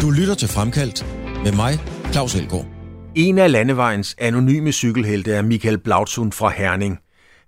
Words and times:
Du 0.00 0.10
lytter 0.10 0.34
til 0.38 0.48
Fremkaldt 0.48 1.06
med 1.44 1.52
mig, 1.52 1.78
Claus 2.12 2.34
Elgaard. 2.34 2.66
En 3.14 3.38
af 3.38 3.52
landevejens 3.52 4.16
anonyme 4.18 4.72
cykelhelte 4.72 5.32
er 5.32 5.42
Michael 5.42 5.78
Blautsund 5.78 6.32
fra 6.32 6.48
Herning. 6.48 6.98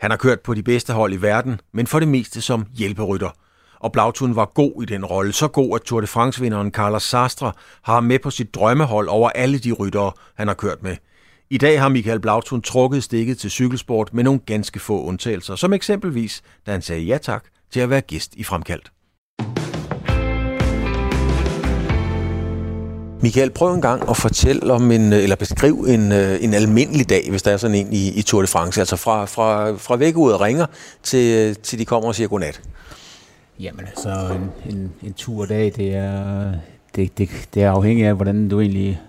Han 0.00 0.10
har 0.10 0.18
kørt 0.18 0.40
på 0.40 0.54
de 0.54 0.62
bedste 0.62 0.92
hold 0.92 1.12
i 1.12 1.22
verden, 1.22 1.60
men 1.74 1.86
for 1.86 1.98
det 1.98 2.08
meste 2.08 2.40
som 2.40 2.66
hjælperytter. 2.78 3.30
Og 3.80 3.92
Blautun 3.92 4.36
var 4.36 4.52
god 4.54 4.82
i 4.82 4.86
den 4.86 5.04
rolle, 5.04 5.32
så 5.32 5.48
god 5.48 5.74
at 5.74 5.82
Tour 5.82 6.00
de 6.00 6.06
France-vinderen 6.06 6.70
Carlos 6.70 7.02
Sastre 7.02 7.52
har 7.82 7.94
ham 7.94 8.04
med 8.04 8.18
på 8.18 8.30
sit 8.30 8.54
drømmehold 8.54 9.08
over 9.08 9.30
alle 9.30 9.58
de 9.58 9.72
ryttere, 9.72 10.12
han 10.36 10.48
har 10.48 10.54
kørt 10.54 10.82
med. 10.82 10.96
I 11.50 11.58
dag 11.58 11.80
har 11.80 11.88
Michael 11.88 12.20
Blautun 12.20 12.62
trukket 12.62 13.04
stikket 13.04 13.38
til 13.38 13.50
cykelsport 13.50 14.14
med 14.14 14.24
nogle 14.24 14.40
ganske 14.46 14.80
få 14.80 15.04
undtagelser, 15.04 15.56
som 15.56 15.72
eksempelvis, 15.72 16.42
da 16.66 16.70
han 16.70 16.82
sagde 16.82 17.02
ja 17.02 17.18
tak 17.18 17.44
til 17.72 17.80
at 17.80 17.90
være 17.90 18.00
gæst 18.00 18.34
i 18.34 18.44
Fremkaldt. 18.44 18.92
Michael, 23.22 23.50
prøv 23.50 23.74
en 23.74 23.82
gang 23.82 24.10
at 24.10 24.16
fortælle 24.16 24.72
om 24.72 24.90
en, 24.90 25.12
eller 25.12 25.36
beskriv 25.36 25.74
en, 25.88 26.12
en 26.12 26.54
almindelig 26.54 27.08
dag, 27.08 27.30
hvis 27.30 27.42
der 27.42 27.50
er 27.50 27.56
sådan 27.56 27.76
en 27.76 27.92
i, 27.92 28.08
i 28.08 28.22
Tour 28.22 28.42
de 28.42 28.48
France, 28.48 28.80
altså 28.80 28.96
fra, 28.96 29.24
fra, 29.24 29.72
fra 29.76 29.96
væk 29.96 30.16
ud 30.16 30.32
og 30.32 30.40
ringer, 30.40 30.66
til, 31.02 31.56
til 31.56 31.78
de 31.78 31.84
kommer 31.84 32.08
og 32.08 32.14
siger 32.14 32.28
godnat. 32.28 32.62
Jamen 33.60 33.86
altså, 33.86 34.34
en, 34.34 34.74
en, 34.76 34.92
en 35.02 35.12
turdag, 35.12 35.72
det 35.76 35.94
er, 35.94 36.52
det, 36.96 37.18
det, 37.18 37.28
det 37.54 37.62
er 37.62 37.70
afhængigt 37.70 38.08
af, 38.08 38.14
hvordan 38.14 38.48
du 38.48 38.60
egentlig 38.60 39.00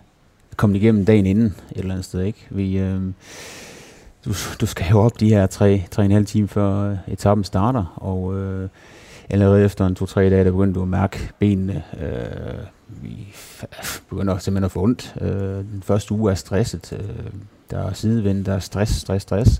kommer 0.57 0.75
igennem 0.75 1.05
dagen 1.05 1.25
inden 1.25 1.45
et 1.45 1.77
eller 1.77 1.91
andet 1.91 2.05
sted, 2.05 2.21
ikke? 2.21 2.47
Vi, 2.49 2.77
øh, 2.77 3.02
du, 4.25 4.34
du 4.61 4.66
skal 4.66 4.85
jo 4.91 4.99
op 4.99 5.20
de 5.20 5.30
her 5.30 5.47
tre, 5.47 5.83
tre 5.91 6.02
og 6.02 6.05
en 6.05 6.11
halv 6.11 6.25
time 6.25 6.47
før 6.47 6.95
etappen 7.07 7.43
starter, 7.43 7.93
og 7.95 8.38
øh, 8.38 8.70
allerede 9.30 9.66
efter 9.66 9.85
en 9.85 9.95
to-tre 9.95 10.30
dage, 10.30 10.43
der 10.43 10.52
begynder 10.52 10.73
du 10.73 10.81
at 10.81 10.88
mærke 10.88 11.30
benene. 11.39 11.83
Øh, 12.02 12.58
vi 12.88 13.28
begynder 14.09 14.38
simpelthen 14.38 14.63
at 14.63 14.72
få 14.72 14.83
ondt. 14.83 15.16
Øh, 15.22 15.30
den 15.73 15.83
første 15.83 16.13
uge 16.13 16.31
er 16.31 16.35
stresset. 16.35 16.94
Øh, 16.94 17.25
der 17.72 17.88
er 17.88 17.94
sidevind, 17.94 18.45
der 18.45 18.53
er 18.53 18.59
stress, 18.59 18.95
stress, 18.95 19.23
stress. 19.23 19.59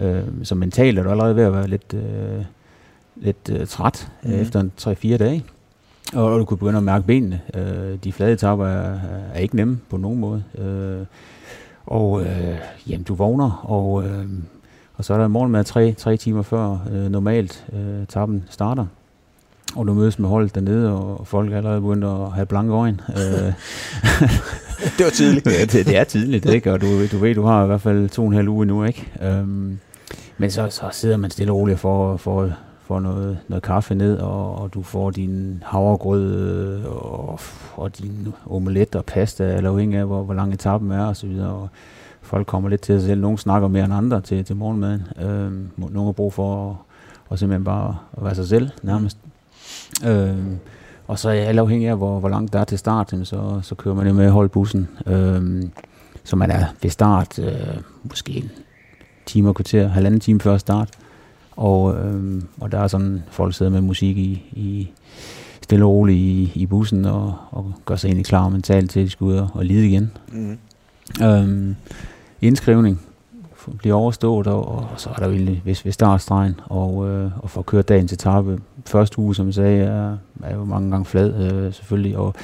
Øh, 0.00 0.22
så 0.42 0.54
mentalt 0.54 0.98
er 0.98 1.02
du 1.02 1.10
allerede 1.10 1.36
ved 1.36 1.44
at 1.44 1.52
være 1.52 1.68
lidt, 1.68 1.94
øh, 1.94 2.44
lidt 3.16 3.50
øh, 3.52 3.66
træt 3.66 4.12
mm. 4.22 4.32
efter 4.32 4.60
en 4.60 4.72
3-4 4.80 5.16
dage. 5.16 5.44
Og, 6.14 6.38
du 6.38 6.44
kunne 6.44 6.58
begynde 6.58 6.76
at 6.76 6.84
mærke 6.84 7.06
benene. 7.06 7.40
Øh, 7.54 7.98
de 8.04 8.12
flade 8.12 8.32
etapper 8.32 8.66
er, 8.66 8.98
er 9.34 9.38
ikke 9.38 9.56
nemme 9.56 9.80
på 9.90 9.96
nogen 9.96 10.20
måde. 10.20 10.44
Øh, 10.58 11.06
og 11.86 12.22
øh, 12.22 12.58
jamen, 12.88 13.02
du 13.02 13.14
vågner, 13.14 13.64
og, 13.64 14.04
øh, 14.04 14.26
og 14.94 15.04
så 15.04 15.14
er 15.14 15.18
der 15.18 15.28
morgen 15.28 15.52
med 15.52 15.64
tre, 15.64 15.92
tre 15.92 16.16
timer 16.16 16.42
før 16.42 16.78
øh, 16.92 17.10
normalt 17.10 17.66
øh, 17.72 18.02
etappen 18.02 18.44
starter 18.50 18.86
og 19.76 19.86
du 19.86 19.94
mødes 19.94 20.18
med 20.18 20.28
holdet 20.28 20.54
dernede, 20.54 20.92
og 20.92 21.26
folk 21.26 21.52
er 21.52 21.56
allerede 21.56 21.80
begyndt 21.80 22.04
at 22.04 22.32
have 22.32 22.46
blanke 22.46 22.72
øjne. 22.72 22.98
Øh, 23.16 23.52
det 24.98 25.04
var 25.04 25.10
tidligt. 25.10 25.46
ja, 25.46 25.64
det, 25.64 25.86
det 25.86 25.96
er 25.96 26.04
tidligt, 26.04 26.46
ikke? 26.46 26.72
og 26.72 26.80
du, 26.80 27.06
du 27.06 27.18
ved, 27.18 27.34
du 27.34 27.42
har 27.42 27.64
i 27.64 27.66
hvert 27.66 27.80
fald 27.80 28.08
to 28.08 28.22
og 28.22 28.28
en 28.28 28.34
halv 28.34 28.48
uge 28.48 28.66
nu, 28.66 28.84
ikke? 28.84 29.10
Um, 29.40 29.78
men 30.38 30.50
så, 30.50 30.68
så 30.70 30.84
sidder 30.92 31.16
man 31.16 31.30
stille 31.30 31.52
og 31.52 31.58
roligt 31.58 31.78
for, 31.78 32.16
for, 32.16 32.52
får 32.90 33.00
noget, 33.00 33.38
noget 33.48 33.62
kaffe 33.62 33.94
ned, 33.94 34.18
og, 34.18 34.54
og 34.58 34.74
du 34.74 34.82
får 34.82 35.10
din 35.10 35.62
havregrød 35.66 36.84
og, 36.84 37.40
og 37.76 37.98
din 37.98 38.28
omelet 38.46 38.94
og 38.94 39.04
pasta, 39.04 39.56
eller 39.56 39.70
afhængig 39.70 39.98
af, 39.98 40.06
hvor, 40.06 40.22
hvor 40.22 40.34
lang 40.34 40.54
etappen 40.54 40.90
er, 40.90 41.06
osv. 41.06 41.14
så 41.14 41.26
videre. 41.26 41.48
Og 41.48 41.68
folk 42.22 42.46
kommer 42.46 42.68
lidt 42.68 42.80
til 42.80 43.00
sig 43.00 43.08
selv. 43.08 43.20
Nogle 43.20 43.38
snakker 43.38 43.68
mere 43.68 43.84
end 43.84 43.94
andre 43.94 44.20
til, 44.20 44.44
til 44.44 44.56
morgenmaden. 44.56 45.02
Øhm, 45.22 45.70
nogle 45.76 46.04
har 46.04 46.12
brug 46.12 46.32
for 46.32 46.70
at, 46.70 46.76
og 47.28 47.38
simpelthen 47.38 47.64
bare 47.64 47.96
at 48.16 48.24
være 48.24 48.34
sig 48.34 48.48
selv, 48.48 48.70
nærmest. 48.82 49.18
Øhm, 50.06 50.58
og 51.06 51.18
så 51.18 51.28
er 51.28 51.32
jeg 51.32 51.46
alt 51.46 51.58
afhængig 51.58 51.88
af, 51.88 51.96
hvor, 51.96 52.20
hvor 52.20 52.28
langt 52.28 52.52
der 52.52 52.60
er 52.60 52.64
til 52.64 52.78
start, 52.78 53.14
så, 53.22 53.60
så 53.62 53.74
kører 53.74 53.94
man 53.94 54.06
jo 54.06 54.12
med 54.12 54.30
holdbussen. 54.30 54.88
holde 55.06 55.08
bussen. 55.08 55.62
Øhm, 55.62 55.70
så 56.24 56.36
man 56.36 56.50
er 56.50 56.64
ved 56.82 56.90
start 56.90 57.38
øh, 57.38 57.76
måske 58.02 58.32
en 58.32 58.50
time 59.26 59.48
og 59.48 59.54
kvarter, 59.54 59.88
halvanden 59.88 60.20
time 60.20 60.40
før 60.40 60.56
start. 60.56 60.99
Og, 61.56 61.94
øh, 61.94 62.42
og 62.60 62.72
der 62.72 62.78
er 62.78 62.86
sådan, 62.86 63.22
folk 63.30 63.54
sidder 63.54 63.72
med 63.72 63.80
musik 63.80 64.18
i, 64.18 64.42
i 64.52 64.90
stille 65.62 65.84
og 65.84 65.90
roligt 65.90 66.18
i, 66.18 66.52
i 66.54 66.66
bussen 66.66 67.04
og, 67.04 67.34
og 67.50 67.72
gør 67.84 67.96
sig 67.96 68.08
egentlig 68.08 68.26
klar 68.26 68.48
mentalt 68.48 68.90
til, 68.90 69.00
at 69.00 69.04
de 69.04 69.10
skal 69.10 69.24
ud 69.24 69.34
og, 69.34 69.48
og 69.54 69.64
lide 69.64 69.88
igen. 69.88 70.10
Mm. 70.32 70.58
Øh, 71.22 71.74
indskrivning 72.40 73.00
bliver 73.78 73.96
overstået, 73.96 74.46
og, 74.46 74.68
og 74.68 74.88
så 74.96 75.10
er 75.10 75.14
der 75.14 75.26
jo 75.26 75.32
egentlig 75.32 75.60
hvis 75.64 75.84
vi 75.84 75.90
startstregen, 75.90 76.60
og, 76.64 77.08
øh, 77.08 77.30
og 77.38 77.50
få 77.50 77.62
kørt 77.62 77.88
dagen 77.88 78.08
til 78.08 78.14
etape. 78.14 78.60
Første 78.86 79.18
uge, 79.18 79.34
som 79.34 79.46
jeg 79.46 79.54
sagde, 79.54 79.84
er, 79.84 80.16
er 80.42 80.54
jo 80.54 80.64
mange 80.64 80.90
gange 80.90 81.04
flad 81.04 81.52
øh, 81.52 81.72
selvfølgelig, 81.72 82.16
og 82.16 82.34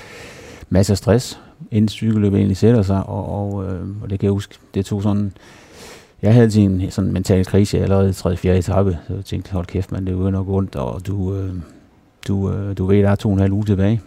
masser 0.69 0.95
af 0.95 0.99
stress, 0.99 1.41
inden 1.71 1.89
cykelløbet 1.89 2.39
egentlig 2.39 2.57
sætter 2.57 2.83
sig, 2.83 3.07
og, 3.07 3.29
og, 3.29 3.65
øh, 3.65 3.87
og 4.03 4.11
det 4.11 4.21
kan 4.21 4.27
jeg 4.27 4.33
huske, 4.33 4.55
det 4.75 4.87
tog 4.87 5.03
sådan, 5.03 5.33
jeg 6.23 6.35
havde 6.35 6.51
til 6.51 6.63
en 6.63 6.91
sådan 6.91 7.13
mental 7.13 7.45
krise 7.45 7.79
allerede 7.79 8.11
i 8.11 8.13
3. 8.13 8.37
4. 8.37 8.59
etape, 8.59 8.99
så 9.07 9.15
jeg 9.15 9.25
tænkte, 9.25 9.53
hold 9.53 9.67
kæft, 9.67 9.93
man, 9.93 10.07
det 10.07 10.15
er 10.15 10.19
jo 10.19 10.31
nok 10.31 10.49
ondt, 10.49 10.77
og 10.77 11.07
du, 11.07 11.35
øh, 11.35 11.55
du, 12.29 12.51
øh, 12.53 12.79
du 12.79 12.87
ved, 12.87 13.03
der 13.03 13.11
er 13.11 13.15
to 13.15 13.29
og 13.29 13.33
en 13.33 13.41
halv 13.41 13.53
uge 13.53 13.65
tilbage. 13.65 14.01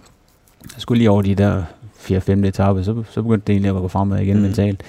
Jeg 0.64 0.82
skulle 0.82 0.98
lige 0.98 1.10
over 1.10 1.22
de 1.22 1.36
der 1.36 1.64
4. 1.96 2.22
5. 2.22 2.44
etape, 2.44 2.84
så, 2.84 3.04
så 3.10 3.22
begyndte 3.22 3.48
det 3.48 3.54
egentlig 3.54 3.76
at 3.76 3.82
gå 3.82 3.88
fremad 3.88 4.20
igen 4.20 4.36
mm. 4.36 4.42
mentalt 4.42 4.84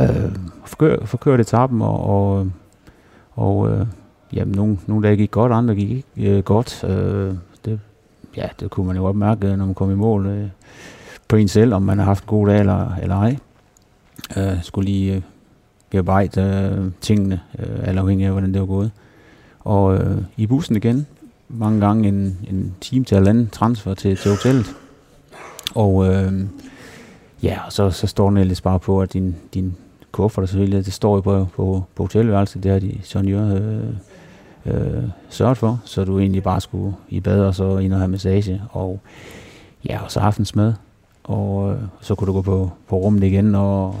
øh, 0.00 0.32
forkør, 0.64 1.04
forkørte 1.04 1.40
etappen, 1.40 1.82
og, 1.82 2.04
og, 2.04 2.50
og 3.32 3.70
øh, 3.70 3.86
jamen, 4.32 4.54
nogle, 4.54 4.78
nogle 4.86 5.06
dage 5.06 5.16
gik 5.16 5.30
godt, 5.30 5.52
andre 5.52 5.74
gik 5.74 5.90
ikke 5.90 6.36
øh, 6.36 6.42
godt. 6.42 6.84
Øh, 6.84 7.34
det, 7.64 7.80
ja, 8.36 8.48
det 8.60 8.70
kunne 8.70 8.86
man 8.86 8.96
jo 8.96 9.02
godt 9.02 9.16
mærke, 9.16 9.56
når 9.56 9.66
man 9.66 9.74
kom 9.74 9.90
i 9.90 9.94
mål 9.94 10.26
øh, 10.26 10.48
på 11.28 11.36
en 11.36 11.48
selv, 11.48 11.74
om 11.74 11.82
man 11.82 11.98
har 11.98 12.04
haft 12.04 12.24
en 12.24 12.28
god 12.28 12.46
dag 12.46 12.60
eller, 12.60 12.94
eller 13.02 13.16
ej. 13.16 13.36
Øh, 14.36 14.62
skulle 14.62 14.90
lige 14.90 15.14
øh, 15.14 15.22
bearbejde 15.90 16.72
øh, 16.78 16.90
tingene, 17.00 17.40
øh, 17.58 17.88
alt 17.88 17.98
afhængig 17.98 18.26
af, 18.26 18.32
hvordan 18.32 18.52
det 18.52 18.60
var 18.60 18.66
gået. 18.66 18.90
Og 19.60 19.96
øh, 19.96 20.18
i 20.36 20.46
bussen 20.46 20.76
igen, 20.76 21.06
mange 21.48 21.80
gange 21.80 22.08
en, 22.08 22.38
en 22.50 22.74
time 22.80 23.04
til 23.04 23.16
eller 23.16 23.46
transfer 23.52 23.94
til, 23.94 24.16
til 24.16 24.30
hotellet. 24.30 24.66
Og 25.74 26.06
øh, 26.06 26.32
Ja, 27.42 27.58
og 27.66 27.72
så, 27.72 27.90
så 27.90 28.06
står 28.06 28.28
den 28.28 28.38
ellers 28.38 28.60
bare 28.60 28.78
på, 28.78 29.02
at 29.02 29.12
din, 29.12 29.36
din 29.54 29.76
kuffert 30.12 30.48
selvfølgelig, 30.48 30.84
det 30.84 30.92
står 30.92 31.14
jo 31.14 31.20
på, 31.20 31.46
på, 31.56 31.84
på 31.94 32.02
hotelværelset, 32.02 32.62
det 32.62 32.72
har 32.72 32.78
de 32.78 32.98
Sonjør 33.02 33.54
øh, 33.54 33.84
øh, 34.66 35.04
sørget 35.28 35.58
for, 35.58 35.80
så 35.84 36.04
du 36.04 36.18
egentlig 36.18 36.42
bare 36.42 36.60
skulle 36.60 36.94
i 37.08 37.20
bad 37.20 37.40
og 37.40 37.54
så 37.54 37.78
ind 37.78 37.92
og 37.92 37.98
have 37.98 38.08
massage, 38.08 38.62
og 38.70 39.00
ja, 39.88 39.98
og 40.04 40.10
så 40.10 40.20
aftensmad, 40.20 40.74
og 41.24 41.72
øh, 41.72 41.78
så 42.00 42.14
kunne 42.14 42.26
du 42.26 42.32
gå 42.32 42.42
på, 42.42 42.70
på 42.88 42.96
rummet 42.96 43.22
igen, 43.22 43.54
og, 43.54 43.94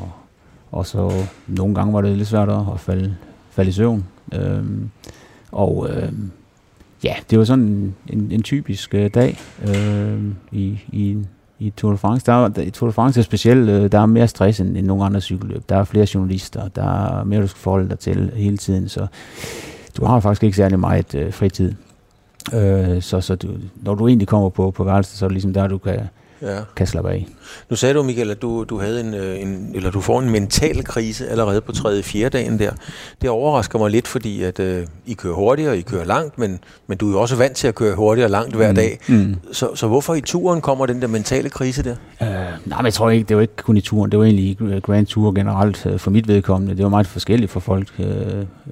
og 0.72 0.86
så 0.86 1.12
nogle 1.46 1.74
gange 1.74 1.92
var 1.92 2.00
det 2.00 2.16
lidt 2.16 2.28
svært 2.28 2.48
at 2.48 2.80
falde, 2.80 3.16
falde 3.50 3.68
i 3.68 3.72
søvn. 3.72 4.04
Øh, 4.32 4.64
og 5.52 5.88
øh, 5.90 6.12
ja, 7.04 7.14
det 7.30 7.38
var 7.38 7.44
sådan 7.44 7.64
en, 7.64 7.94
en, 8.06 8.32
en 8.32 8.42
typisk 8.42 8.94
øh, 8.94 9.10
dag 9.14 9.38
øh, 9.68 10.22
i, 10.52 10.78
i 10.92 11.18
i 11.60 11.70
Tour 11.70 11.92
de 11.92 11.98
France. 11.98 12.26
Der 12.26 12.32
er, 12.32 12.60
i 12.60 12.70
Tour 12.70 12.88
de 12.88 12.92
France 12.92 13.20
er 13.20 13.24
specielt, 13.24 13.68
øh, 13.68 13.92
der 13.92 14.00
er 14.00 14.06
mere 14.06 14.28
stress 14.28 14.60
end, 14.60 14.76
end 14.76 14.86
nogle 14.86 15.04
andre 15.04 15.20
cykelløb. 15.20 15.68
Der 15.68 15.76
er 15.76 15.84
flere 15.84 16.06
journalister, 16.14 16.68
der 16.68 17.18
er 17.18 17.24
mere, 17.24 17.42
du 17.42 17.46
skal 17.46 17.60
forholde 17.60 17.88
dig 17.88 17.98
til 17.98 18.32
hele 18.34 18.56
tiden, 18.56 18.88
så 18.88 19.06
du 19.96 20.04
har 20.04 20.20
faktisk 20.20 20.42
ikke 20.44 20.56
særlig 20.56 20.78
meget 20.78 21.14
øh, 21.14 21.32
fritid. 21.32 21.72
Øh, 22.54 23.02
så 23.02 23.20
så 23.20 23.34
du, 23.34 23.48
når 23.82 23.94
du 23.94 24.08
egentlig 24.08 24.28
kommer 24.28 24.48
på, 24.48 24.70
på 24.70 24.84
værelset, 24.84 25.18
så 25.18 25.24
er 25.24 25.28
det 25.28 25.34
ligesom 25.34 25.52
der, 25.52 25.66
du 25.66 25.78
kan, 25.78 26.00
ja. 26.42 26.58
kan 26.76 26.86
slappe 26.86 27.10
af. 27.10 27.26
Nu 27.70 27.76
sagde 27.76 27.94
du, 27.94 28.02
Michael, 28.02 28.30
at 28.30 28.42
du, 28.42 28.64
du 28.64 28.78
havde 28.78 29.00
en, 29.00 29.14
øh, 29.14 29.42
en, 29.42 29.70
eller 29.74 29.90
du 29.90 30.00
får 30.00 30.20
en 30.20 30.30
mental 30.30 30.84
krise 30.84 31.28
allerede 31.28 31.60
på 31.60 31.72
tredje 31.72 32.02
fjerde 32.02 32.38
dagen 32.38 32.58
der. 32.58 32.70
Det 33.22 33.30
overrasker 33.30 33.78
mig 33.78 33.90
lidt, 33.90 34.08
fordi 34.08 34.42
at 34.42 34.60
øh, 34.60 34.86
I 35.06 35.14
kører 35.14 35.34
hurtigt, 35.34 35.68
og 35.68 35.76
I 35.76 35.80
kører 35.82 36.04
langt, 36.04 36.38
men, 36.38 36.58
men 36.86 36.98
du 36.98 37.08
er 37.08 37.12
jo 37.12 37.20
også 37.20 37.36
vant 37.36 37.56
til 37.56 37.68
at 37.68 37.74
køre 37.74 37.94
hurtigt 37.94 38.24
og 38.24 38.30
langt 38.30 38.56
hver 38.56 38.68
mm. 38.68 38.74
dag. 38.74 38.98
Mm. 39.08 39.34
Så, 39.52 39.74
så 39.74 39.86
hvorfor 39.86 40.14
i 40.14 40.20
turen 40.20 40.60
kommer 40.60 40.86
den 40.86 41.02
der 41.02 41.08
mentale 41.08 41.50
krise 41.50 41.82
der? 41.82 41.96
Øh, 42.22 42.28
nej, 42.66 42.78
men 42.78 42.84
jeg 42.84 42.94
tror 42.94 43.10
ikke, 43.10 43.24
det 43.28 43.36
var 43.36 43.42
ikke 43.42 43.56
kun 43.56 43.76
i 43.76 43.80
turen, 43.80 44.10
det 44.10 44.18
var 44.18 44.24
egentlig 44.24 44.44
i 44.44 44.80
Grand 44.80 45.06
Tour 45.06 45.32
generelt 45.32 45.86
øh, 45.86 45.98
for 45.98 46.10
mit 46.10 46.28
vedkommende. 46.28 46.76
Det 46.76 46.82
var 46.82 46.90
meget 46.90 47.06
forskelligt 47.06 47.50
for 47.50 47.60
folk, 47.60 47.88
øh, 47.98 48.06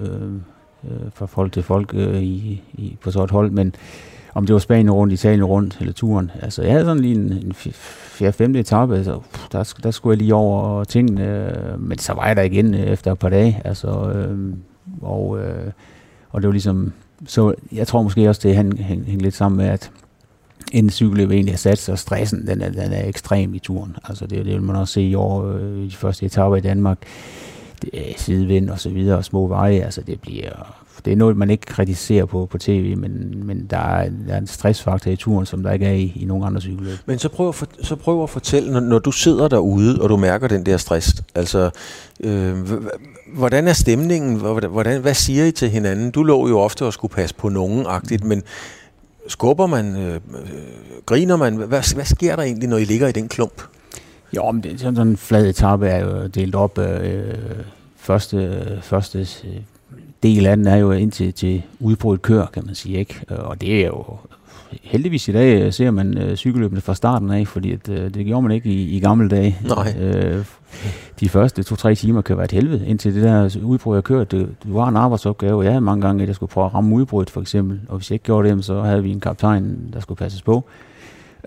øh, 0.01 0.31
fra 1.13 1.25
folk 1.25 1.53
til 1.53 1.63
folk 1.63 1.91
øh, 1.93 2.21
i, 2.21 2.61
i, 2.73 2.97
på 3.01 3.11
så 3.11 3.23
et 3.23 3.31
hold, 3.31 3.51
men 3.51 3.75
om 4.37 4.45
det 4.45 4.53
var 4.53 4.59
Spanien 4.59 4.91
rundt, 4.91 5.13
Italien 5.13 5.43
rundt, 5.43 5.77
eller 5.79 5.93
turen. 5.93 6.31
Altså, 6.41 6.61
jeg 6.61 6.71
havde 6.71 6.85
sådan 6.85 7.01
lige 7.01 7.15
en, 7.15 7.31
en 7.31 7.53
fjerde-femte 7.53 8.59
etape, 8.59 8.95
altså, 8.95 9.19
der, 9.51 9.73
der 9.83 9.91
skulle 9.91 10.13
jeg 10.13 10.17
lige 10.17 10.35
over 10.35 10.83
tingene, 10.83 11.53
men 11.77 11.97
så 11.97 12.13
var 12.13 12.27
jeg 12.27 12.35
der 12.35 12.41
igen 12.41 12.73
øh, 12.73 12.79
efter 12.79 13.11
et 13.11 13.19
par 13.19 13.29
dage, 13.29 13.61
altså, 13.65 14.11
øh, 14.11 14.53
og, 15.01 15.39
øh, 15.39 15.71
og 16.29 16.41
det 16.41 16.47
var 16.47 16.51
ligesom, 16.51 16.93
så 17.25 17.53
jeg 17.71 17.87
tror 17.87 18.01
måske 18.01 18.29
også, 18.29 18.41
det 18.43 18.55
hænger 18.55 18.83
hæng, 18.83 19.05
hæng 19.05 19.21
lidt 19.21 19.35
sammen 19.35 19.57
med, 19.57 19.65
at 19.65 19.91
en 20.71 20.89
cykelløb 20.89 21.31
egentlig 21.31 21.53
har 21.53 21.57
sat 21.57 21.77
sig, 21.77 21.99
stressen, 21.99 22.47
den 22.47 22.61
er, 22.61 22.69
den 22.69 22.93
er 22.93 23.07
ekstrem 23.07 23.53
i 23.53 23.59
turen. 23.59 23.95
Altså, 24.03 24.27
det, 24.27 24.45
det 24.45 24.53
vil 24.53 24.61
man 24.61 24.75
også 24.75 24.93
se 24.93 25.01
i 25.01 25.15
år, 25.15 25.45
øh, 25.45 25.83
de 25.83 25.95
første 25.95 26.25
etaper 26.25 26.55
i 26.55 26.61
Danmark, 26.61 26.97
det 27.81 27.91
sidevind 28.17 28.69
og 28.69 28.79
så 28.79 28.89
videre, 28.89 29.17
og 29.17 29.25
små 29.25 29.47
veje, 29.47 29.79
altså 29.79 30.01
det 30.01 30.21
bliver 30.21 30.83
det 31.07 31.13
er 31.13 31.17
noget, 31.17 31.37
man 31.37 31.49
ikke 31.49 31.65
kritiserer 31.65 32.25
på, 32.25 32.45
på 32.51 32.57
tv, 32.57 32.97
men, 32.97 33.43
men 33.45 33.67
der, 33.69 33.77
er, 33.77 34.09
der 34.27 34.33
er 34.33 34.37
en 34.37 34.47
stressfaktor 34.47 35.11
i 35.11 35.15
turen, 35.15 35.45
som 35.45 35.63
der 35.63 35.71
ikke 35.71 35.85
er 35.85 35.91
i, 35.91 36.13
i 36.15 36.25
nogen 36.25 36.43
andre 36.43 36.61
cykelløb. 36.61 36.97
Men 37.05 37.19
så 37.19 37.29
prøv 37.29 37.49
at, 37.49 37.55
for, 37.55 37.67
så 37.81 37.95
prøv 37.95 38.23
at 38.23 38.29
fortælle, 38.29 38.73
når, 38.73 38.79
når 38.79 38.99
du 38.99 39.11
sidder 39.11 39.47
derude, 39.47 40.01
og 40.01 40.09
du 40.09 40.17
mærker 40.17 40.47
den 40.47 40.65
der 40.65 40.77
stress, 40.77 41.23
altså, 41.35 41.69
øh, 42.19 42.55
hvordan 43.33 43.67
er 43.67 43.73
stemningen? 43.73 44.35
Hvordan, 44.69 45.01
hvad 45.01 45.13
siger 45.13 45.45
I 45.45 45.51
til 45.51 45.69
hinanden? 45.69 46.11
Du 46.11 46.23
lå 46.23 46.47
jo 46.47 46.59
ofte 46.59 46.85
og 46.85 46.93
skulle 46.93 47.13
passe 47.13 47.35
på 47.35 47.49
nogen-agtigt, 47.49 48.23
men 48.23 48.43
skubber 49.27 49.67
man, 49.67 49.95
øh, 49.95 50.13
øh, 50.13 50.19
griner 51.05 51.35
man? 51.35 51.55
Hvad, 51.55 51.93
hvad 51.93 52.05
sker 52.05 52.35
der 52.35 52.43
egentlig, 52.43 52.69
når 52.69 52.77
I 52.77 52.85
ligger 52.85 53.07
i 53.07 53.11
den 53.11 53.27
klump? 53.27 53.61
Jo, 54.35 54.51
men 54.51 54.63
det, 54.63 54.79
sådan, 54.79 54.95
sådan 54.95 55.11
en 55.11 55.17
flad 55.17 55.45
etape 55.45 55.87
er 55.87 56.05
jo 56.05 56.27
delt 56.27 56.55
op. 56.55 56.77
Øh, 56.77 57.33
første, 57.97 58.79
første 58.81 59.19
øh, 59.19 59.61
del 60.23 60.45
af 60.45 60.57
den 60.57 60.67
er 60.67 60.75
jo 60.75 60.91
indtil 60.91 61.33
til 61.33 61.63
udbrudt 61.79 62.21
kør, 62.21 62.45
kan 62.45 62.63
man 62.65 62.75
sige. 62.75 62.97
ikke. 62.99 63.21
Og 63.29 63.61
det 63.61 63.81
er 63.81 63.87
jo 63.87 64.05
heldigvis 64.83 65.27
i 65.27 65.31
dag 65.31 65.61
øh, 65.61 65.73
ser 65.73 65.91
man 65.91 66.17
øh, 66.17 66.35
cykelløbene 66.35 66.81
fra 66.81 66.95
starten 66.95 67.31
af, 67.31 67.47
fordi 67.47 67.71
at, 67.71 67.89
øh, 67.89 68.13
det 68.13 68.25
gjorde 68.25 68.41
man 68.41 68.51
ikke 68.51 68.69
i, 68.69 68.97
i 68.97 68.99
gamle 68.99 69.29
dage. 69.29 69.57
Nej. 69.67 69.95
Øh, 69.99 70.45
de 71.19 71.29
første 71.29 71.63
to-tre 71.63 71.95
timer 71.95 72.21
kan 72.21 72.37
være 72.37 72.45
et 72.45 72.51
helvede, 72.51 72.87
indtil 72.87 73.15
det 73.15 73.23
der 73.23 73.57
udbrud, 73.63 73.95
jeg 73.95 74.03
kørte. 74.03 74.37
Det, 74.37 74.55
det 74.63 74.73
var 74.73 74.87
en 74.87 74.95
arbejdsopgave. 74.95 75.63
Jeg 75.63 75.71
havde 75.71 75.81
mange 75.81 76.07
gange, 76.07 76.21
at 76.23 76.27
jeg 76.27 76.35
skulle 76.35 76.49
prøve 76.49 76.65
at 76.65 76.73
ramme 76.73 76.95
udbruddet, 76.95 77.29
for 77.29 77.41
eksempel. 77.41 77.79
Og 77.89 77.97
hvis 77.97 78.11
jeg 78.11 78.15
ikke 78.15 78.25
gjorde 78.25 78.49
det, 78.49 78.65
så 78.65 78.81
havde 78.81 79.03
vi 79.03 79.11
en 79.11 79.19
kaptajn, 79.19 79.89
der 79.93 79.99
skulle 79.99 80.17
passes 80.17 80.41
på. 80.41 80.63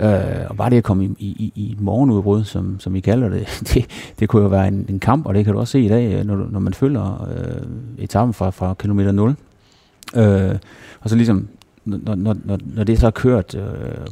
Øh, 0.00 0.46
og 0.48 0.56
bare 0.56 0.70
det 0.70 0.76
at 0.76 0.84
komme 0.84 1.04
i, 1.04 1.14
i, 1.18 1.52
i 1.54 1.72
et 1.72 1.80
morgenudbrud, 1.80 2.44
som, 2.44 2.80
som 2.80 2.94
vi 2.94 3.00
kalder 3.00 3.28
det, 3.28 3.46
det, 3.74 3.86
det 4.18 4.28
kunne 4.28 4.42
jo 4.42 4.48
være 4.48 4.68
en, 4.68 4.86
en 4.88 5.00
kamp, 5.00 5.26
og 5.26 5.34
det 5.34 5.44
kan 5.44 5.54
du 5.54 5.60
også 5.60 5.72
se 5.72 5.80
i 5.80 5.88
dag, 5.88 6.24
når, 6.24 6.46
når 6.50 6.60
man 6.60 6.74
følger 6.74 7.28
øh, 7.36 8.04
etappen 8.04 8.34
fra, 8.34 8.50
fra 8.50 8.74
kilometer 8.74 9.12
0. 9.12 9.34
Øh, 10.16 10.58
og 11.00 11.10
så 11.10 11.16
ligesom, 11.16 11.48
når, 11.84 12.14
når, 12.14 12.36
når, 12.44 12.58
når 12.74 12.84
det 12.84 12.98
så 12.98 13.06
er 13.06 13.10
kørt, 13.10 13.54
øh, 13.54 14.06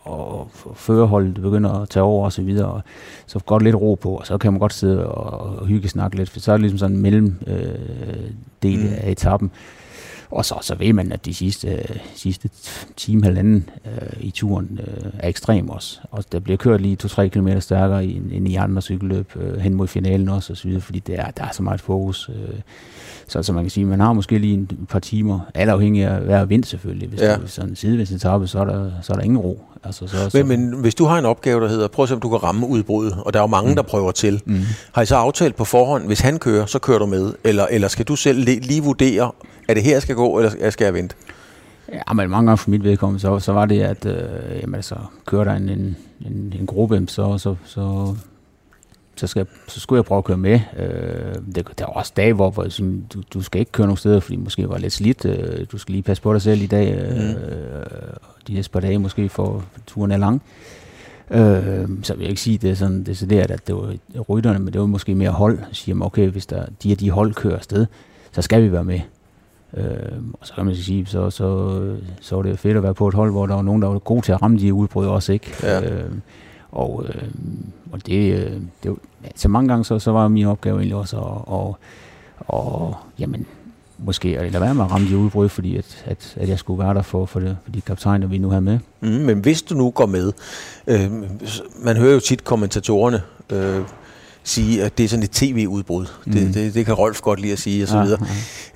og 0.00 0.50
førerholdet 0.74 1.34
begynder 1.34 1.70
at 1.70 1.88
tage 1.88 2.02
over 2.02 2.24
og 2.24 2.32
så 2.32 2.42
videre, 2.42 2.66
og 2.66 2.82
så 3.26 3.38
går 3.38 3.58
lidt 3.58 3.76
ro 3.76 3.94
på, 3.94 4.10
og 4.10 4.26
så 4.26 4.38
kan 4.38 4.52
man 4.52 4.60
godt 4.60 4.72
sidde 4.72 5.06
og, 5.06 5.58
og 5.58 5.66
hygge 5.66 5.88
snakke 5.88 6.16
lidt, 6.16 6.30
for 6.30 6.40
så 6.40 6.52
er 6.52 6.56
det 6.56 6.60
ligesom 6.60 6.78
sådan 6.78 6.96
en 6.96 7.02
mellem 7.02 7.34
øh, 7.46 8.30
del 8.62 8.78
mm. 8.78 8.92
af 9.00 9.10
etappen. 9.10 9.50
Og 10.30 10.44
så, 10.44 10.58
så 10.62 10.74
ved 10.74 10.92
man, 10.92 11.12
at 11.12 11.26
de 11.26 11.34
sidste, 11.34 12.00
sidste 12.14 12.50
time, 12.96 13.24
halvanden 13.24 13.70
øh, 13.86 14.20
i 14.20 14.30
turen 14.30 14.80
øh, 14.86 15.12
er 15.18 15.28
ekstrem 15.28 15.68
også. 15.68 16.00
Og 16.10 16.32
der 16.32 16.38
bliver 16.38 16.56
kørt 16.56 16.80
lige 16.80 16.98
2-3 17.04 17.28
km 17.28 17.58
stærkere 17.58 18.04
end 18.04 18.48
i 18.48 18.54
andre 18.54 18.82
cykelløb 18.82 19.36
øh, 19.36 19.58
hen 19.58 19.74
mod 19.74 19.86
finalen 19.86 20.28
også, 20.28 20.52
og 20.52 20.56
så 20.56 20.68
videre, 20.68 20.80
fordi 20.80 20.98
det 20.98 21.16
der 21.36 21.44
er 21.44 21.52
så 21.52 21.62
meget 21.62 21.80
fokus. 21.80 22.28
Øh. 22.28 22.60
Så, 23.28 23.42
så 23.42 23.52
man 23.52 23.64
kan 23.64 23.70
sige, 23.70 23.86
man 23.86 24.00
har 24.00 24.12
måske 24.12 24.38
lige 24.38 24.54
en 24.54 24.86
par 24.88 24.98
timer, 24.98 25.40
alt 25.54 25.70
afhængig 25.70 26.04
af 26.04 26.20
hver 26.20 26.44
vind 26.44 26.64
selvfølgelig. 26.64 27.08
Hvis 27.08 27.20
ja. 27.20 27.26
er 27.26 27.38
sådan 27.46 27.70
en 27.70 27.76
sidevindsetappe, 27.76 28.46
så 28.46 28.58
er 28.58 28.64
der, 28.64 28.90
så 29.02 29.12
er 29.12 29.16
der 29.16 29.24
ingen 29.24 29.38
ro. 29.38 29.64
Altså, 29.84 30.06
så, 30.06 30.30
så. 30.30 30.44
Men, 30.44 30.48
men 30.48 30.80
hvis 30.80 30.94
du 30.94 31.04
har 31.04 31.18
en 31.18 31.24
opgave, 31.24 31.60
der 31.60 31.68
hedder, 31.68 31.88
prøv 31.88 32.02
at 32.02 32.08
se, 32.08 32.14
om 32.14 32.20
du 32.20 32.28
kan 32.28 32.42
ramme 32.42 32.66
udbruddet, 32.66 33.18
og 33.26 33.32
der 33.32 33.38
er 33.38 33.42
jo 33.42 33.46
mange, 33.46 33.68
mm. 33.70 33.76
der 33.76 33.82
prøver 33.82 34.10
til. 34.10 34.42
Mm. 34.44 34.60
Har 34.92 35.02
I 35.02 35.06
så 35.06 35.16
aftalt 35.16 35.56
på 35.56 35.64
forhånd, 35.64 36.06
hvis 36.06 36.20
han 36.20 36.38
kører, 36.38 36.66
så 36.66 36.78
kører 36.78 36.98
du 36.98 37.06
med? 37.06 37.32
Eller, 37.44 37.66
eller 37.70 37.88
skal 37.88 38.04
du 38.04 38.16
selv 38.16 38.38
lige 38.44 38.82
vurdere, 38.82 39.30
er 39.68 39.74
det 39.74 39.82
her, 39.82 39.92
jeg 39.92 40.02
skal 40.02 40.14
gå, 40.14 40.38
eller 40.38 40.70
skal 40.70 40.84
jeg 40.84 40.94
vente? 40.94 41.14
Ja, 41.92 42.12
men 42.14 42.30
mange 42.30 42.46
gange 42.46 42.58
for 42.58 42.70
mit 42.70 42.84
vedkommende, 42.84 43.20
så, 43.20 43.38
så 43.38 43.52
var 43.52 43.66
det, 43.66 43.80
at 43.80 44.06
øh, 44.06 44.60
jamen, 44.62 44.74
altså, 44.74 44.94
kører 45.26 45.44
der 45.44 45.52
en, 45.52 45.68
en, 45.68 45.96
en, 46.26 46.54
en 46.60 46.66
gruppe, 46.66 47.04
så, 47.08 47.38
så, 47.38 47.54
så, 47.64 48.14
så, 49.18 49.26
skal, 49.26 49.46
så 49.68 49.80
skulle 49.80 49.98
jeg 49.98 50.04
prøve 50.04 50.18
at 50.18 50.24
køre 50.24 50.36
med. 50.36 50.60
Øh, 50.78 51.34
det, 51.54 51.68
der 51.78 51.84
var 51.84 51.92
også 51.92 52.12
dage, 52.16 52.32
hvor, 52.32 52.50
hvor 52.50 52.68
sådan, 52.68 53.04
du, 53.14 53.22
du 53.34 53.42
skal 53.42 53.60
ikke 53.60 53.72
køre 53.72 53.86
nogen 53.86 53.96
steder, 53.96 54.20
fordi 54.20 54.36
måske 54.36 54.68
var 54.68 54.78
lidt 54.78 54.92
slidt. 54.92 55.24
Øh, 55.24 55.66
du 55.72 55.78
skal 55.78 55.92
lige 55.92 56.02
passe 56.02 56.22
på 56.22 56.32
dig 56.32 56.42
selv 56.42 56.62
i 56.62 56.66
dag. 56.66 56.94
Øh, 56.94 57.16
mm. 57.16 57.34
De 58.48 58.52
næste 58.52 58.72
par 58.72 58.80
dage 58.80 58.98
måske, 58.98 59.28
for 59.28 59.64
turen 59.86 60.10
er 60.10 60.16
lang. 60.16 60.42
Øh, 61.30 61.88
så 62.02 62.14
vil 62.14 62.22
jeg 62.22 62.30
ikke 62.30 62.40
sige, 62.40 62.54
at 62.54 62.62
det 62.62 62.70
er 62.70 62.74
sådan 62.74 63.04
decideret, 63.04 63.50
at 63.50 63.66
det 63.66 63.74
var 63.74 64.20
rytterne, 64.20 64.58
men 64.58 64.72
det 64.72 64.80
var 64.80 64.86
måske 64.86 65.14
mere 65.14 65.30
hold. 65.30 65.58
Så 65.72 65.84
siger 65.84 65.94
man, 65.94 66.06
okay, 66.06 66.28
hvis 66.28 66.46
der, 66.46 66.66
de 66.82 66.88
her 66.88 66.96
de 66.96 67.10
hold 67.10 67.34
kører 67.34 67.56
afsted, 67.56 67.86
så 68.32 68.42
skal 68.42 68.62
vi 68.62 68.72
være 68.72 68.84
med. 68.84 69.00
Øh, 69.76 69.84
og 70.40 70.46
så 70.46 70.54
kan 70.54 70.64
man 70.64 70.76
sige, 70.76 71.06
så, 71.06 71.30
så, 71.30 71.96
så 72.20 72.36
var 72.36 72.42
det 72.42 72.58
fedt 72.58 72.76
at 72.76 72.82
være 72.82 72.94
på 72.94 73.08
et 73.08 73.14
hold, 73.14 73.30
hvor 73.30 73.46
der 73.46 73.54
var 73.54 73.62
nogen, 73.62 73.82
der 73.82 73.88
var 73.88 73.98
gode 73.98 74.22
til 74.22 74.32
at 74.32 74.42
ramme 74.42 74.58
de 74.58 74.74
udbrud 74.74 75.06
også, 75.06 75.32
ikke? 75.32 75.54
Ja. 75.62 75.80
Øh, 75.80 76.10
og, 76.72 77.04
øh, 77.08 77.22
og 77.92 78.06
det, 78.06 78.32
øh, 78.32 78.52
det, 78.82 78.96
så 79.34 79.48
mange 79.48 79.68
gange, 79.68 79.84
så, 79.84 79.98
så 79.98 80.10
var 80.12 80.28
min 80.28 80.46
opgave 80.46 80.76
egentlig 80.76 80.96
også 80.96 81.16
at, 81.16 81.22
og, 81.46 81.78
og, 82.38 82.96
jamen, 83.18 83.46
måske 83.98 84.38
at 84.38 84.52
lade 84.52 84.62
være 84.62 84.74
med 84.74 84.84
at 84.84 84.90
ramme 84.90 85.08
de 85.08 85.16
udbrud, 85.16 85.48
fordi 85.48 85.76
at, 85.76 86.04
at, 86.06 86.34
at 86.36 86.48
jeg 86.48 86.58
skulle 86.58 86.84
være 86.84 86.94
der 86.94 87.02
for, 87.02 87.26
for, 87.26 87.40
det, 87.40 87.56
for 87.64 87.70
de 87.70 87.80
kaptajner, 87.80 88.26
vi 88.26 88.38
nu 88.38 88.50
har 88.50 88.60
med. 88.60 88.78
Mm, 89.00 89.08
men 89.08 89.38
hvis 89.38 89.62
du 89.62 89.74
nu 89.74 89.90
går 89.90 90.06
med, 90.06 90.32
øh, 90.86 91.10
man 91.84 91.96
hører 91.96 92.14
jo 92.14 92.20
tit 92.20 92.44
kommentatorerne, 92.44 93.22
øh, 93.52 93.80
sige, 94.42 94.84
at 94.84 94.98
det 94.98 95.04
er 95.04 95.08
sådan 95.08 95.22
et 95.22 95.30
tv-udbrud. 95.30 96.06
Mm. 96.26 96.32
Det, 96.32 96.54
det, 96.54 96.74
det 96.74 96.86
kan 96.86 96.94
Rolf 96.94 97.20
godt 97.20 97.40
lide 97.40 97.52
at 97.52 97.58
sige, 97.58 97.84
og 97.84 97.88
så 97.88 97.96
ja, 97.96 98.04
videre. 98.04 98.26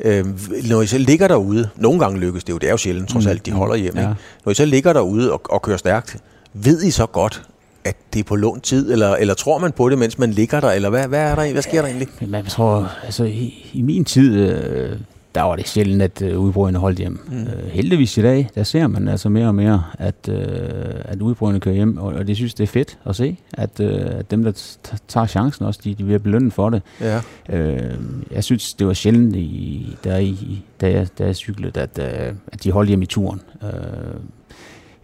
Ja. 0.04 0.18
Øhm, 0.18 0.38
når 0.68 0.82
I 0.82 0.86
så 0.86 0.98
ligger 0.98 1.28
derude, 1.28 1.68
nogle 1.76 2.00
gange 2.00 2.20
lykkes 2.20 2.44
det 2.44 2.52
jo, 2.52 2.58
det 2.58 2.66
er 2.66 2.70
jo 2.70 2.76
sjældent, 2.76 3.08
trods 3.08 3.24
mm. 3.24 3.30
alt, 3.30 3.46
de 3.46 3.52
holder 3.52 3.74
hjem. 3.74 3.96
Ja. 3.96 4.00
Ikke? 4.00 4.14
Når 4.44 4.52
I 4.52 4.54
så 4.54 4.64
ligger 4.64 4.92
derude 4.92 5.32
og, 5.32 5.40
og 5.50 5.62
kører 5.62 5.76
stærkt, 5.76 6.16
ved 6.52 6.82
I 6.82 6.90
så 6.90 7.06
godt, 7.06 7.42
at 7.84 7.96
det 8.12 8.20
er 8.20 8.24
på 8.24 8.36
lån 8.36 8.60
tid, 8.60 8.92
eller, 8.92 9.14
eller 9.14 9.34
tror 9.34 9.58
man 9.58 9.72
på 9.72 9.88
det, 9.88 9.98
mens 9.98 10.18
man 10.18 10.30
ligger 10.30 10.60
der, 10.60 10.70
eller 10.70 10.90
hvad, 10.90 11.08
hvad, 11.08 11.20
er 11.20 11.34
der, 11.34 11.52
hvad 11.52 11.62
sker 11.62 11.80
der 11.80 11.88
egentlig? 11.88 12.08
Jeg 12.32 12.44
tror, 12.44 12.90
altså 13.04 13.24
i, 13.24 13.70
i 13.72 13.82
min 13.82 14.04
tid, 14.04 14.40
øh, 14.40 14.96
der 15.34 15.42
var 15.42 15.56
det 15.56 15.68
sjældent, 15.68 16.02
at 16.02 16.22
øh, 16.22 16.38
udbrudene 16.38 16.78
holdt 16.78 16.98
hjem. 16.98 17.20
Mm. 17.28 17.42
Øh, 17.42 17.66
heldigvis 17.66 18.18
i 18.18 18.22
dag, 18.22 18.48
der 18.54 18.62
ser 18.62 18.86
man 18.86 19.08
altså 19.08 19.28
mere 19.28 19.46
og 19.46 19.54
mere, 19.54 19.84
at, 19.98 20.28
øh, 20.28 20.94
at 21.04 21.20
udbrudene 21.20 21.60
kører 21.60 21.74
hjem, 21.74 21.98
og, 21.98 22.14
og 22.14 22.26
det 22.26 22.36
synes 22.36 22.54
det 22.54 22.64
er 22.64 22.68
fedt 22.68 22.98
at 23.06 23.16
se, 23.16 23.36
at, 23.52 23.80
øh, 23.80 24.18
at 24.18 24.30
dem, 24.30 24.44
der 24.44 24.76
tager 25.08 25.26
chancen 25.26 25.66
også, 25.66 25.80
de, 25.84 25.94
de 25.94 26.04
bliver 26.04 26.18
belønnet 26.18 26.52
for 26.52 26.70
det. 26.70 26.82
Ja. 27.00 27.20
Øh, 27.48 27.94
jeg 28.30 28.44
synes, 28.44 28.74
det 28.74 28.86
var 28.86 28.92
sjældent, 28.92 29.36
i, 29.36 29.96
der 30.04 30.16
i, 30.16 30.62
da, 30.80 30.90
jeg, 30.90 31.08
da 31.18 31.24
jeg 31.24 31.36
cyklede, 31.36 31.80
at, 31.80 31.98
øh, 31.98 32.34
at 32.52 32.64
de 32.64 32.70
holdt 32.70 32.88
hjem 32.88 33.02
i 33.02 33.06
turen. 33.06 33.40
Øh, 33.62 33.68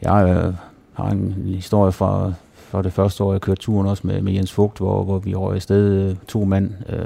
jeg 0.03 0.29
øh, 0.29 0.55
har 0.93 1.11
en 1.11 1.35
historie 1.55 1.93
fra 1.93 2.33
for 2.71 2.83
det 2.83 2.93
første 2.93 3.25
år, 3.25 3.33
jeg 3.33 3.41
kørte 3.41 3.61
turen 3.61 3.87
også 3.87 4.07
med, 4.07 4.23
med 4.23 4.33
Jens 4.33 4.53
Fugt, 4.53 4.79
hvor, 4.79 5.05
hvor 5.05 5.19
vi 5.19 5.35
over 5.35 5.55
i 5.55 5.61
sted 5.61 5.93
øh, 5.93 6.17
to 6.29 6.45
mand 6.45 6.71
øh, 6.89 6.99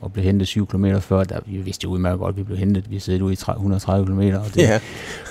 og 0.00 0.12
blev 0.12 0.24
hentet 0.24 0.48
7 0.48 0.66
km 0.66 0.86
før. 1.00 1.24
Der, 1.24 1.38
vi 1.46 1.56
vidste 1.56 1.84
jo 1.84 1.90
udmærket 1.90 2.18
godt, 2.18 2.32
at 2.32 2.36
vi 2.36 2.42
blev 2.42 2.58
hentet. 2.58 2.90
Vi 2.90 2.98
sad 2.98 3.20
ude 3.20 3.32
i 3.32 3.38
130 3.50 4.06
km, 4.06 4.20
og 4.20 4.54
det, 4.54 4.56
ja. 4.56 4.80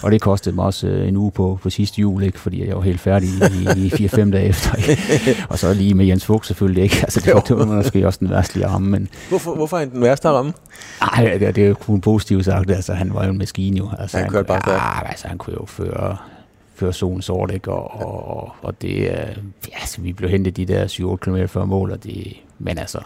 og 0.04 0.12
det 0.12 0.22
kostede 0.22 0.56
mig 0.56 0.66
også 0.66 0.88
øh, 0.88 1.08
en 1.08 1.18
uge 1.18 1.32
på, 1.32 1.60
på 1.64 1.70
sidste 1.70 2.02
jul, 2.02 2.24
ikke? 2.24 2.40
fordi 2.40 2.68
jeg 2.68 2.76
var 2.76 2.82
helt 2.82 3.00
færdig 3.00 3.30
i, 3.30 3.86
i 3.86 3.90
4-5 3.90 4.32
dage 4.32 4.46
efter. 4.46 4.76
Ikke? 4.76 5.46
og 5.50 5.60
så 5.60 5.74
lige 5.74 5.94
med 5.94 6.06
Jens 6.06 6.26
Fugt 6.26 6.48
selvfølgelig 6.48 6.84
ikke. 6.84 6.98
Altså, 7.02 7.20
det, 7.20 7.34
var, 7.34 7.40
det 7.40 7.58
var 7.58 7.66
måske 7.66 8.08
også 8.08 8.20
den 8.20 8.30
værste 8.30 8.68
ramme. 8.68 8.90
Men, 8.90 9.08
hvorfor, 9.30 9.56
hvorfor 9.56 9.78
er 9.78 9.86
den 9.86 10.02
værste 10.02 10.30
ramme? 10.30 10.54
Ej, 11.02 11.38
det, 11.40 11.56
det 11.56 11.64
er 11.64 11.68
jo 11.68 11.74
kun 11.74 12.02
positivt 12.02 12.46
sagt. 12.46 12.72
Altså, 12.72 12.94
han 12.94 13.14
var 13.14 13.26
jo 13.26 13.32
en 13.32 13.38
maskine 13.38 13.78
jo. 13.78 13.90
Altså, 14.00 14.18
han, 14.18 14.24
han 14.24 14.32
kørte 14.32 14.48
bare 14.48 14.72
ja, 14.72 15.10
altså, 15.10 15.28
han 15.28 15.38
kunne 15.38 15.56
jo 15.60 15.66
føre 15.66 16.18
før 16.82 16.92
solen 16.92 17.22
sort, 17.22 17.52
ikke? 17.52 17.72
Og, 17.72 18.08
og, 18.08 18.52
og 18.62 18.82
det, 18.82 18.98
ja, 19.02 19.26
altså, 19.74 20.02
vi 20.02 20.14
blev 20.14 20.30
hentet 20.30 20.58
de 20.58 20.66
der 20.66 20.86
7-8 20.88 21.16
km 21.16 21.46
før 21.46 21.66
mål, 21.66 21.92
og 21.92 22.04
det, 22.04 22.38
men 22.60 22.78
altså, 22.78 23.00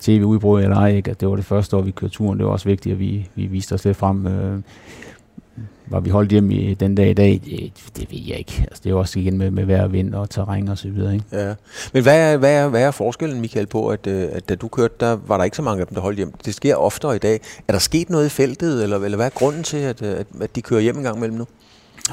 tv-udbrud 0.00 0.62
eller 0.62 0.76
ej, 0.76 0.96
ikke? 0.96 1.14
det 1.14 1.28
var 1.28 1.36
det 1.36 1.44
første 1.44 1.76
år, 1.76 1.80
vi 1.80 1.90
kørte 1.90 2.14
turen, 2.14 2.38
det 2.38 2.46
var 2.46 2.52
også 2.52 2.68
vigtigt, 2.68 2.92
at 2.92 2.98
vi, 2.98 3.28
vi 3.34 3.46
viste 3.46 3.72
os 3.72 3.84
lidt 3.84 3.96
frem. 3.96 4.26
Øh, 4.26 4.60
var 5.90 6.00
vi 6.00 6.10
holdt 6.10 6.30
hjemme 6.30 6.54
i 6.54 6.74
den 6.74 6.94
dag 6.94 7.10
i 7.10 7.14
dag, 7.14 7.40
det, 7.44 7.72
det 7.96 8.10
ved 8.10 8.18
jeg 8.26 8.38
ikke. 8.38 8.64
Altså, 8.68 8.80
det 8.84 8.90
er 8.90 8.94
også 8.94 9.18
igen 9.18 9.38
med, 9.38 9.50
med 9.50 9.64
vejr 9.64 9.82
og 9.82 9.92
vind 9.92 10.14
og 10.14 10.30
terræn 10.30 10.68
og 10.68 10.78
så 10.78 10.88
videre. 10.88 11.14
Ikke? 11.14 11.24
Ja. 11.32 11.54
Men 11.92 12.02
hvad 12.02 12.32
er, 12.32 12.36
hvad, 12.36 12.54
er, 12.54 12.68
hvad 12.68 12.82
er 12.82 12.90
forskellen, 12.90 13.40
Michael, 13.40 13.66
på, 13.66 13.88
at, 13.88 14.06
øh, 14.06 14.28
at 14.32 14.48
da 14.48 14.54
du 14.54 14.68
kørte, 14.68 14.94
der 15.00 15.18
var 15.26 15.36
der 15.36 15.44
ikke 15.44 15.56
så 15.56 15.62
mange 15.62 15.80
af 15.80 15.86
dem, 15.86 15.94
der 15.94 16.00
holdt 16.00 16.16
hjem. 16.16 16.32
Det 16.44 16.54
sker 16.54 16.76
oftere 16.76 17.16
i 17.16 17.18
dag. 17.18 17.40
Er 17.68 17.72
der 17.72 17.78
sket 17.78 18.10
noget 18.10 18.26
i 18.26 18.28
feltet, 18.28 18.82
eller, 18.82 18.98
eller 18.98 19.16
hvad 19.16 19.26
er 19.26 19.30
grunden 19.30 19.62
til, 19.62 19.76
at, 19.76 20.02
at, 20.02 20.26
at 20.40 20.56
de 20.56 20.62
kører 20.62 20.80
hjem 20.80 20.96
en 20.96 21.02
gang 21.02 21.16
imellem 21.16 21.38
nu? 21.38 21.46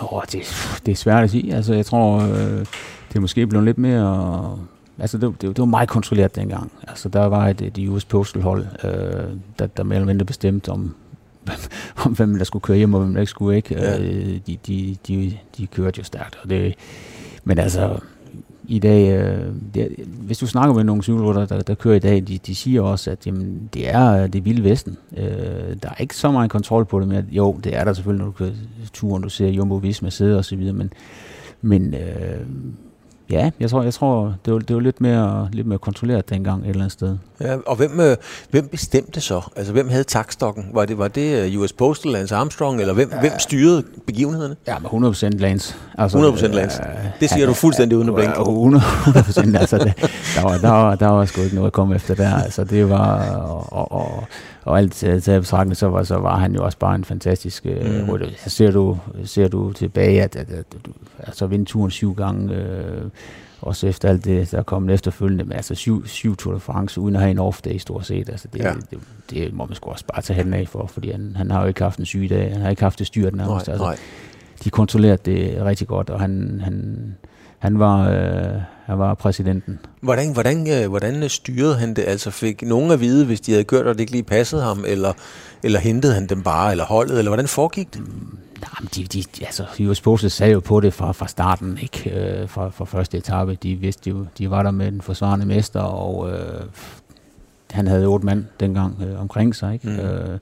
Oh, 0.01 0.23
det, 0.31 0.41
det 0.85 0.91
er 0.91 0.95
svært 0.95 1.23
at 1.23 1.29
sige. 1.29 1.55
Altså, 1.55 1.73
jeg 1.73 1.85
tror, 1.85 2.21
øh, 2.21 2.65
det 3.09 3.15
er 3.15 3.19
måske 3.19 3.47
blevet 3.47 3.65
lidt 3.65 3.77
mere... 3.77 4.59
Altså, 4.99 5.17
det, 5.17 5.41
det, 5.41 5.49
det 5.49 5.59
var 5.59 5.65
meget 5.65 5.89
kontrolleret 5.89 6.35
dengang. 6.35 6.71
Altså, 6.87 7.09
der 7.09 7.25
var 7.25 7.47
et, 7.47 7.61
et 7.61 7.89
US 7.89 8.05
Postal 8.05 8.41
hold, 8.41 8.65
øh, 8.83 9.37
der, 9.59 9.67
der 9.67 9.83
mere 9.83 9.95
eller 9.95 10.07
mindre 10.07 10.25
bestemte 10.25 10.69
om, 10.69 10.95
om 12.05 12.11
hvem 12.11 12.37
der 12.37 12.43
skulle 12.43 12.63
køre 12.63 12.77
hjem, 12.77 12.93
og 12.93 13.01
hvem 13.01 13.13
der 13.13 13.21
ikke 13.21 13.29
skulle. 13.29 13.55
Ikke? 13.55 13.75
Ja. 13.75 13.99
Øh, 13.99 14.39
de, 14.47 14.57
de, 14.67 14.97
de, 15.07 15.37
de 15.57 15.67
kørte 15.67 15.97
jo 15.97 16.03
stærkt. 16.03 16.39
Og 16.43 16.49
det, 16.49 16.75
men 17.43 17.59
altså, 17.59 17.99
i 18.67 18.79
dag, 18.79 19.19
øh, 19.19 19.53
det, 19.74 19.95
hvis 20.07 20.38
du 20.38 20.48
snakker 20.48 20.75
med 20.75 20.84
nogle 20.84 21.03
cykelrytter, 21.03 21.45
der, 21.45 21.62
der 21.62 21.75
kører 21.75 21.95
i 21.95 22.00
dag, 22.00 22.24
de, 22.27 22.38
de 22.38 22.55
siger 22.55 22.81
også, 22.81 23.12
at 23.12 23.27
jamen, 23.27 23.69
det 23.74 23.89
er 23.89 24.24
øh, 24.24 24.34
det 24.34 24.45
vilde 24.45 24.63
vesten. 24.63 24.98
Øh, 25.17 25.75
der 25.84 25.89
er 25.89 26.01
ikke 26.01 26.15
så 26.15 26.31
meget 26.31 26.51
kontrol 26.51 26.86
på 26.86 27.00
det, 27.00 27.07
men 27.07 27.25
jo, 27.31 27.60
det 27.63 27.75
er 27.75 27.84
der 27.84 27.93
selvfølgelig, 27.93 28.25
når 28.25 28.31
du 28.31 28.38
kører 28.38 28.51
turen, 28.93 29.24
du 29.24 29.29
ser 29.29 29.48
Jumbo 29.48 29.75
Visma 29.75 30.10
sidde 30.10 30.38
og 30.38 30.45
så 30.45 30.55
videre, 30.55 30.74
men, 30.74 30.93
men 31.62 31.93
øh, 31.93 32.39
Ja, 33.29 33.51
jeg 33.60 33.70
tror, 33.70 33.84
jeg 33.84 33.94
tror 33.94 34.36
det, 34.46 34.53
var, 34.53 34.60
det 34.60 34.75
var 34.75 34.82
lidt 34.82 35.01
mere, 35.01 35.50
lidt 35.51 35.67
mere 35.67 35.79
kontrolleret 35.79 36.29
dengang 36.29 36.63
et 36.63 36.70
eller 36.70 36.82
andet 36.82 36.91
sted. 36.91 37.17
Ja, 37.41 37.55
og 37.65 37.75
hvem, 37.75 38.00
øh, 38.00 38.17
hvem 38.50 38.67
bestemte 38.67 39.22
så? 39.22 39.41
Altså, 39.55 39.74
hvem 39.74 39.89
havde 39.89 40.03
takstokken? 40.03 40.65
Var 40.74 40.86
det, 40.86 40.98
var 40.98 41.08
det 41.08 41.53
øh, 41.53 41.60
US 41.60 41.74
Postal, 41.74 42.12
Lance 42.12 42.36
Armstrong, 42.36 42.82
eller 42.82 42.94
hvem, 42.94 43.10
ja. 43.12 43.20
hvem 43.20 43.32
styrede 43.39 43.84
begivenhederne? 44.08 44.55
Ja, 44.67 44.79
med 44.79 44.89
100% 44.89 45.38
Lance. 45.38 45.75
Altså, 45.98 46.17
100% 46.17 46.48
Lance. 46.48 46.82
Øh, 46.82 46.89
det 47.20 47.29
siger 47.29 47.41
ja, 47.41 47.48
du 47.48 47.53
fuldstændig 47.53 47.98
uden 47.98 48.10
at 48.10 48.15
blinke. 48.15 48.36
100%, 48.36 49.58
altså, 49.58 49.77
det, 49.77 49.94
der, 50.36 50.41
var, 50.41 50.58
der, 50.58 50.70
var, 50.70 50.96
der 50.96 51.08
var 51.08 51.25
sgu 51.25 51.41
ikke 51.41 51.55
noget 51.55 51.67
at 51.67 51.74
komme 51.74 51.96
efter 51.96 52.15
der. 52.15 52.36
Altså, 52.36 52.63
det 52.63 52.89
var, 52.89 53.25
og, 53.72 53.91
og, 53.91 54.24
og, 54.65 54.77
alt 54.77 54.93
til 54.93 55.39
betragtning, 55.39 55.77
så 55.77 55.88
var, 55.88 56.03
så 56.03 56.15
var 56.15 56.38
han 56.38 56.55
jo 56.55 56.65
også 56.65 56.77
bare 56.77 56.95
en 56.95 57.03
fantastisk 57.03 57.65
øh, 57.65 58.07
mm. 58.07 58.19
Så 58.38 58.50
ser 58.50 58.72
du, 58.72 58.98
ser 59.24 59.48
du 59.48 59.74
tilbage, 59.74 60.24
at, 60.24 60.36
at, 60.36 60.50
at, 60.50 60.65
at 60.75 60.91
altså, 61.19 61.48
vinde 61.48 61.65
turen 61.65 61.91
syv 61.91 62.13
gange, 62.13 62.55
øh, 62.55 63.01
også 63.62 63.88
efter 63.88 64.10
alt 64.10 64.25
det, 64.25 64.51
der 64.51 64.57
er 64.57 64.63
kommet 64.63 64.93
efterfølgende, 64.93 65.43
men 65.43 65.53
altså 65.53 65.75
syv, 65.75 66.07
syv 66.07 66.36
Tour 66.36 66.53
de 66.53 66.60
France, 66.60 67.01
uden 67.01 67.15
at 67.15 67.22
have 67.22 67.31
en 67.31 67.39
off-day 67.39 67.77
stort 67.77 68.05
set, 68.05 68.29
altså 68.29 68.48
det, 68.53 68.60
ja. 68.60 68.74
det, 68.74 68.89
det, 68.91 69.00
det, 69.29 69.53
må 69.53 69.65
man 69.65 69.75
sgu 69.75 69.89
også 69.89 70.05
bare 70.05 70.22
tage 70.22 70.55
af 70.55 70.67
for, 70.67 70.86
fordi 70.88 71.12
han, 71.12 71.34
han 71.36 71.51
har 71.51 71.62
jo 71.62 71.67
ikke 71.67 71.84
haft 71.84 72.00
en 72.00 72.05
syg 72.05 72.27
dag, 72.29 72.51
han 72.51 72.62
har 72.62 72.69
ikke 72.69 72.81
haft 72.81 73.00
det 73.00 73.07
styrt 73.07 73.36
nærmest. 73.36 73.67
Nej, 73.67 73.74
altså, 73.74 73.86
nej. 73.86 73.98
De 74.63 74.69
kontrollerede 74.69 75.31
det 75.31 75.65
rigtig 75.65 75.88
godt, 75.88 76.10
og 76.10 76.19
han, 76.19 76.62
han, 76.63 77.15
han 77.65 77.79
var, 77.79 78.10
øh, 78.10 78.62
han 78.86 79.00
var 79.00 79.13
præsidenten. 79.13 79.79
Hvordan, 80.01 80.34
hvordan, 80.34 80.84
øh, 80.84 80.89
hvordan 80.89 81.29
styrede 81.29 81.77
han 81.77 81.93
det? 81.93 82.03
Altså 82.07 82.31
fik 82.31 82.62
nogen 82.62 82.91
at 82.91 83.00
vide, 83.00 83.25
hvis 83.25 83.41
de 83.41 83.51
havde 83.51 83.63
gjort, 83.63 83.86
og 83.86 83.93
det 83.93 84.00
ikke 84.00 84.12
lige 84.12 84.24
passede 84.24 84.62
ham, 84.62 84.84
eller, 84.88 85.13
eller 85.63 85.79
hentede 85.79 86.13
han 86.13 86.27
dem 86.27 86.43
bare, 86.43 86.72
eller 86.72 86.86
holdet, 86.86 87.17
eller 87.17 87.29
hvordan 87.29 87.48
foregik 87.48 87.93
det? 87.93 88.01
Mm, 88.01 88.38
Jamen, 88.77 88.89
de, 88.95 89.03
de, 89.03 89.24
altså, 89.45 89.65
US 89.79 90.01
Postal 90.01 90.31
sagde 90.31 90.53
jo 90.53 90.60
på 90.60 90.79
det 90.79 90.93
fra, 90.93 91.12
fra 91.12 91.27
starten, 91.27 91.79
ikke? 91.81 92.19
Øh, 92.19 92.50
fra, 92.50 92.69
fra 92.69 92.86
første 92.86 93.17
etape. 93.17 93.57
De 93.63 93.75
vidste 93.75 94.10
jo, 94.10 94.25
de 94.38 94.50
var 94.50 94.63
der 94.63 94.72
med 94.72 94.91
den 94.91 95.01
forsvarende 95.01 95.45
mester, 95.45 95.79
og 95.79 96.31
øh, 96.31 96.63
han 97.72 97.88
havde 97.88 98.05
otte 98.05 98.25
mand 98.25 98.45
dengang 98.60 99.01
øh, 99.01 99.22
omkring 99.22 99.55
sig, 99.55 99.74
ikke? 99.74 99.89
Mm. 99.89 100.00
Øh, 100.00 100.39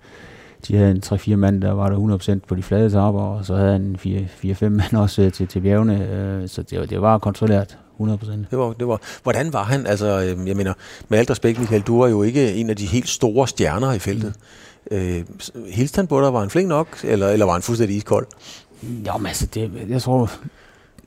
de 0.67 0.77
havde 0.77 0.91
en 0.91 1.01
3-4 1.05 1.36
mand, 1.36 1.62
der 1.62 1.72
var 1.72 1.89
der 1.89 2.17
100% 2.38 2.39
på 2.48 2.55
de 2.55 2.63
flade 2.63 2.86
etaper, 2.86 3.22
og 3.22 3.46
så 3.46 3.55
havde 3.55 3.72
han 3.72 3.98
4-5 4.05 4.70
mand 4.70 4.96
også 4.96 5.22
øh, 5.22 5.32
til, 5.32 5.48
til 5.48 5.60
bjergene, 5.60 6.08
øh, 6.10 6.50
så 6.50 6.62
det, 6.62 6.89
det 6.89 7.01
var 7.01 7.17
kontrolleret 7.17 7.77
100%. 8.00 8.05
Det 8.51 8.58
var, 8.60 8.74
det 8.74 8.88
var, 8.88 9.01
hvordan 9.24 9.53
var 9.53 9.63
han? 9.63 9.88
Altså, 9.88 10.22
øh, 10.22 10.48
jeg 10.48 10.55
mener, 10.55 10.74
med 11.10 11.20
alt 11.20 11.32
respekt, 11.32 11.60
Michael, 11.60 11.82
du 11.82 12.00
var 12.00 12.08
jo 12.08 12.24
ikke 12.24 12.53
en 12.53 12.70
af 12.70 12.75
de 12.75 12.86
helt 12.86 13.10
store 13.10 13.48
stjerner 13.48 13.93
i 13.93 14.00
feltet. 14.00 14.34
Mm. 14.91 14.98
Øh, 14.98 15.24
hilste 15.70 15.96
han 15.96 16.08
på 16.08 16.22
dig? 16.22 16.34
Var 16.34 16.39
han 16.39 16.50
flink 16.50 16.67
nok, 16.67 16.88
eller, 17.03 17.29
eller 17.29 17.46
var 17.46 17.53
han 17.53 17.62
fuldstændig 17.62 17.98
iskold? 17.98 18.27
Jo, 18.84 19.17
men 19.17 19.27
altså, 19.27 19.46
det, 19.46 19.72
jeg 19.89 20.01
tror, 20.01 20.32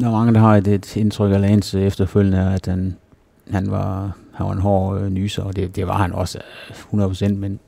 der 0.00 0.06
er 0.06 0.10
mange, 0.10 0.34
der 0.34 0.40
har 0.40 0.56
et, 0.56 0.68
et 0.68 0.96
indtryk 0.96 1.32
af 1.32 1.40
Lance 1.40 1.82
efterfølgende, 1.82 2.52
at 2.54 2.66
han, 2.66 2.96
han, 3.50 3.70
var, 3.70 4.16
han 4.34 4.46
var 4.46 4.52
en 4.52 4.58
hård 4.58 5.00
øh, 5.00 5.10
nyser, 5.10 5.42
og 5.42 5.56
det, 5.56 5.76
det 5.76 5.86
var 5.86 5.96
han 5.96 6.12
også 6.12 6.38
100%, 6.92 7.24
øh, 7.24 7.36
men 7.36 7.60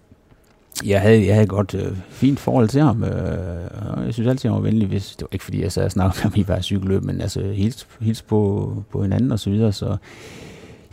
jeg 0.84 1.00
havde, 1.00 1.26
jeg 1.26 1.34
havde 1.34 1.44
et 1.44 1.48
godt 1.48 1.74
øh, 1.74 1.96
fint 2.08 2.40
forhold 2.40 2.68
til 2.68 2.80
ham, 2.80 3.04
øh, 3.04 4.04
jeg 4.04 4.14
synes 4.14 4.28
altid, 4.28 4.48
han 4.48 4.56
var 4.56 4.62
venlig, 4.62 4.88
hvis, 4.88 5.16
det 5.16 5.22
var 5.22 5.28
ikke 5.32 5.44
fordi, 5.44 5.62
jeg 5.62 5.72
sad 5.72 5.84
og 5.84 5.90
snakkede 5.90 6.16
med 6.16 6.22
ham 6.22 6.32
i 6.36 6.42
hver 6.42 6.60
cykelløb, 6.60 7.04
men 7.04 7.20
altså 7.20 7.42
hils, 7.42 7.86
hils 8.00 8.22
på, 8.22 8.72
på 8.90 9.02
hinanden 9.02 9.32
og 9.32 9.38
så 9.38 9.50
videre, 9.50 9.72
så 9.72 9.96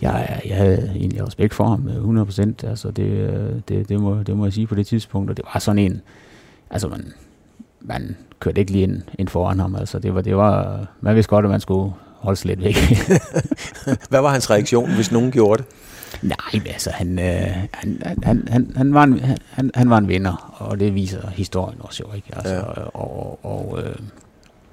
jeg, 0.02 0.42
jeg 0.46 0.58
havde 0.58 0.92
egentlig 0.96 1.28
respekt 1.28 1.54
for 1.54 1.68
ham 1.68 1.88
øh, 1.88 2.22
100%. 2.24 2.68
Altså 2.68 2.92
det, 2.92 3.04
øh, 3.04 3.54
det, 3.68 3.90
det, 3.90 4.00
må, 4.00 4.24
det 4.24 4.38
må 4.38 4.46
jeg 4.46 4.54
sige 4.54 4.68
på 4.68 4.76
det 4.76 4.88
tidspunkt. 4.88 5.30
Og 5.30 5.38
det 5.38 5.46
var 5.54 5.60
sådan 5.60 5.80
en... 5.80 6.02
Altså 6.70 6.88
man, 6.88 7.14
man 7.82 8.16
kørte 8.40 8.60
ikke 8.60 8.72
lige 8.72 8.84
ind, 8.84 9.02
ind 9.20 9.28
foran 9.28 9.60
ham. 9.60 9.76
Altså 9.76 10.00
det 10.00 10.16
var, 10.16 10.22
det 10.22 10.38
var, 10.38 10.86
man 11.02 11.16
vidste 11.16 11.30
godt, 11.30 11.46
at 11.46 11.52
man 11.52 11.62
skulle 11.62 11.94
holde 12.20 12.40
sig 12.40 12.48
lidt 12.48 12.64
væk. 12.64 12.76
Hvad 14.10 14.22
var 14.22 14.30
hans 14.30 14.50
reaktion, 14.50 14.96
hvis 14.96 15.12
nogen 15.12 15.32
gjorde 15.32 15.64
det? 15.64 15.72
Nej, 16.22 16.62
altså 16.66 16.90
han, 16.90 17.20
øh, 17.20 17.68
han, 17.74 18.02
han, 18.24 18.48
han, 18.48 18.72
han, 18.76 18.94
var 18.94 19.04
en, 19.04 19.20
han, 19.50 19.72
han 19.76 19.90
var 19.90 19.98
en 19.98 20.08
vinder, 20.08 20.56
og 20.58 20.80
det 20.80 20.96
viser 20.96 21.30
historien 21.30 21.78
også 21.82 22.04
jo, 22.08 22.16
ikke? 22.16 22.28
Altså, 22.36 22.54
ja. 22.54 22.62
Og, 22.84 23.40
og 23.46 23.84
øh, 23.84 23.96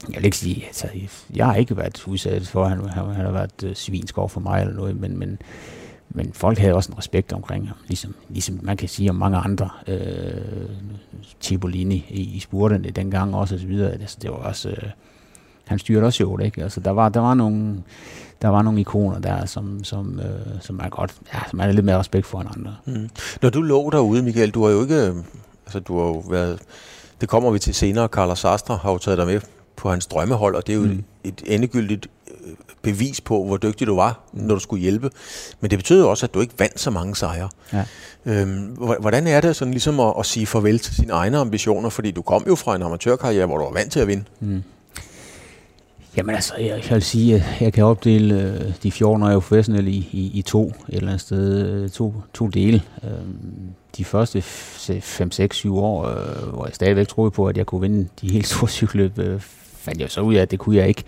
jeg 0.09 0.17
vil 0.17 0.25
ikke 0.25 0.37
sige, 0.37 0.65
altså, 0.67 0.89
jeg 1.35 1.47
har 1.47 1.55
ikke 1.55 1.77
været 1.77 2.07
udsat 2.07 2.47
for, 2.47 2.65
at 2.65 2.71
han, 2.71 2.89
han, 2.89 3.05
han 3.05 3.25
har 3.25 3.33
været 3.33 3.63
uh, 3.65 3.75
svinskov 3.75 4.29
for 4.29 4.41
mig 4.41 4.61
eller 4.61 4.75
noget, 4.75 5.01
men, 5.01 5.19
men, 5.19 5.39
men 6.11 6.33
folk 6.33 6.59
havde 6.59 6.75
også 6.75 6.93
en 6.93 6.99
respekt 6.99 7.33
omkring 7.33 7.69
ham, 7.69 7.77
ligesom, 7.89 8.15
ligesom 8.29 8.59
man 8.63 8.77
kan 8.77 8.89
sige 8.89 9.11
om 9.11 9.17
mange 9.17 9.39
andre, 9.39 9.71
øh, 9.87 10.71
Cipollini 11.41 12.07
i, 12.09 12.21
i 12.21 12.39
spurterne 12.39 12.91
dengang 12.91 13.35
også, 13.35 13.55
og 13.55 13.61
så 13.61 13.67
videre, 13.67 13.93
altså, 13.93 14.19
det 14.23 14.31
var 14.31 14.37
også, 14.37 14.69
øh, 14.69 14.91
han 15.66 15.78
styrede 15.78 16.04
også 16.04 16.23
jo, 16.23 16.38
ikke? 16.38 16.62
Altså, 16.62 16.81
der 16.81 16.90
var, 16.90 17.09
der 17.09 17.21
var 17.21 17.35
nogle, 17.35 17.83
der 18.42 18.49
var 18.49 18.62
nogle 18.62 18.81
ikoner 18.81 19.19
der, 19.19 19.47
som, 19.47 19.85
som, 19.85 20.21
øh, 20.21 20.61
som 20.61 20.81
er 20.85 20.88
godt, 20.88 21.14
ja, 21.35 21.38
som 21.50 21.61
er 21.61 21.73
lidt 21.73 21.87
mere 21.87 21.99
respekt 21.99 22.26
for 22.26 22.40
end 22.40 22.49
andre. 22.57 22.76
Mm. 22.87 23.09
Når 23.42 23.50
du 23.50 23.62
lå 23.62 23.90
derude, 23.90 24.23
Michael, 24.23 24.50
du 24.50 24.64
har 24.64 24.71
jo 24.71 24.83
ikke, 24.83 25.14
altså 25.66 25.81
du 25.81 25.99
har 25.99 26.07
jo 26.07 26.25
været, 26.31 26.59
det 27.21 27.28
kommer 27.28 27.50
vi 27.50 27.59
til 27.59 27.75
senere, 27.75 28.07
Carlos 28.07 28.38
Sastre 28.38 28.76
har 28.76 28.92
jo 28.92 28.99
taget 28.99 29.19
dig 29.19 29.26
med 29.26 29.40
på 29.76 29.90
hans 29.90 30.07
drømmehold, 30.07 30.54
og 30.54 30.66
det 30.66 30.73
er 30.73 30.76
jo 30.76 30.85
mm. 30.85 31.04
et 31.25 31.42
endegyldigt 31.47 32.07
øh, 32.31 32.52
bevis 32.83 33.21
på, 33.21 33.45
hvor 33.45 33.57
dygtig 33.57 33.87
du 33.87 33.97
var, 33.97 34.21
når 34.33 34.54
du 34.54 34.61
skulle 34.61 34.83
hjælpe. 34.83 35.11
Men 35.61 35.71
det 35.71 35.78
betyder 35.78 36.07
også, 36.07 36.26
at 36.26 36.35
du 36.35 36.40
ikke 36.40 36.54
vandt 36.59 36.81
så 36.81 36.90
mange 36.90 37.16
sejre. 37.16 37.49
Ja. 37.73 37.85
Øhm, 38.26 38.76
hvordan 39.00 39.26
er 39.26 39.40
det 39.40 39.57
sådan 39.57 39.73
ligesom 39.73 40.00
at, 40.00 40.14
at 40.19 40.26
sige 40.26 40.47
farvel 40.47 40.78
til 40.78 40.95
sine 40.95 41.12
egne 41.12 41.38
ambitioner? 41.38 41.88
Fordi 41.88 42.11
du 42.11 42.23
kom 42.23 42.45
jo 42.47 42.54
fra 42.54 42.76
en 42.76 42.83
amatørkarriere, 42.83 43.47
hvor 43.47 43.59
du 43.59 43.64
var 43.64 43.73
vant 43.73 43.92
til 43.92 44.00
at 44.00 44.07
vinde. 44.07 44.25
Mm. 44.40 44.62
Jamen 46.16 46.35
altså, 46.35 46.54
jeg, 46.59 46.69
jeg 46.69 46.90
vil 46.90 47.02
sige, 47.02 47.35
at 47.35 47.61
jeg 47.61 47.73
kan 47.73 47.85
opdele 47.85 48.35
øh, 48.35 48.73
de 48.83 48.92
14 48.92 49.23
år, 49.23 49.26
jeg 49.28 49.35
er 49.35 49.40
professionel 49.40 49.88
i, 49.88 50.09
i, 50.12 50.31
i 50.35 50.42
to, 50.42 50.66
et 50.69 50.75
eller 50.88 51.09
andet 51.09 51.21
sted, 51.21 51.69
øh, 51.69 51.90
to, 51.90 52.14
to 52.35 52.49
dele. 52.49 52.83
Øhm, 53.04 53.75
de 53.97 54.04
første 54.04 54.42
5, 54.42 55.31
6, 55.31 55.57
7 55.57 55.78
år, 55.78 56.07
øh, 56.07 56.49
hvor 56.49 56.66
jeg 56.66 56.75
stadigvæk 56.75 57.09
troede 57.09 57.31
på, 57.31 57.47
at 57.47 57.57
jeg 57.57 57.66
kunne 57.66 57.81
vinde 57.81 58.09
de 58.21 58.31
helt 58.31 58.47
store 58.47 58.69
cykelløb, 58.69 59.19
øh, 59.19 59.40
fandt 59.75 60.00
jeg 60.00 60.11
så 60.11 60.21
ud 60.21 60.35
af, 60.35 60.42
at 60.42 60.50
det 60.50 60.59
kunne 60.59 60.76
jeg 60.76 60.88
ikke. 60.88 61.04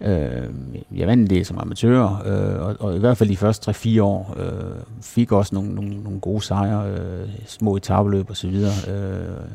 Øh, 0.00 0.50
jeg 0.94 1.06
vandt 1.06 1.30
det 1.30 1.46
som 1.46 1.58
amatør, 1.58 2.22
øh, 2.26 2.66
og, 2.66 2.76
og 2.80 2.96
i 2.96 2.98
hvert 2.98 3.16
fald 3.16 3.28
de 3.28 3.36
første 3.36 3.70
3-4 3.70 4.02
år 4.02 4.36
øh, 4.38 4.82
fik 5.02 5.32
også 5.32 5.54
nogle, 5.54 5.74
nogle, 5.74 6.02
nogle 6.02 6.20
gode 6.20 6.42
sejre, 6.42 6.90
øh, 6.90 7.28
små 7.46 7.76
etabeløb 7.76 8.30
og 8.30 8.36
så 8.36 8.48
videre. 8.48 8.72
Øh, 8.88 9.46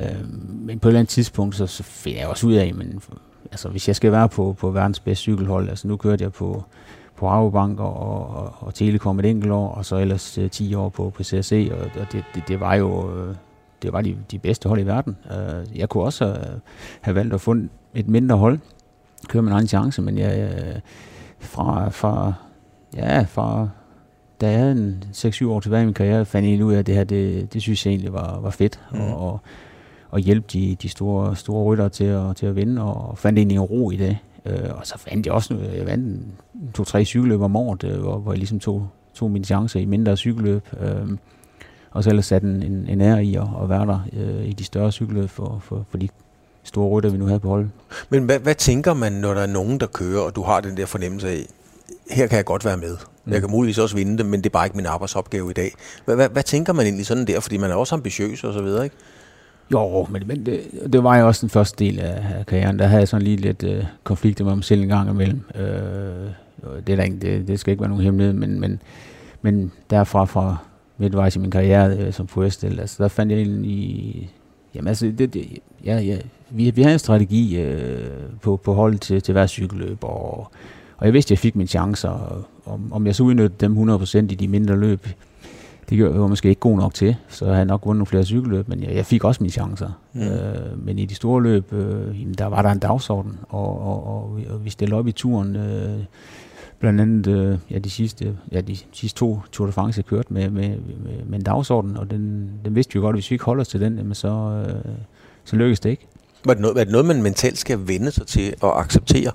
øh, 0.00 0.32
men 0.48 0.78
på 0.78 0.88
et 0.88 0.90
eller 0.90 1.00
andet 1.00 1.10
tidspunkt, 1.10 1.56
så, 1.56 1.66
så 1.66 1.82
finder 1.82 2.20
jeg 2.20 2.28
også 2.28 2.46
ud 2.46 2.54
af, 2.54 2.74
men 2.74 3.02
altså, 3.50 3.68
hvis 3.68 3.88
jeg 3.88 3.96
skal 3.96 4.12
være 4.12 4.28
på, 4.28 4.56
på 4.58 4.70
verdens 4.70 5.00
bedste 5.00 5.22
cykelhold, 5.22 5.68
altså 5.68 5.88
nu 5.88 5.96
kørte 5.96 6.24
jeg 6.24 6.32
på, 6.32 6.64
på 7.16 7.28
Rabobank 7.28 7.80
og, 7.80 7.96
og, 7.96 8.54
og 8.58 8.74
Telekom 8.74 9.18
et 9.18 9.24
enkelt 9.24 9.52
år, 9.52 9.68
og 9.68 9.84
så 9.84 9.96
ellers 9.96 10.38
uh, 10.38 10.50
10 10.50 10.74
år 10.74 10.88
på, 10.88 11.10
på 11.10 11.22
CSC, 11.22 11.70
og, 11.72 11.78
og 11.78 12.06
det, 12.12 12.24
det, 12.34 12.42
det 12.48 12.60
var 12.60 12.74
jo 12.74 13.04
uh, 13.04 13.34
det 13.82 13.92
var 13.92 14.02
de, 14.02 14.16
de 14.30 14.38
bedste 14.38 14.68
hold 14.68 14.80
i 14.80 14.86
verden. 14.86 15.16
Uh, 15.24 15.78
jeg 15.78 15.88
kunne 15.88 16.04
også 16.04 16.24
uh, 16.26 16.60
have 17.00 17.14
valgt 17.14 17.34
at 17.34 17.40
få 17.40 17.56
et 17.94 18.08
mindre 18.08 18.36
hold, 18.36 18.58
køre 19.28 19.42
med 19.42 19.52
en 19.52 19.56
anden 19.56 19.68
chance, 19.68 20.02
men 20.02 20.18
jeg, 20.18 20.52
uh, 20.58 20.80
fra, 21.38 21.88
fra, 21.88 22.32
ja, 22.96 23.22
fra 23.28 23.68
da 24.40 24.50
jeg 24.50 24.58
havde 24.58 24.72
en 24.72 25.04
6-7 25.12 25.46
år 25.46 25.60
tilbage 25.60 25.82
i 25.82 25.84
min 25.84 25.94
karriere, 25.94 26.24
fandt 26.24 26.48
jeg 26.48 26.64
ud 26.64 26.72
af, 26.72 26.78
at 26.78 26.86
det 26.86 26.94
her, 26.94 27.04
det, 27.04 27.52
det 27.52 27.62
synes 27.62 27.86
jeg 27.86 27.90
egentlig 27.90 28.12
var, 28.12 28.40
var 28.40 28.50
fedt, 28.50 28.80
mm. 28.92 29.00
og, 29.00 29.32
og, 29.32 29.40
og 30.16 30.20
hjælpe 30.20 30.46
de, 30.52 30.76
de 30.82 30.88
store, 30.88 31.36
store 31.36 31.64
rytter 31.64 31.88
til 31.88 32.04
at, 32.04 32.36
til 32.36 32.46
at 32.46 32.56
vinde, 32.56 32.82
og 32.82 33.18
fandt 33.18 33.38
egentlig 33.38 33.56
en 33.56 33.62
ro 33.62 33.90
i 33.90 33.96
det. 33.96 34.18
Øh, 34.46 34.70
og 34.70 34.86
så 34.86 34.98
vandt 35.10 35.26
jeg 35.26 35.34
også 35.34 35.56
jeg 35.76 35.86
vandt 35.86 36.26
to-tre 36.74 37.04
cykelløb 37.04 37.40
om 37.40 37.56
året, 37.56 37.84
øh, 37.84 38.00
hvor, 38.00 38.18
hvor 38.18 38.32
jeg 38.32 38.38
ligesom 38.38 38.60
tog, 38.60 38.88
tog 39.14 39.30
mine 39.30 39.44
chancer 39.44 39.80
i 39.80 39.84
mindre 39.84 40.16
cykelløb. 40.16 40.68
Øh, 40.80 41.18
og 41.90 42.04
så 42.04 42.10
ellers 42.10 42.26
satte 42.26 42.48
en, 42.48 42.62
en, 42.62 42.88
en 42.88 43.00
ære 43.00 43.24
i 43.24 43.34
at, 43.34 43.46
at 43.62 43.68
være 43.68 43.86
der 43.86 44.00
øh, 44.12 44.46
i 44.46 44.52
de 44.52 44.64
større 44.64 44.92
cykelløb 44.92 45.28
for, 45.28 45.58
for, 45.62 45.86
for 45.90 45.98
de 45.98 46.08
store 46.62 46.88
rytter, 46.88 47.10
vi 47.10 47.18
nu 47.18 47.26
havde 47.26 47.40
på 47.40 47.48
hold. 47.48 47.68
Men 48.10 48.22
hvad, 48.22 48.38
hvad 48.38 48.54
tænker 48.54 48.94
man, 48.94 49.12
når 49.12 49.34
der 49.34 49.40
er 49.40 49.46
nogen, 49.46 49.80
der 49.80 49.86
kører, 49.86 50.20
og 50.20 50.36
du 50.36 50.42
har 50.42 50.60
den 50.60 50.76
der 50.76 50.86
fornemmelse 50.86 51.28
af, 51.28 51.46
her 52.10 52.26
kan 52.26 52.36
jeg 52.36 52.44
godt 52.44 52.64
være 52.64 52.76
med. 52.76 52.96
Mm. 53.24 53.32
Jeg 53.32 53.40
kan 53.40 53.50
muligvis 53.50 53.78
også 53.78 53.96
vinde 53.96 54.18
det, 54.18 54.26
men 54.26 54.40
det 54.40 54.46
er 54.46 54.52
bare 54.52 54.66
ikke 54.66 54.76
min 54.76 54.86
arbejdsopgave 54.86 55.50
i 55.50 55.54
dag. 55.54 55.72
Hvad, 56.04 56.14
hvad, 56.16 56.28
hvad 56.28 56.42
tænker 56.42 56.72
man 56.72 56.86
egentlig 56.86 57.06
sådan 57.06 57.26
der? 57.26 57.40
Fordi 57.40 57.56
man 57.56 57.70
er 57.70 57.74
også 57.74 57.94
ambitiøs 57.94 58.44
og 58.44 58.52
så 58.52 58.62
videre, 58.62 58.84
ikke? 58.84 58.96
Jo, 59.72 60.06
men, 60.10 60.22
men 60.26 60.46
det, 60.46 60.60
det 60.92 61.04
var 61.04 61.18
jo 61.18 61.26
også 61.26 61.40
den 61.40 61.50
første 61.50 61.84
del 61.84 62.00
af, 62.00 62.22
af 62.38 62.46
karrieren. 62.46 62.78
Der 62.78 62.86
havde 62.86 63.00
jeg 63.00 63.08
sådan 63.08 63.22
lige 63.22 63.36
lidt 63.36 63.62
øh, 63.62 63.84
konflikter 64.04 64.44
med 64.44 64.54
mig 64.54 64.64
selv 64.64 64.82
en 64.82 64.88
gang 64.88 65.10
imellem. 65.10 65.40
Øh, 65.54 66.30
det, 66.86 66.92
er 66.92 66.96
der 66.96 67.02
ikke, 67.02 67.16
det, 67.16 67.48
det 67.48 67.60
skal 67.60 67.70
ikke 67.70 67.80
være 67.80 67.90
nogen 67.90 68.04
hemmelighed, 68.04 68.32
men, 68.32 68.60
men, 68.60 68.82
men 69.42 69.72
derfra 69.90 70.24
fra 70.24 70.56
midtvejs 70.98 71.36
i 71.36 71.38
min 71.38 71.50
karriere 71.50 71.96
øh, 71.96 72.12
som 72.12 72.26
professionel, 72.26 72.80
altså 72.80 73.02
der 73.02 73.08
fandt 73.08 73.32
jeg 73.32 73.40
egentlig... 73.40 74.30
Jamen 74.74 74.88
altså, 74.88 75.12
det, 75.18 75.34
det, 75.34 75.46
ja, 75.84 75.98
ja, 75.98 76.16
vi, 76.50 76.70
vi 76.70 76.82
havde 76.82 76.92
en 76.92 76.98
strategi 76.98 77.60
øh, 77.60 78.10
på, 78.42 78.56
på 78.56 78.74
hold 78.74 78.98
til, 78.98 79.22
til 79.22 79.32
hver 79.32 79.46
cykelløb, 79.46 80.04
og, 80.04 80.50
og 80.96 81.06
jeg 81.06 81.12
vidste, 81.12 81.28
at 81.28 81.30
jeg 81.30 81.38
fik 81.38 81.56
mine 81.56 81.68
chancer. 81.68 82.44
Om, 82.66 82.92
om 82.92 83.06
jeg 83.06 83.14
så 83.14 83.22
udnyttede 83.22 83.66
dem 83.66 83.90
100% 83.90 84.18
i 84.18 84.20
de 84.20 84.48
mindre 84.48 84.76
løb, 84.76 85.06
det 85.90 86.20
var 86.20 86.26
måske 86.26 86.48
ikke 86.48 86.60
god 86.60 86.76
nok 86.76 86.94
til, 86.94 87.16
så 87.28 87.44
jeg 87.44 87.54
havde 87.54 87.66
nok 87.66 87.86
vundet 87.86 87.98
nogle 87.98 88.06
flere 88.06 88.24
cykelløb, 88.24 88.68
men 88.68 88.82
jeg, 88.82 88.94
jeg 88.94 89.06
fik 89.06 89.24
også 89.24 89.42
mine 89.42 89.52
chancer. 89.52 89.90
Mm. 90.12 90.20
Øh, 90.20 90.86
men 90.86 90.98
i 90.98 91.04
de 91.04 91.14
store 91.14 91.42
løb, 91.42 91.72
øh, 91.72 92.20
jamen, 92.20 92.34
der 92.34 92.46
var 92.46 92.62
der 92.62 92.70
en 92.70 92.78
dagsorden, 92.78 93.38
og, 93.48 93.82
og, 93.82 94.06
og, 94.06 94.40
og 94.48 94.64
vi 94.64 94.70
stillede 94.70 94.98
op 94.98 95.08
i 95.08 95.12
turen, 95.12 95.56
øh, 95.56 95.98
blandt 96.78 97.00
andet 97.00 97.26
øh, 97.26 97.58
ja, 97.70 97.78
de, 97.78 97.90
sidste, 97.90 98.36
ja, 98.52 98.60
de 98.60 98.76
sidste 98.92 99.18
to 99.18 99.40
Tour 99.52 99.66
de 99.66 99.72
France, 99.72 99.98
jeg 99.98 100.04
kørte 100.04 100.32
med, 100.32 100.50
med, 100.50 100.68
med, 100.68 101.24
med 101.26 101.38
en 101.38 101.44
dagsorden, 101.44 101.96
og 101.96 102.10
den, 102.10 102.50
den 102.64 102.74
vidste 102.74 102.92
vi 102.92 102.96
jo 102.96 103.02
godt, 103.02 103.14
at 103.14 103.16
hvis 103.16 103.30
vi 103.30 103.34
ikke 103.34 103.44
holder 103.44 103.60
os 103.60 103.68
til 103.68 103.80
den, 103.80 103.96
jamen, 103.96 104.14
så, 104.14 104.64
øh, 104.68 104.94
så 105.44 105.56
lykkes 105.56 105.80
det 105.80 105.90
ikke. 105.90 106.06
Var 106.44 106.54
det, 106.54 106.60
noget, 106.60 106.76
var 106.76 106.84
det 106.84 106.92
noget, 106.92 107.06
man 107.06 107.22
mentalt 107.22 107.58
skal 107.58 107.78
vende 107.86 108.10
sig 108.10 108.26
til 108.26 108.54
og 108.60 108.80
acceptere? 108.80 109.32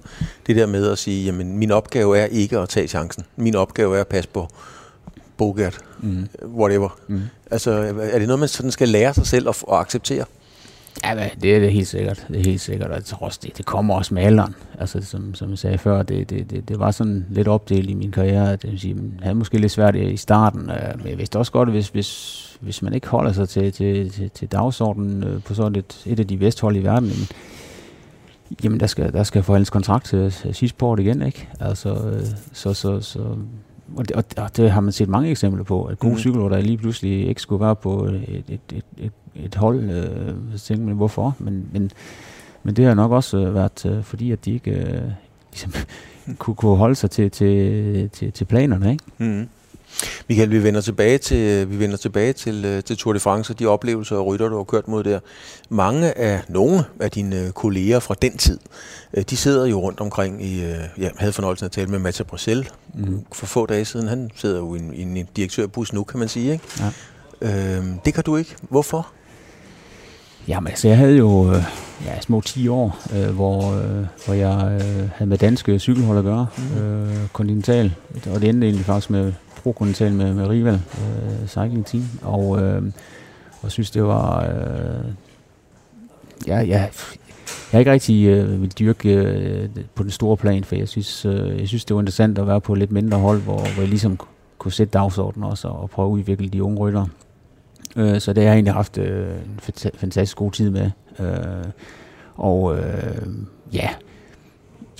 Det 0.47 0.55
der 0.55 0.65
med 0.65 0.91
at 0.91 0.97
sige, 0.97 1.25
jamen 1.25 1.57
min 1.57 1.71
opgave 1.71 2.17
er 2.17 2.25
ikke 2.25 2.59
at 2.59 2.69
tage 2.69 2.87
chancen. 2.87 3.23
Min 3.35 3.55
opgave 3.55 3.97
er 3.97 4.01
at 4.01 4.07
passe 4.07 4.29
på 4.29 4.47
Bogert, 5.41 5.77
mm. 5.99 6.27
whatever. 6.45 6.97
Mm. 7.07 7.21
Altså, 7.51 7.71
er 8.11 8.19
det 8.19 8.27
noget, 8.27 8.39
man 8.39 8.49
sådan 8.49 8.71
skal 8.71 8.89
lære 8.89 9.13
sig 9.13 9.27
selv 9.27 9.49
at, 9.49 9.63
at 9.71 9.77
acceptere? 9.77 10.25
Ja, 11.03 11.29
det 11.41 11.55
er 11.55 11.59
det 11.59 11.71
helt 11.73 11.87
sikkert. 11.87 12.25
Det 12.27 12.39
er 12.39 12.43
helt 12.43 12.61
sikkert, 12.61 12.89
og 12.89 12.95
jeg 12.95 13.05
tror 13.05 13.25
også, 13.25 13.39
det, 13.43 13.57
det 13.57 13.65
kommer 13.65 13.95
også 13.95 14.13
med 14.13 14.23
alderen. 14.23 14.55
Altså, 14.79 15.01
som, 15.01 15.35
som 15.35 15.49
jeg 15.49 15.57
sagde 15.57 15.77
før, 15.77 16.03
det, 16.03 16.29
det, 16.29 16.51
det, 16.51 16.69
det 16.69 16.79
var 16.79 16.91
sådan 16.91 17.25
lidt 17.29 17.47
opdelt 17.47 17.89
i 17.89 17.93
min 17.93 18.11
karriere. 18.11 18.51
Det 18.51 18.71
vil 18.71 18.79
sige, 18.79 18.93
man 18.93 19.19
havde 19.21 19.35
måske 19.35 19.57
lidt 19.57 19.71
svært 19.71 19.95
i 19.95 20.17
starten, 20.17 20.69
øh, 20.69 20.97
men 20.97 21.07
jeg 21.07 21.17
vidste 21.17 21.39
også 21.39 21.51
godt, 21.51 21.69
hvis, 21.69 21.87
hvis, 21.87 22.57
hvis 22.59 22.81
man 22.81 22.93
ikke 22.93 23.07
holder 23.07 23.31
sig 23.31 23.49
til, 23.49 23.71
til, 23.71 24.11
til, 24.11 24.29
til 24.29 24.47
dagsordenen 24.47 25.23
øh, 25.23 25.43
på 25.43 25.53
sådan 25.53 25.75
et, 25.75 26.03
et 26.05 26.19
af 26.19 26.27
de 26.27 26.39
vesthold 26.39 26.75
i 26.75 26.83
verden, 26.83 27.09
jamen, 27.09 27.27
jamen 28.63 28.79
der 28.79 28.87
skal, 28.87 29.13
der 29.13 29.23
skal 29.23 29.43
forhandles 29.43 29.69
kontrakt 29.69 30.05
til 30.05 30.33
sidst 30.53 30.77
på 30.77 30.87
året 30.87 30.99
igen, 30.99 31.21
ikke? 31.21 31.47
Altså, 31.59 31.89
øh, 31.89 32.25
så, 32.53 32.73
så, 32.73 33.01
så 33.01 33.19
og 33.95 34.09
det, 34.09 34.39
og 34.39 34.57
det 34.57 34.71
har 34.71 34.81
man 34.81 34.91
set 34.91 35.09
mange 35.09 35.29
eksempler 35.29 35.63
på, 35.63 35.83
at 35.83 35.99
gode 35.99 36.13
mm. 36.13 36.19
cykelryttere 36.19 36.61
lige 36.61 36.77
pludselig 36.77 37.27
ikke 37.27 37.41
skulle 37.41 37.65
være 37.65 37.75
på 37.75 38.05
et, 38.05 38.43
et, 38.47 38.61
et, 38.73 38.83
et, 38.97 39.11
et 39.35 39.55
hold. 39.55 39.89
Øh, 39.89 40.35
så 40.55 40.65
tænker 40.65 40.85
man, 40.85 40.95
hvorfor? 40.95 41.35
Men, 41.39 41.69
men, 41.71 41.91
men 42.63 42.75
det 42.75 42.85
har 42.85 42.93
nok 42.93 43.11
også 43.11 43.37
øh, 43.37 43.55
været 43.55 43.85
øh, 43.85 44.03
fordi, 44.03 44.31
at 44.31 44.45
de 44.45 44.51
ikke 44.51 44.71
øh, 44.71 45.01
ligesom, 45.51 45.73
kunne, 46.37 46.55
kunne 46.55 46.77
holde 46.77 46.95
sig 46.95 47.11
til, 47.11 47.31
til, 47.31 48.09
til, 48.09 48.31
til 48.31 48.45
planerne. 48.45 48.91
Ikke? 48.91 49.03
Mm. 49.17 49.47
Michael, 50.27 50.51
vi 50.51 50.63
vender 50.63 50.81
tilbage 50.81 51.17
til, 51.17 51.71
vi 51.71 51.79
vender 51.79 51.97
tilbage 51.97 52.33
til, 52.33 52.65
øh, 52.65 52.83
til 52.83 52.97
Tour 52.97 53.13
de 53.13 53.19
France 53.19 53.53
og 53.53 53.59
de 53.59 53.65
oplevelser 53.65 54.15
og 54.15 54.25
rytter, 54.25 54.49
du 54.49 54.57
har 54.57 54.63
kørt 54.63 54.87
mod 54.87 55.03
der. 55.03 55.19
Mange 55.69 56.17
af 56.17 56.41
nogle 56.47 56.83
af 56.99 57.11
dine 57.11 57.45
øh, 57.45 57.51
kolleger 57.51 57.99
fra 57.99 58.15
den 58.21 58.37
tid, 58.37 58.59
øh, 59.13 59.23
de 59.29 59.37
sidder 59.37 59.65
jo 59.65 59.79
rundt 59.79 59.99
omkring 59.99 60.45
i, 60.45 60.61
ja, 60.97 61.09
havde 61.17 61.33
fornøjelsen 61.33 61.65
at 61.65 61.71
tale 61.71 61.87
med 61.87 61.99
Mathieu 61.99 62.25
Bruxelles 62.25 62.67
mm. 62.93 63.25
for 63.31 63.45
få 63.45 63.65
dage 63.65 63.85
siden. 63.85 64.07
Han 64.07 64.29
sidder 64.35 64.57
jo 64.57 64.75
i 64.75 64.79
en, 64.79 65.15
i 65.15 65.19
en 65.19 65.27
direktørbus 65.35 65.93
nu, 65.93 66.03
kan 66.03 66.19
man 66.19 66.27
sige. 66.27 66.51
Ikke? 66.51 66.65
Ja. 66.79 66.91
Øhm, 67.41 67.99
det 68.05 68.13
kan 68.13 68.23
du 68.23 68.35
ikke. 68.35 68.55
Hvorfor? 68.69 69.07
Jamen 70.47 70.67
altså, 70.67 70.87
jeg 70.87 70.97
havde 70.97 71.17
jo 71.17 71.53
øh, 71.53 71.63
ja, 72.05 72.21
små 72.21 72.41
10 72.41 72.67
år, 72.67 72.99
øh, 73.15 73.29
hvor, 73.29 73.73
øh, 73.73 74.05
hvor 74.25 74.33
jeg 74.33 74.81
øh, 74.81 75.09
havde 75.15 75.29
med 75.29 75.37
danske 75.37 75.79
cykelhold 75.79 76.17
at 76.17 76.23
gøre, 76.23 76.47
mm. 76.57 76.81
øh, 76.81 77.17
kontinental, 77.33 77.93
og 78.33 78.41
det 78.41 78.49
endte 78.49 78.67
egentlig 78.67 78.85
faktisk 78.85 79.09
med 79.09 79.33
pro-kontinental 79.63 80.13
med, 80.13 80.33
med 80.33 80.47
Rival 80.47 80.73
øh, 80.73 81.47
Cycling 81.47 81.85
Team, 81.85 82.03
og, 82.21 82.61
øh, 82.61 82.83
og 83.61 83.71
synes 83.71 83.91
det 83.91 84.03
var, 84.03 84.43
øh, 84.43 85.05
ja, 86.47 86.59
ja, 86.59 86.61
jeg 86.61 86.89
har 87.71 87.79
ikke 87.79 87.91
rigtig 87.91 88.27
øh, 88.27 88.61
vil 88.61 88.71
dyrke 88.79 89.13
øh, 89.13 89.69
på 89.95 90.03
den 90.03 90.11
store 90.11 90.37
plan, 90.37 90.63
for 90.63 90.75
jeg 90.75 90.87
synes, 90.87 91.25
øh, 91.25 91.59
jeg 91.59 91.67
synes, 91.67 91.85
det 91.85 91.95
var 91.95 92.01
interessant 92.01 92.37
at 92.37 92.47
være 92.47 92.61
på 92.61 92.73
et 92.73 92.79
lidt 92.79 92.91
mindre 92.91 93.17
hold, 93.17 93.41
hvor, 93.41 93.57
hvor 93.57 93.81
jeg 93.81 93.89
ligesom 93.89 94.19
kunne 94.57 94.71
sætte 94.71 94.91
dagsordenen 94.91 95.49
også 95.49 95.67
og 95.67 95.89
prøve 95.89 96.07
at 96.07 96.11
udvikle 96.11 96.49
de 96.49 96.63
unge 96.63 96.77
ryttere. 96.79 97.07
Øh, 97.95 98.19
så 98.19 98.33
det 98.33 98.43
har 98.43 98.49
jeg 98.49 98.55
egentlig 98.55 98.73
haft 98.73 98.97
øh, 98.97 99.35
en 99.45 99.59
fantastisk 99.95 100.37
god 100.37 100.51
tid 100.51 100.69
med. 100.69 100.91
Øh, 101.19 101.65
og 102.35 102.77
øh, 102.77 103.27
ja, 103.73 103.89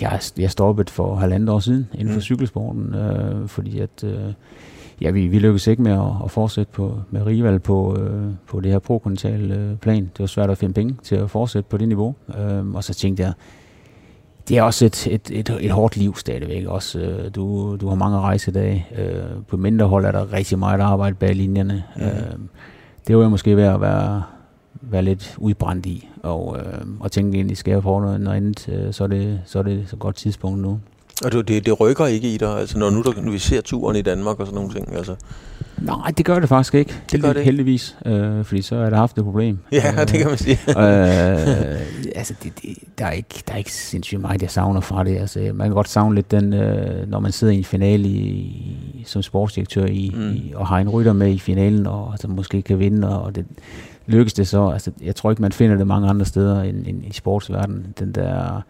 jeg, 0.02 0.20
jeg 0.38 0.52
stoppet 0.52 0.90
for 0.90 1.16
halvandet 1.16 1.50
år 1.50 1.60
siden 1.60 1.88
inden 1.94 2.10
for 2.10 2.18
mm. 2.18 2.22
cykelsporten, 2.22 2.96
øh, 2.96 3.48
fordi 3.48 3.80
at 3.80 4.04
øh, 4.04 4.34
ja, 5.02 5.12
vi, 5.12 5.28
vi 5.28 5.40
lykkedes 5.40 5.68
ikke 5.68 5.82
med 5.82 5.92
at, 5.92 6.24
at 6.24 6.32
fortsætte 6.32 6.72
på, 6.72 7.00
med 7.12 7.26
Rival 7.26 7.60
på, 7.60 7.98
øh, 8.00 8.34
på 8.48 8.60
det 8.60 8.72
her 8.72 8.80
pro 8.80 9.02
øh, 9.08 9.78
plan. 9.78 10.04
Det 10.04 10.20
var 10.20 10.26
svært 10.26 10.50
at 10.50 10.58
finde 10.58 10.74
penge 10.74 10.96
til 11.04 11.16
at 11.16 11.30
fortsætte 11.30 11.70
på 11.70 11.78
det 11.78 11.88
niveau. 11.88 12.16
Øh, 12.40 12.68
og 12.68 12.84
så 12.84 12.94
tænkte 12.94 13.24
jeg, 13.24 13.34
det 14.48 14.58
er 14.58 14.64
også 14.64 14.86
et, 14.86 15.08
et, 15.08 15.32
et, 15.32 15.58
et 15.60 15.72
hårdt 15.72 15.98
liv 15.98 16.16
stadigvæk. 16.16 16.66
Også, 16.66 17.00
øh, 17.00 17.32
du, 17.36 17.78
du 17.82 17.88
har 17.88 17.96
mange 17.96 18.18
rejsedage. 18.18 18.88
Øh, 18.98 19.44
på 19.48 19.58
mindre 19.58 19.86
hold 19.86 20.06
er 20.06 20.12
der 20.12 20.34
rigtig 20.34 20.60
meget 20.60 20.80
arbejde 20.80 21.16
bag 21.16 21.36
linjerne. 21.36 21.84
Mm. 21.96 22.02
Øh, 22.02 22.12
det 23.08 23.16
var 23.16 23.22
jeg 23.22 23.32
måske 23.32 23.58
ved 23.58 23.64
at 23.64 23.82
være, 23.82 24.24
være 24.82 25.02
lidt 25.02 25.36
udbrændt 25.38 25.86
i, 25.86 26.10
og, 26.24 26.58
øh, 26.60 26.82
og 27.00 27.12
tænkte 27.12 27.38
egentlig, 27.38 27.58
skal 27.58 27.72
jeg 27.72 27.82
prøve 27.82 28.02
noget, 28.02 28.22
noget 28.22 28.38
andet, 28.38 28.70
øh, 28.70 28.94
så, 28.94 29.04
er 29.04 29.08
det, 29.08 29.42
så 29.46 29.60
er 29.60 29.64
det 29.64 29.84
så 29.88 29.96
godt 29.96 30.16
tidspunkt 30.16 30.60
nu. 30.60 30.80
Og 31.26 31.32
det, 31.32 31.48
det, 31.48 31.66
det 31.66 31.80
rykker 31.80 32.06
ikke 32.06 32.34
i 32.34 32.38
dig, 32.38 32.60
altså 32.60 32.78
når 32.80 32.90
nu, 32.90 33.02
der, 33.02 33.22
nu 33.22 33.32
vi 33.32 33.38
ser 33.38 33.62
turen 33.62 33.96
i 33.96 34.02
Danmark 34.02 34.40
og 34.40 34.46
sådan 34.46 34.56
nogle 34.56 34.74
ting, 34.74 34.96
altså? 34.96 35.16
Nej, 35.82 36.12
det 36.18 36.26
gør 36.26 36.40
det 36.40 36.50
faktisk 36.50 36.74
ikke. 36.74 36.94
Det 37.12 37.22
gør 37.22 37.34
det 37.34 37.44
heldigvis, 37.44 37.98
øh, 38.06 38.46
fordi 38.46 38.62
så 38.62 38.76
har 38.76 38.84
jeg 38.84 38.98
haft 38.98 39.18
et 39.18 39.24
problem. 39.24 39.60
Ja, 39.72 39.92
øh, 39.92 40.00
det 40.00 40.20
kan 40.20 40.28
man 40.28 40.38
sige. 40.38 40.60
øh, 40.70 42.16
altså, 42.16 42.34
det, 42.44 42.54
det, 42.62 42.78
der, 42.98 43.06
er 43.06 43.12
ikke, 43.12 43.44
der 43.48 43.54
er 43.54 43.58
ikke 43.58 43.74
sindssygt 43.74 44.22
meget, 44.22 44.42
jeg 44.42 44.52
savner 44.52 44.82
fra 44.82 45.04
det. 45.04 45.18
Altså, 45.18 45.52
man 45.54 45.68
kan 45.68 45.74
godt 45.74 45.90
savne 45.90 46.16
lidt 46.16 46.32
den, 46.32 46.54
øh, 46.54 47.10
når 47.10 47.20
man 47.20 47.32
sidder 47.32 47.54
i 47.54 47.58
en 47.58 47.64
finale 47.64 48.08
i, 48.08 49.04
som 49.06 49.22
sportsdirektør 49.22 49.86
i, 49.86 50.12
mm. 50.16 50.32
i, 50.34 50.54
og 50.56 50.68
har 50.68 50.78
en 50.78 50.90
rytter 50.90 51.14
med 51.14 51.30
i 51.30 51.40
finalen, 51.40 51.88
og 51.88 52.12
altså, 52.12 52.28
måske 52.28 52.62
kan 52.62 52.80
vinde, 52.80 53.22
og 53.22 53.36
det, 53.36 53.46
lykkes 54.08 54.34
det 54.34 54.48
så. 54.48 54.70
Altså, 54.70 54.92
jeg 55.02 55.16
tror 55.16 55.30
ikke, 55.30 55.42
man 55.42 55.52
finder 55.52 55.78
det 55.78 55.88
mange 55.88 56.10
andre 56.10 56.26
steder 56.26 56.62
end, 56.62 56.88
end 56.88 57.06
i 57.06 57.14
sportsverdenen. 57.14 57.94
Den 58.00 58.12
der 58.12 58.62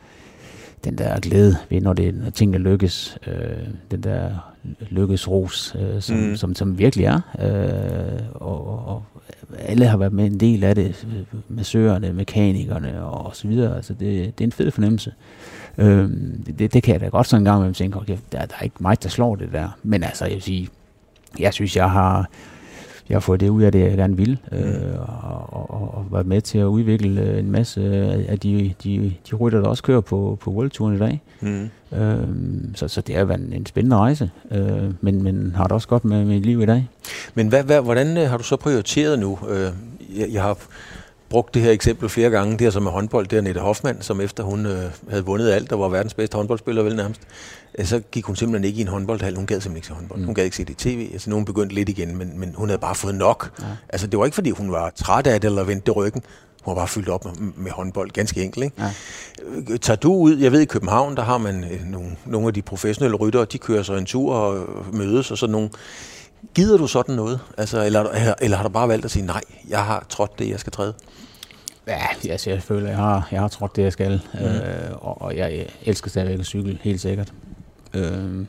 den 0.84 0.98
der 0.98 1.20
glæde 1.20 1.58
ved, 1.70 1.82
når, 1.82 1.94
det, 1.94 2.16
når 2.16 2.30
tingene 2.30 2.58
lykkes, 2.58 3.18
øh, 3.28 3.68
den 3.92 4.04
der 4.04 4.54
lykkesros, 4.90 5.76
øh, 5.80 6.02
som, 6.02 6.18
mm. 6.18 6.36
som, 6.36 6.56
som 6.56 6.78
virkelig 6.78 7.06
er. 7.06 7.20
Øh, 7.40 8.22
og, 8.34 8.88
og 8.88 9.04
alle 9.60 9.86
har 9.86 9.98
været 9.98 10.14
med 10.14 10.26
en 10.26 10.40
del 10.40 10.64
af 10.64 10.76
det, 10.76 11.08
massørerne, 11.50 12.14
mekanikerne 12.14 13.04
og 13.04 13.36
så 13.36 13.48
videre. 13.48 13.76
Altså 13.76 13.94
det, 13.94 14.38
det 14.38 14.44
er 14.44 14.48
en 14.48 14.52
fed 14.52 14.72
fornemmelse. 14.72 15.14
Øh, 15.78 16.10
det, 16.60 16.74
det 16.74 16.84
kan 16.84 16.94
jeg 16.94 17.02
da 17.02 17.08
godt 17.08 17.28
sådan 17.28 17.42
en 17.42 17.46
gang 17.46 17.66
med 17.66 17.74
tænke, 17.74 17.98
okay, 17.98 18.18
der, 18.32 18.46
der 18.46 18.56
er 18.60 18.64
ikke 18.64 18.76
mig, 18.80 19.04
der 19.04 19.10
slår 19.10 19.36
det 19.36 19.50
der. 19.52 19.70
Men 19.84 20.04
altså, 20.04 20.26
jeg 20.26 20.34
vil 20.34 20.42
sige, 20.42 20.70
jeg 21.40 21.54
synes, 21.54 21.76
jeg 21.76 21.92
har 21.92 22.30
jeg 23.10 23.16
har 23.16 23.20
fået 23.20 23.40
det 23.40 23.50
ud 23.50 23.64
af 23.64 23.72
det, 23.72 23.80
jeg 23.80 23.98
gerne 23.98 24.18
vil, 24.18 24.40
øh, 24.52 25.00
og, 25.00 25.54
og, 25.54 25.94
og 25.98 26.06
været 26.12 26.26
med 26.26 26.42
til 26.42 26.58
at 26.58 26.66
udvikle 26.66 27.22
øh, 27.22 27.40
en 27.40 27.52
masse 27.52 27.82
af 28.28 28.40
de, 28.40 28.74
de, 28.84 29.14
de 29.30 29.36
rytter, 29.36 29.62
der 29.62 29.68
også 29.68 29.84
kører 29.84 30.02
på, 30.02 30.38
på 30.42 30.52
World 30.52 30.70
Touren 30.70 30.96
i 30.96 31.00
dag. 31.00 31.22
Mm. 31.42 31.70
Øh, 31.98 32.28
så, 32.76 32.88
så 32.88 33.02
det 33.02 33.16
har 33.16 33.26
været 33.26 33.40
en, 33.40 33.54
en 33.54 33.66
spændende 33.66 33.98
rejse, 33.98 34.30
øh, 34.52 34.92
men, 35.02 35.24
men 35.24 35.54
har 35.56 35.64
det 35.64 35.72
også 35.72 35.88
godt 35.88 36.06
med 36.06 36.26
mit 36.26 36.46
liv 36.46 36.62
i 36.62 36.66
dag. 36.66 36.88
Men 37.36 37.48
hvad, 37.48 37.64
hvad, 37.64 37.82
hvordan 37.82 38.18
øh, 38.18 38.30
har 38.30 38.38
du 38.38 38.44
så 38.44 38.56
prioriteret 38.56 39.20
nu? 39.20 39.40
Øh, 39.50 39.72
jeg, 40.18 40.28
jeg 40.32 40.42
har 40.42 40.58
brugt 41.32 41.54
det 41.54 41.62
her 41.62 41.72
eksempel 41.72 42.10
flere 42.10 42.30
gange, 42.30 42.58
det 42.58 42.68
er 42.68 42.72
som 42.72 42.84
med 42.84 42.92
håndbold, 42.92 43.28
det 43.28 43.38
er 43.38 43.42
Nette 43.42 43.62
Hoffmann, 43.62 44.02
som 44.02 44.22
efter 44.22 44.44
hun 44.44 44.66
øh, 44.66 44.84
havde 45.10 45.26
vundet 45.26 45.52
alt, 45.52 45.70
der 45.70 45.76
var 45.76 45.90
verdens 45.90 46.14
bedste 46.14 46.36
håndboldspiller 46.36 46.84
vel 46.84 46.96
nærmest, 46.96 47.22
øh, 47.80 47.86
så 47.86 48.00
gik 48.00 48.26
hun 48.26 48.36
simpelthen 48.36 48.68
ikke 48.68 48.78
i 48.78 48.82
en 48.82 48.88
håndboldhal. 48.88 49.36
Hun 49.36 49.46
gad 49.46 49.62
simpelthen 49.62 49.76
ikke 49.76 49.88
se 49.88 49.94
håndbold. 49.94 50.20
Mm. 50.20 50.26
Hun 50.26 50.36
gad 50.36 50.44
ikke 50.44 50.56
se 50.56 50.66
det 50.66 50.86
i 50.86 50.90
tv. 50.90 51.10
Altså, 51.14 51.30
nogen 51.30 51.46
begyndte 51.46 51.76
lidt 51.76 51.90
igen, 51.90 52.18
men, 52.18 52.40
men 52.40 52.54
hun 52.58 52.70
havde 52.70 52.80
bare 52.80 52.96
fået 52.96 53.16
nok. 53.16 53.52
Ja. 53.62 53.66
Altså, 53.90 54.08
det 54.08 54.20
var 54.20 54.26
ikke, 54.26 54.36
fordi 54.36 54.50
hun 54.50 54.72
var 54.72 54.90
træt 54.96 55.28
af 55.28 55.42
det 55.42 55.48
eller 55.48 55.64
vendte 55.64 55.92
ryggen. 55.92 56.22
Hun 56.64 56.72
var 56.72 56.82
bare 56.82 56.88
fyldt 56.88 57.10
op 57.10 57.26
med, 57.26 57.34
med 57.56 57.72
håndbold, 57.72 58.12
ganske 58.12 58.44
enkelt. 58.44 58.64
Ikke? 58.64 58.76
Ja. 58.82 58.92
Øh, 59.72 59.80
tager 59.80 59.98
du 59.98 60.14
ud, 60.14 60.38
jeg 60.38 60.52
ved 60.52 60.62
i 60.62 60.66
København, 60.66 61.16
der 61.16 61.24
har 61.24 61.38
man 61.38 61.64
øh, 61.64 61.86
nogle, 61.86 62.10
nogle 62.26 62.48
af 62.48 62.54
de 62.54 62.62
professionelle 62.62 63.18
ryttere, 63.18 63.46
de 63.46 63.58
kører 63.58 63.84
så 63.84 63.94
en 63.94 64.06
tur 64.06 64.34
og 64.34 64.68
mødes 64.94 65.32
og 65.32 65.38
sådan 65.38 65.52
nogle. 65.52 65.70
Gider 66.56 66.78
du 66.78 66.88
sådan 66.88 67.16
noget? 67.16 67.40
Altså, 67.58 67.86
eller, 67.86 68.02
eller, 68.02 68.34
eller 68.42 68.58
har 68.58 68.64
du 68.64 68.70
bare 68.70 68.88
valgt 68.88 69.06
at 69.06 69.12
sige, 69.12 69.26
nej, 69.26 69.42
jeg 69.70 69.86
har 69.86 70.06
trådt 70.10 70.40
det, 70.40 70.50
jeg 70.50 70.60
skal 70.60 70.72
træde? 70.72 70.94
Ja, 71.88 72.30
altså, 72.30 72.50
jeg 72.50 72.64
føler, 72.64 72.88
jeg 72.88 72.98
har, 72.98 73.28
jeg 73.32 73.42
har 73.42 73.48
trådt 73.48 73.76
det, 73.76 73.84
jeg 73.84 73.94
skal. 73.94 74.22
Mm. 74.34 74.40
Øh, 74.40 74.92
og, 74.92 75.22
og 75.22 75.38
jeg 75.38 75.68
elsker 75.86 76.10
stadigvæk 76.10 76.40
at 76.40 76.46
cykle, 76.46 76.78
helt 76.82 77.02
sikkert. 77.02 77.34
Øh, 77.94 78.46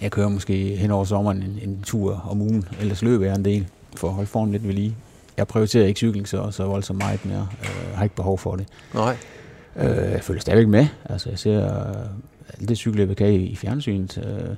jeg 0.00 0.10
kører 0.10 0.28
måske 0.28 0.76
hen 0.76 0.90
over 0.90 1.04
sommeren 1.04 1.42
en, 1.42 1.58
en 1.62 1.82
tur 1.82 2.24
om 2.30 2.40
ugen, 2.40 2.68
ellers 2.80 3.02
løber 3.02 3.26
jeg 3.26 3.34
en 3.34 3.44
del 3.44 3.66
for 3.96 4.08
at 4.08 4.14
holde 4.14 4.28
formen 4.28 4.52
lidt 4.52 4.66
ved 4.66 4.74
lige. 4.74 4.96
Jeg 5.36 5.46
prioriterer 5.46 5.86
ikke 5.86 5.98
cykling 5.98 6.28
så, 6.28 6.50
så 6.50 6.64
voldsomt 6.64 6.98
meget 6.98 7.24
mere. 7.24 7.48
Øh, 7.62 7.96
har 7.96 8.04
ikke 8.04 8.16
behov 8.16 8.38
for 8.38 8.56
det. 8.56 8.66
Nej. 8.94 9.16
Øh, 9.76 10.12
jeg 10.12 10.22
følger 10.22 10.40
stadigvæk 10.40 10.68
med. 10.68 10.86
Altså, 11.04 11.30
jeg 11.30 11.38
ser 11.38 11.88
øh, 11.88 11.94
alt 12.58 12.68
det 12.68 12.76
cykelløb, 12.76 13.08
jeg 13.08 13.16
kan 13.16 13.32
i, 13.32 13.36
i 13.36 13.56
fjernsynet. 13.56 14.18
Øh, 14.18 14.56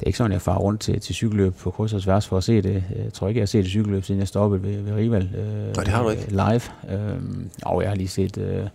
det 0.00 0.02
er 0.02 0.06
ikke 0.06 0.18
sådan, 0.18 0.32
jeg 0.32 0.42
farer 0.42 0.58
rundt 0.58 0.80
til, 0.80 1.00
til 1.00 1.14
cykelløb 1.14 1.54
på 1.54 1.70
kryds 1.70 1.92
og 1.92 2.02
tværs 2.02 2.26
for 2.28 2.36
at 2.36 2.44
se 2.44 2.62
det. 2.62 2.84
Jeg 3.04 3.12
tror 3.12 3.28
ikke, 3.28 3.38
jeg 3.38 3.42
har 3.42 3.46
set 3.46 3.60
et 3.60 3.66
cykelløb, 3.66 4.04
siden 4.04 4.18
jeg 4.20 4.28
stoppede 4.28 4.62
ved, 4.62 4.82
ved 4.82 4.92
Rival 4.92 5.30
øh, 5.36 5.46
Nej, 5.46 5.72
det 5.72 5.88
har 5.88 6.02
du 6.02 6.08
ikke. 6.08 6.30
live. 6.30 6.60
Øh, 6.98 7.18
og 7.62 7.82
jeg 7.82 7.90
har 7.90 7.96
lige 7.96 8.08
set 8.08 8.38
øh, 8.38 8.66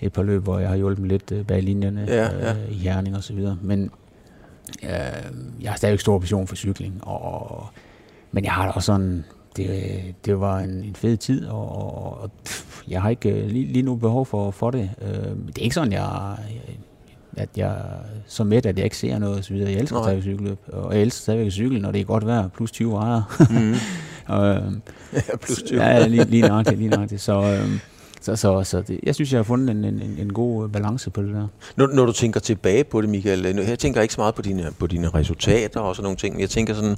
et 0.00 0.12
par 0.12 0.22
løb, 0.22 0.42
hvor 0.42 0.58
jeg 0.58 0.68
har 0.68 0.76
hjulpet 0.76 1.08
lidt 1.08 1.32
øh, 1.32 1.44
bag 1.44 1.62
linjerne 1.62 2.04
ja, 2.08 2.22
ja. 2.22 2.52
Øh, 2.52 2.70
i 2.70 2.74
Herning 2.74 3.16
og 3.16 3.22
så 3.24 3.32
videre. 3.32 3.58
Men 3.62 3.90
øh, 4.82 4.90
jeg 5.60 5.70
har 5.70 5.76
stadig 5.76 6.00
stor 6.00 6.18
passion 6.18 6.46
for 6.46 6.56
cykling, 6.56 7.00
og 7.02 7.66
men 8.32 8.44
jeg 8.44 8.52
har 8.52 8.64
da 8.66 8.70
også 8.70 8.86
sådan, 8.86 9.24
det, 9.56 9.90
det 10.24 10.40
var 10.40 10.58
en, 10.58 10.70
en 10.70 10.94
fed 10.94 11.16
tid, 11.16 11.46
og, 11.46 11.68
og, 11.76 12.22
og 12.22 12.30
jeg 12.88 13.02
har 13.02 13.10
ikke 13.10 13.46
lige, 13.48 13.72
lige 13.72 13.82
nu 13.82 13.96
behov 13.96 14.26
for, 14.26 14.50
for 14.50 14.70
det. 14.70 14.90
Øh, 15.02 15.08
det 15.46 15.58
er 15.58 15.62
ikke 15.62 15.74
sådan, 15.74 15.92
jeg, 15.92 16.36
at 17.38 17.48
jeg 17.56 17.76
så 18.26 18.44
med, 18.44 18.66
at 18.66 18.76
jeg 18.76 18.84
ikke 18.84 18.96
ser 18.96 19.18
noget 19.18 19.38
osv. 19.38 19.56
Jeg 19.56 19.72
elsker 19.72 20.02
stadigvæk 20.02 20.22
cykelløb, 20.22 20.58
og 20.72 20.94
jeg 20.94 21.02
elsker 21.02 21.22
stadigvæk 21.22 21.52
cykle, 21.52 21.80
når 21.80 21.92
det 21.92 22.00
er 22.00 22.04
godt 22.04 22.26
vejr, 22.26 22.48
plus 22.48 22.70
20 22.70 22.92
grader. 22.92 23.22
Mm. 23.50 23.74
og, 24.34 24.46
øh, 24.46 24.62
ja, 25.12 25.36
plus 25.40 25.62
20. 25.62 25.82
ja, 25.82 26.06
lige, 26.06 26.24
lige 26.24 26.48
nøjagtigt, 26.48 26.78
lige 26.78 26.90
nøjagtigt. 26.90 27.20
Så, 27.20 27.42
øh, 27.42 27.80
så, 28.20 28.36
så, 28.36 28.64
så 28.64 28.82
det, 28.82 29.00
jeg 29.02 29.14
synes, 29.14 29.32
jeg 29.32 29.38
har 29.38 29.42
fundet 29.42 29.70
en, 29.70 29.84
en, 29.84 30.16
en 30.18 30.32
god 30.32 30.68
balance 30.68 31.10
på 31.10 31.22
det 31.22 31.34
der. 31.34 31.46
Når, 31.76 31.86
når 31.86 32.06
du 32.06 32.12
tænker 32.12 32.40
tilbage 32.40 32.84
på 32.84 33.00
det, 33.00 33.10
Michael, 33.10 33.46
jeg 33.68 33.78
tænker 33.78 34.02
ikke 34.02 34.14
så 34.14 34.20
meget 34.20 34.34
på 34.34 34.42
dine, 34.42 34.66
på 34.78 34.86
dine 34.86 35.08
resultater 35.08 35.80
og 35.80 35.96
sådan 35.96 36.04
nogle 36.04 36.16
ting, 36.16 36.40
jeg 36.40 36.50
tænker 36.50 36.74
sådan, 36.74 36.96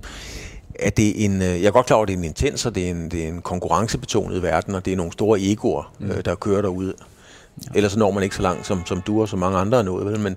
at 0.79 0.96
det 0.96 1.24
en, 1.24 1.42
jeg 1.42 1.64
er 1.64 1.70
godt 1.70 1.87
klar 1.87 1.96
over, 1.96 2.05
at 2.05 2.09
det 2.09 2.14
er 2.14 2.18
en 2.18 2.24
intens, 2.24 2.66
og 2.66 2.74
det 2.74 2.87
er 2.87 2.90
en, 2.90 3.11
det 3.11 3.24
er 3.24 3.29
en 3.29 3.42
konkurrencebetonet 3.42 4.42
verden, 4.42 4.74
og 4.74 4.85
det 4.85 4.92
er 4.92 4.96
nogle 4.96 5.12
store 5.12 5.40
egoer, 5.40 5.92
mm. 5.98 6.22
der 6.24 6.35
kører 6.35 6.62
derude. 6.62 6.94
Ja. 7.64 7.70
Ellers 7.74 7.96
når 7.96 8.10
man 8.10 8.22
ikke 8.22 8.36
så 8.36 8.42
langt, 8.42 8.66
som, 8.66 8.86
som 8.86 9.00
du 9.00 9.20
og 9.20 9.28
så 9.28 9.36
mange 9.36 9.58
andre 9.58 9.78
er 9.78 9.82
nået. 9.82 10.06
Vel? 10.06 10.20
Men, 10.20 10.36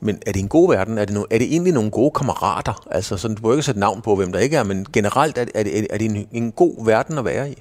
men 0.00 0.18
er 0.26 0.32
det 0.32 0.40
en 0.40 0.48
god 0.48 0.68
verden? 0.68 0.98
Er 0.98 1.04
det, 1.04 1.14
no, 1.14 1.22
er 1.30 1.38
det 1.38 1.52
egentlig 1.52 1.72
nogle 1.72 1.90
gode 1.90 2.10
kammerater? 2.10 2.86
Altså, 2.90 3.16
sådan, 3.16 3.36
du 3.36 3.42
må 3.42 3.52
ikke 3.52 3.62
sætte 3.62 3.80
navn 3.80 4.02
på, 4.02 4.16
hvem 4.16 4.32
der 4.32 4.38
ikke 4.38 4.56
er, 4.56 4.64
men 4.64 4.86
generelt 4.92 5.38
er, 5.38 5.44
er 5.54 5.62
det, 5.62 5.86
er 5.90 5.98
det 5.98 6.04
en, 6.04 6.26
en 6.32 6.52
god 6.52 6.84
verden 6.84 7.18
at 7.18 7.24
være 7.24 7.50
i? 7.50 7.54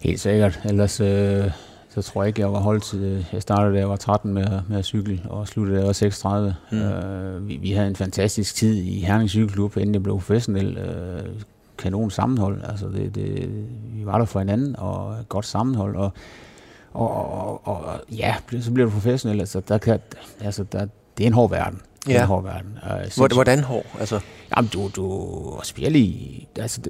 Helt 0.00 0.20
sikkert. 0.20 0.60
Ellers 0.64 1.00
øh, 1.00 1.50
så 1.94 2.02
tror 2.02 2.22
jeg 2.22 2.28
ikke, 2.28 2.40
jeg 2.40 2.52
var 2.52 2.60
holdt 2.60 2.82
til... 2.82 3.26
Jeg 3.32 3.42
startede, 3.42 3.74
da 3.74 3.78
jeg 3.78 3.88
var 3.88 3.96
13 3.96 4.34
med, 4.34 4.46
med 4.68 4.78
at 4.78 4.84
cykle, 4.84 5.20
og 5.28 5.48
sluttede, 5.48 5.76
da 5.76 5.80
jeg 5.80 5.86
var 5.86 5.92
36. 5.92 6.54
Mm. 6.72 6.78
Øh, 6.78 7.48
vi, 7.48 7.56
vi 7.56 7.72
havde 7.72 7.88
en 7.88 7.96
fantastisk 7.96 8.54
tid 8.54 8.74
i 8.74 9.00
Herning 9.00 9.30
Cykelklub, 9.30 9.76
inden 9.76 9.94
jeg 9.94 10.02
blev 10.02 10.14
professionel. 10.14 10.78
Øh, 10.78 11.22
kanon 11.78 12.10
sammenhold. 12.10 12.60
Altså, 12.64 12.86
det, 12.88 13.14
det, 13.14 13.48
vi 13.94 14.06
var 14.06 14.18
der 14.18 14.24
for 14.24 14.38
hinanden, 14.38 14.76
og 14.78 15.16
godt 15.28 15.46
sammenhold, 15.46 15.96
og 15.96 16.12
og, 16.96 17.66
og, 17.66 17.84
og 17.84 18.00
ja, 18.12 18.34
så 18.60 18.72
bliver 18.72 18.86
du 18.86 18.92
professionel. 18.92 19.40
Altså, 19.40 19.60
der 19.60 19.78
kan, 19.78 19.98
altså, 20.40 20.64
der, 20.64 20.86
det 21.18 21.24
er 21.24 21.26
en 21.26 21.32
hård 21.32 21.50
verden. 21.50 21.80
Det 22.06 22.12
er 22.12 22.16
ja. 22.16 22.22
en 22.22 22.28
hård 22.28 22.42
verden. 22.42 22.78
Uh, 23.20 23.32
Hvordan 23.32 23.62
hård? 23.62 23.86
Altså? 24.00 24.20
Jamen, 24.56 24.70
du, 24.72 24.90
du 24.96 25.60
spiller 25.62 26.00
i, 26.00 26.48
altså, 26.58 26.80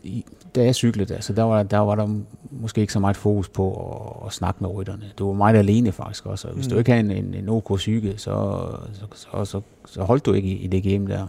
da 0.55 0.65
jeg 0.65 0.75
cyklede, 0.75 1.15
altså, 1.15 1.33
der, 1.33 1.43
var, 1.43 1.63
der 1.63 1.79
var 1.79 1.95
der 1.95 2.19
måske 2.51 2.81
ikke 2.81 2.93
så 2.93 3.01
meget 3.01 3.17
fokus 3.17 3.49
på 3.49 3.73
at, 3.73 4.27
at 4.27 4.33
snakke 4.33 4.59
med 4.61 4.71
rytterne. 4.71 5.05
Du 5.19 5.27
var 5.27 5.35
meget 5.35 5.57
alene 5.57 5.93
faktisk 5.93 6.27
også. 6.27 6.49
Og 6.49 6.55
hvis 6.55 6.67
mm. 6.67 6.71
du 6.71 6.79
ikke 6.79 6.93
havde 6.93 7.05
en, 7.05 7.11
en, 7.11 7.35
en 7.35 7.49
OK 7.49 7.77
psyke, 7.77 8.15
så, 8.17 8.67
så, 8.93 9.07
så, 9.15 9.45
så, 9.45 9.61
så 9.87 10.03
holdt 10.03 10.27
du 10.27 10.33
ikke 10.33 10.49
i, 10.49 10.57
i 10.57 10.67
det 10.67 10.83
game 10.83 11.13
der. 11.13 11.27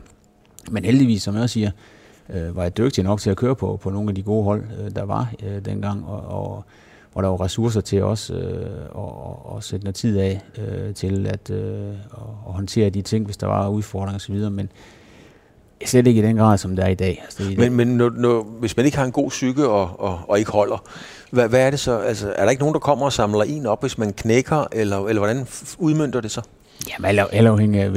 Men 0.71 0.85
heldigvis, 0.85 1.23
som 1.23 1.35
jeg 1.35 1.49
siger, 1.49 1.71
øh, 2.29 2.55
var 2.55 2.63
jeg 2.63 2.77
dygtig 2.77 3.03
nok 3.03 3.19
til 3.19 3.29
at 3.29 3.37
køre 3.37 3.55
på, 3.55 3.79
på 3.81 3.89
nogle 3.89 4.09
af 4.09 4.15
de 4.15 4.23
gode 4.23 4.43
hold, 4.43 4.63
øh, 4.79 4.91
der 4.95 5.03
var 5.03 5.31
øh, 5.43 5.65
dengang. 5.65 6.05
Og, 6.05 6.21
og 6.21 6.65
hvor 7.17 7.21
der 7.21 7.29
var 7.29 7.41
ressourcer 7.41 7.81
til 7.81 8.03
os 8.03 8.29
øh, 8.29 8.65
og, 8.91 9.45
og 9.45 9.63
sætte 9.63 9.85
noget 9.85 9.95
tid 9.95 10.17
af 10.19 10.41
øh, 10.57 10.93
til 10.93 11.27
at, 11.27 11.49
øh, 11.49 11.89
at 11.89 12.53
håndtere 12.53 12.89
de 12.89 13.01
ting, 13.01 13.25
hvis 13.25 13.37
der 13.37 13.47
var 13.47 13.67
udfordringer 13.69 14.15
osv., 14.15 14.35
men 14.35 14.69
slet 15.85 16.07
ikke 16.07 16.21
i 16.21 16.23
den 16.23 16.37
grad, 16.37 16.57
som 16.57 16.75
det 16.75 16.85
er 16.85 16.89
i 16.89 16.95
dag. 16.95 17.21
Altså, 17.23 17.43
i 17.43 17.45
men 17.45 17.57
dag. 17.57 17.71
men 17.71 17.87
når, 17.87 18.09
når, 18.09 18.43
hvis 18.43 18.77
man 18.77 18.85
ikke 18.85 18.97
har 18.97 19.05
en 19.05 19.11
god 19.11 19.29
psyke 19.29 19.67
og, 19.67 19.99
og, 19.99 20.19
og 20.27 20.39
ikke 20.39 20.51
holder, 20.51 20.83
hvad, 21.31 21.49
hvad 21.49 21.59
er 21.59 21.69
det 21.69 21.79
så? 21.79 21.97
Altså, 21.97 22.33
er 22.35 22.43
der 22.43 22.49
ikke 22.49 22.61
nogen, 22.61 22.73
der 22.73 22.79
kommer 22.79 23.05
og 23.05 23.13
samler 23.13 23.43
en 23.43 23.65
op, 23.65 23.81
hvis 23.81 23.97
man 23.97 24.13
knækker, 24.13 24.67
eller, 24.71 25.05
eller 25.05 25.19
hvordan 25.19 25.47
udmyndter 25.77 26.21
det 26.21 26.31
så? 26.31 26.41
Jamen, 26.89 27.19
alt 27.31 27.47
afhængig 27.47 27.81
af, 27.81 27.89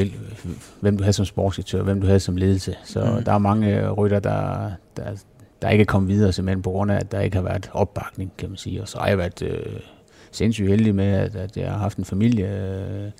hvem 0.80 0.96
du 0.96 1.04
har 1.04 1.12
som 1.12 1.24
sportsdirektør, 1.24 1.82
hvem 1.82 2.00
du 2.00 2.06
har 2.06 2.18
som 2.18 2.36
ledelse. 2.36 2.76
Så 2.84 3.04
mm. 3.04 3.24
der 3.24 3.32
er 3.32 3.38
mange 3.38 3.90
rytter, 3.90 4.20
der, 4.20 4.70
der, 4.96 5.04
der 5.62 5.68
ikke 5.68 5.82
er 5.82 5.86
kommet 5.86 6.08
videre, 6.08 6.32
simpelthen 6.32 6.62
på 6.62 6.70
grund 6.70 6.90
af, 6.90 6.96
at 6.96 7.12
der 7.12 7.20
ikke 7.20 7.36
har 7.36 7.42
været 7.42 7.70
opbakning, 7.72 8.32
kan 8.38 8.48
man 8.48 8.56
sige. 8.56 8.82
Og 8.82 8.88
så 8.88 8.98
har 8.98 9.08
jeg 9.08 9.18
været 9.18 9.42
øh, 9.42 9.80
sindssygt 10.30 10.68
heldig 10.68 10.94
med, 10.94 11.06
at, 11.06 11.36
at 11.36 11.56
jeg 11.56 11.70
har 11.70 11.78
haft 11.78 11.98
en 11.98 12.04
familie, 12.04 12.46
øh, 12.46 13.10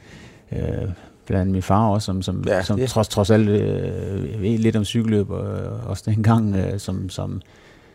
øh, 0.53 0.88
blandt 1.26 1.40
andet 1.40 1.53
min 1.53 1.62
far 1.62 1.88
også, 1.88 2.07
som, 2.07 2.22
som, 2.22 2.44
ja, 2.46 2.62
som 2.62 2.81
trods, 2.87 3.09
trods 3.09 3.31
alt 3.31 3.48
øh, 3.48 4.42
ved 4.42 4.59
lidt 4.59 4.76
om 4.76 4.85
cykelløb, 4.85 5.31
og 5.31 5.42
også 5.87 6.03
dengang, 6.07 6.57
øh, 6.57 6.79
som, 6.79 7.09
som, 7.09 7.42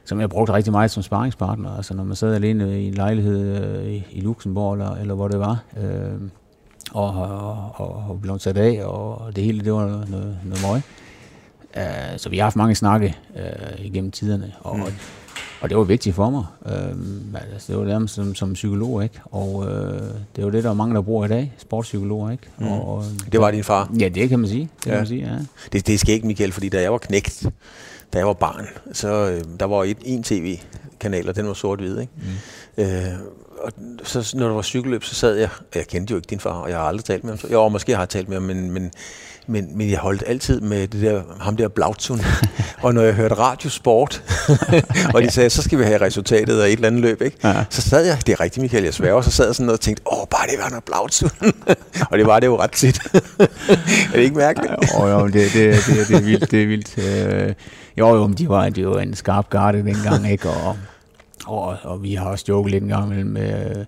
som 0.05 0.19
jeg 0.19 0.29
brugte 0.29 0.53
rigtig 0.53 0.71
meget 0.71 0.91
som 0.91 1.03
sparringspartner. 1.03 1.77
Altså 1.77 1.93
når 1.93 2.03
man 2.03 2.15
sad 2.15 2.35
alene 2.35 2.81
i 2.81 2.87
en 2.87 2.93
lejlighed 2.93 3.63
øh, 3.63 3.85
i, 3.87 4.03
i 4.11 4.21
Luxembourg, 4.21 4.73
eller, 4.73 4.95
eller 4.95 5.13
hvor 5.13 5.27
det 5.27 5.39
var, 5.39 5.63
øh, 5.77 6.21
og, 6.91 7.09
og, 7.09 7.71
og, 7.75 8.05
og 8.09 8.19
blev 8.21 8.39
sat 8.39 8.57
af, 8.57 8.85
og 8.85 9.35
det 9.35 9.43
hele, 9.43 9.65
det 9.65 9.73
var 9.73 9.85
noget, 9.85 10.09
noget, 10.09 10.37
noget 10.43 10.65
møg. 10.71 10.81
Uh, 11.77 12.17
så 12.17 12.29
vi 12.29 12.37
har 12.37 12.43
haft 12.43 12.55
mange 12.55 12.75
snakke 12.75 13.15
uh, 13.35 13.85
igennem 13.85 14.11
tiderne, 14.11 14.53
og, 14.59 14.77
mm. 14.77 14.83
og 15.61 15.69
det 15.69 15.77
var 15.77 15.83
vigtigt 15.83 16.15
for 16.15 16.29
mig. 16.29 16.45
Uh, 16.61 17.41
altså, 17.53 17.73
det 17.73 17.77
var 17.77 17.99
det 17.99 18.09
som, 18.09 18.35
som 18.35 18.53
psykolog, 18.53 19.03
ikke? 19.03 19.19
Og 19.25 19.55
uh, 19.55 19.65
det 19.65 20.37
er 20.37 20.41
jo 20.41 20.49
det, 20.49 20.63
der 20.63 20.69
er 20.69 20.73
mange, 20.73 20.95
der 20.95 21.01
bruger 21.01 21.25
i 21.25 21.27
dag, 21.27 21.53
sportspsykologer, 21.57 22.31
ikke? 22.31 22.43
Mm. 22.57 22.67
Og, 22.67 23.03
det 23.31 23.39
var 23.39 23.51
din 23.51 23.63
far? 23.63 23.91
Ja, 23.99 24.07
det 24.09 24.29
kan 24.29 24.39
man 24.39 24.49
sige. 24.49 24.69
Det, 24.79 24.85
ja. 24.85 24.91
kan 24.91 24.99
man 24.99 25.07
sige, 25.07 25.27
ja. 25.27 25.37
det, 25.73 25.87
det 25.87 25.99
skal 25.99 26.13
ikke, 26.13 26.27
Michael, 26.27 26.51
fordi 26.51 26.69
da 26.69 26.81
jeg 26.81 26.91
var 26.91 26.97
knægt, 26.97 27.45
da 28.13 28.17
jeg 28.17 28.27
var 28.27 28.33
barn, 28.33 28.67
så 28.93 29.29
øh, 29.29 29.43
der 29.59 29.65
var 29.65 29.83
et, 29.83 29.97
en 30.03 30.23
tv-kanal, 30.23 31.29
og 31.29 31.35
den 31.35 31.47
var 31.47 31.53
sort-hvid, 31.53 31.99
ikke? 31.99 32.13
Mm. 32.77 32.83
Øh, 32.83 33.13
og 33.65 33.71
så 34.03 34.31
når 34.37 34.47
der 34.47 34.55
var 34.55 34.61
cykelløb, 34.61 35.03
så 35.03 35.15
sad 35.15 35.35
jeg, 35.35 35.49
og 35.59 35.75
jeg 35.75 35.87
kendte 35.87 36.11
jo 36.11 36.17
ikke 36.17 36.27
din 36.29 36.39
far, 36.39 36.51
og 36.51 36.69
jeg 36.69 36.77
har 36.77 36.85
aldrig 36.85 37.05
talt 37.05 37.23
med 37.23 37.37
ham. 37.37 37.51
Jo, 37.51 37.69
måske 37.69 37.91
har 37.91 38.01
jeg 38.01 38.09
talt 38.09 38.29
med 38.29 38.37
ham, 38.37 38.43
men, 38.43 38.71
men 38.71 38.91
men, 39.47 39.77
men 39.77 39.89
jeg 39.89 39.99
holdt 39.99 40.23
altid 40.27 40.61
med 40.61 40.87
det 40.87 41.01
der, 41.01 41.21
ham 41.39 41.57
der 41.57 41.67
Blautun. 41.67 42.21
og 42.83 42.93
når 42.93 43.01
jeg 43.01 43.13
hørte 43.13 43.35
radiosport, 43.35 44.23
og 45.13 45.21
de 45.21 45.31
sagde, 45.31 45.49
så 45.49 45.61
skal 45.61 45.79
vi 45.79 45.83
have 45.83 46.01
resultatet 46.01 46.61
af 46.61 46.67
et 46.67 46.73
eller 46.73 46.87
andet 46.87 47.01
løb, 47.01 47.21
ikke? 47.21 47.37
Ja. 47.43 47.65
så 47.69 47.81
sad 47.81 48.05
jeg, 48.05 48.17
det 48.25 48.33
er 48.33 48.39
rigtigt 48.39 48.61
Michael, 48.61 48.83
jeg 48.83 48.93
sværger, 48.93 49.21
så 49.21 49.31
sad 49.31 49.45
jeg 49.45 49.55
sådan 49.55 49.69
og 49.69 49.79
tænkte, 49.79 50.03
åh, 50.11 50.27
bare 50.31 50.47
det 50.47 50.55
var 50.63 50.69
noget 50.69 50.83
Blautun. 50.83 51.53
og 52.11 52.17
det 52.17 52.25
var 52.25 52.39
det 52.39 52.47
jo 52.47 52.59
ret 52.59 52.71
tit. 52.71 52.99
er 53.13 54.11
det 54.13 54.21
ikke 54.21 54.35
mærkeligt? 54.35 54.73
jo, 54.99 55.07
jo, 55.07 55.27
det, 55.27 55.33
det, 55.33 55.53
det, 55.53 56.07
det 56.07 56.15
er 56.15 56.21
vildt, 56.21 56.51
det 56.51 56.63
er 56.63 56.67
vildt. 56.67 56.97
Øh, 56.97 57.53
jo, 57.97 58.15
jo, 58.15 58.27
de 58.27 58.49
var, 58.49 58.69
de 58.69 58.87
var 58.87 58.99
en 58.99 59.15
skarp 59.15 59.49
garde 59.49 59.77
dengang, 59.77 60.31
ikke? 60.31 60.49
Og, 60.49 60.77
og, 61.45 61.77
og 61.83 62.03
vi 62.03 62.13
har 62.13 62.29
også 62.29 62.45
joket 62.49 62.71
lidt 62.71 62.83
en 62.83 62.89
gang 62.89 63.09
mellem, 63.09 63.29
med, 63.29 63.85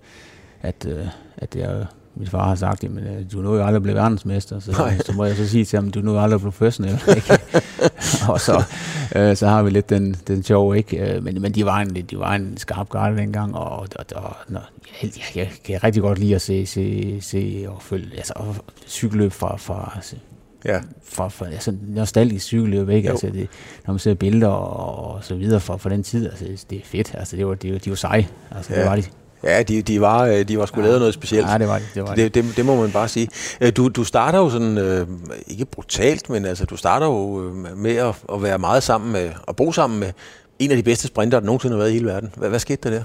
at, 0.61 0.85
øh, 0.89 1.05
at 1.37 1.55
jeg 1.55 1.85
min 2.19 2.27
far 2.27 2.47
har 2.47 2.55
sagt, 2.55 2.83
at 2.83 2.89
øh, 2.91 3.31
du 3.31 3.41
nu 3.41 3.55
jo 3.55 3.63
aldrig 3.63 3.83
blevet 3.83 3.97
verdensmester, 3.97 4.59
så, 4.59 4.71
så 5.05 5.13
må 5.13 5.25
jeg 5.25 5.35
så 5.35 5.47
sige 5.47 5.65
til 5.65 5.77
ham, 5.77 5.91
du 5.91 5.99
nu 5.99 6.19
aldrig 6.19 6.41
professionel. 6.41 6.99
Ikke? 7.15 7.39
og 8.29 8.41
så, 8.41 8.63
øh, 9.15 9.35
så 9.35 9.47
har 9.47 9.63
vi 9.63 9.69
lidt 9.69 9.89
den, 9.89 10.15
den 10.27 10.43
sjov, 10.43 10.75
ikke? 10.75 10.97
Øh, 10.97 11.23
men, 11.23 11.41
men 11.41 11.51
de, 11.51 11.65
var 11.65 11.79
en, 11.79 11.89
de 11.89 12.19
var 12.19 12.35
en 12.35 12.57
skarp 12.57 12.89
garde 12.89 13.17
dengang, 13.17 13.55
og, 13.55 13.69
og, 13.69 13.87
og 14.15 14.23
og 14.53 14.61
jeg, 15.03 15.11
jeg, 15.35 15.51
kan 15.65 15.83
rigtig 15.83 16.01
godt 16.01 16.19
lide 16.19 16.35
at 16.35 16.41
se, 16.41 16.65
se, 16.65 17.17
se 17.21 17.65
og 17.67 17.81
følge, 17.81 18.17
altså 18.17 18.33
og 18.35 18.55
cykelløb 18.87 19.31
fra, 19.31 19.57
fra 19.57 19.99
ja. 20.67 20.79
fra, 21.03 21.27
fra 21.27 21.45
altså, 21.45 21.73
nostalgisk 21.87 22.45
cykelløb, 22.45 22.89
ikke? 22.89 23.09
Altså, 23.09 23.27
det, 23.27 23.47
når 23.87 23.93
man 23.93 23.99
ser 23.99 24.13
billeder 24.13 24.47
og, 24.47 25.13
og 25.15 25.23
så 25.23 25.35
videre 25.35 25.59
fra, 25.59 25.77
fra 25.77 25.89
den 25.89 26.03
tid, 26.03 26.29
altså, 26.29 26.65
det 26.69 26.77
er 26.77 26.81
fedt, 26.85 27.15
altså, 27.17 27.35
det 27.35 27.47
var, 27.47 27.53
det, 27.53 27.73
var, 27.73 27.79
de 27.79 27.89
var 27.89 27.95
seje, 27.95 28.27
altså, 28.51 28.73
ja. 28.73 28.79
det 28.79 28.89
var 28.89 28.95
de. 28.95 29.03
Ja, 29.43 29.63
de, 29.63 29.81
de 29.81 30.01
var, 30.01 30.25
øh, 30.25 30.47
de 30.47 30.57
var 30.57 30.65
sgu 30.65 30.79
ja. 30.79 30.85
lavet 30.85 30.99
noget 30.99 31.13
specielt. 31.13 31.47
Ja, 31.47 31.57
det 31.57 31.67
var 31.67 31.79
det. 31.79 31.87
Det, 31.93 32.03
var 32.03 32.15
det. 32.15 32.35
Det, 32.35 32.43
det, 32.43 32.57
det 32.57 32.65
må 32.65 32.81
man 32.81 32.91
bare 32.91 33.07
sige. 33.07 33.27
Øh, 33.61 33.71
du, 33.77 33.87
du 33.87 34.03
starter 34.03 34.39
jo 34.39 34.49
sådan, 34.49 34.77
øh, 34.77 35.07
ikke 35.47 35.65
brutalt, 35.65 36.29
men 36.29 36.45
altså, 36.45 36.65
du 36.65 36.77
starter 36.77 37.05
jo 37.05 37.43
øh, 37.43 37.77
med 37.77 37.95
at, 37.95 38.15
at 38.33 38.43
være 38.43 38.57
meget 38.57 38.83
sammen 38.83 39.11
med, 39.11 39.31
og 39.47 39.55
bo 39.55 39.71
sammen 39.71 39.99
med 39.99 40.11
en 40.59 40.71
af 40.71 40.77
de 40.77 40.83
bedste 40.83 41.07
sprinter, 41.07 41.39
der 41.39 41.45
nogensinde 41.45 41.73
har 41.73 41.77
været 41.77 41.89
i 41.89 41.93
hele 41.93 42.05
verden. 42.05 42.33
Hvad, 42.35 42.49
hvad 42.49 42.59
skete 42.59 42.89
der 42.89 42.97
der? 42.97 43.03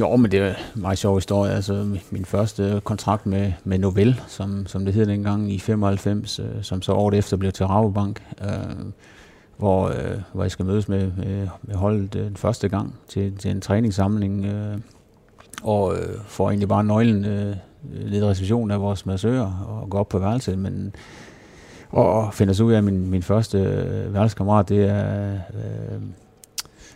Jo, 0.00 0.16
men 0.16 0.30
det 0.30 0.40
er 0.40 0.48
en 0.48 0.82
meget 0.82 0.98
sjov 0.98 1.16
historie. 1.16 1.52
Altså, 1.52 1.96
min 2.10 2.24
første 2.24 2.80
kontrakt 2.84 3.26
med, 3.26 3.52
med 3.64 3.78
Novell, 3.78 4.20
som, 4.26 4.66
som 4.66 4.84
det 4.84 4.94
hed 4.94 5.06
dengang 5.06 5.52
i 5.52 5.58
95, 5.58 6.38
øh, 6.38 6.46
som 6.62 6.82
så 6.82 6.92
året 6.92 7.14
efter 7.14 7.36
blev 7.36 7.52
til 7.52 7.66
Rabobank, 7.66 8.22
øh, 8.44 8.86
hvor, 9.56 9.88
øh, 9.88 10.20
hvor 10.32 10.44
jeg 10.44 10.50
skal 10.50 10.64
mødes 10.64 10.88
med, 10.88 11.10
med, 11.16 11.48
med 11.62 11.74
holdet 11.74 12.14
øh, 12.14 12.24
den 12.24 12.36
første 12.36 12.68
gang 12.68 12.94
til, 13.08 13.36
til 13.36 13.50
en 13.50 13.60
træningssamling 13.60 14.44
øh, 14.44 14.78
og 15.62 15.96
øh, 15.96 16.18
får 16.26 16.48
egentlig 16.48 16.68
bare 16.68 16.84
nøglen 16.84 17.24
øh, 17.24 17.56
lidt 17.92 18.24
reception 18.24 18.70
af 18.70 18.80
vores 18.80 19.06
massører 19.06 19.66
og 19.68 19.90
går 19.90 19.98
op 19.98 20.08
på 20.08 20.18
værelset, 20.18 20.58
men 20.58 20.94
og 21.90 22.34
finder 22.34 22.54
så 22.54 22.64
ud 22.64 22.72
af, 22.72 22.78
at 22.78 22.84
min, 22.84 23.10
min 23.10 23.22
første 23.22 23.58
øh, 23.58 24.14
værelseskammerat, 24.14 24.68
det 24.68 24.84
er 24.84 25.32
øh, 25.34 26.00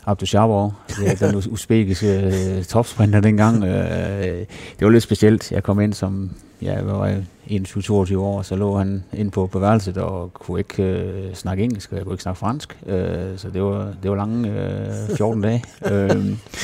Abdu 0.07 0.27
Shabov, 0.27 0.73
det 0.89 1.23
er 1.23 1.27
den 1.27 1.43
usbekiske 1.51 2.21
øh, 2.21 2.65
topsprinter 2.65 3.21
dengang. 3.21 3.65
Øh, 3.65 4.39
det 4.79 4.81
var 4.81 4.91
lidt 4.91 5.03
specielt. 5.03 5.53
Jeg 5.53 5.63
kom 5.63 5.81
ind 5.81 5.93
som 5.93 6.31
ja, 6.63 6.73
jeg 6.75 6.87
var 6.87 7.21
21-22 7.47 8.17
år, 8.17 8.43
så 8.43 8.57
lå 8.57 8.79
han 8.79 9.05
ind 9.13 9.31
på, 9.31 9.47
på 9.47 9.59
værelset 9.59 9.99
og 9.99 10.35
kunne 10.35 10.59
ikke 10.59 10.83
øh, 10.83 11.35
snakke 11.35 11.65
engelsk, 11.65 11.93
og 11.93 11.97
jeg 11.97 12.05
kunne 12.05 12.15
ikke 12.15 12.23
snakke 12.23 12.39
fransk. 12.39 12.79
Øh, 12.87 13.39
så 13.39 13.51
det 13.51 13.63
var, 13.63 13.95
det 14.03 14.11
var 14.11 14.17
lange 14.17 14.51
øh, 14.51 15.17
14 15.17 15.43
dage. 15.43 15.65
øh, 15.93 16.09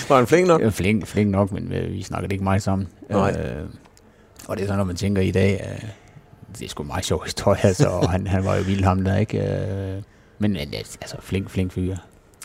var 0.09 0.16
han 0.16 0.26
flink 0.26 0.48
nok? 0.48 0.62
Øh, 0.62 0.72
flink, 0.72 1.07
flink 1.07 1.31
nok, 1.31 1.52
men 1.52 1.72
øh, 1.72 1.92
vi 1.92 2.02
snakkede 2.02 2.35
ikke 2.35 2.44
meget 2.44 2.62
sammen. 2.62 2.88
Nej. 3.11 3.31
Øh, 3.31 3.66
og 4.48 4.57
det 4.57 4.62
er 4.62 4.66
sådan, 4.66 4.78
når 4.78 4.85
man 4.85 4.96
tænker 4.96 5.22
i 5.22 5.31
dag, 5.31 5.61
øh, 5.64 5.88
det 6.59 6.64
er 6.64 6.68
sgu 6.68 6.83
en 6.83 6.87
meget 6.87 7.05
sjov 7.05 7.24
historie, 7.24 7.66
altså, 7.66 7.88
og 7.88 8.11
han, 8.11 8.26
han 8.26 8.44
var 8.44 8.57
jo 8.57 8.62
vild 8.62 8.85
ham 8.85 9.05
der, 9.05 9.16
ikke? 9.16 9.38
Øh, 9.38 10.02
men 10.38 10.57
altså, 10.57 11.16
flink, 11.20 11.50
flink 11.50 11.72
fyr. 11.72 11.96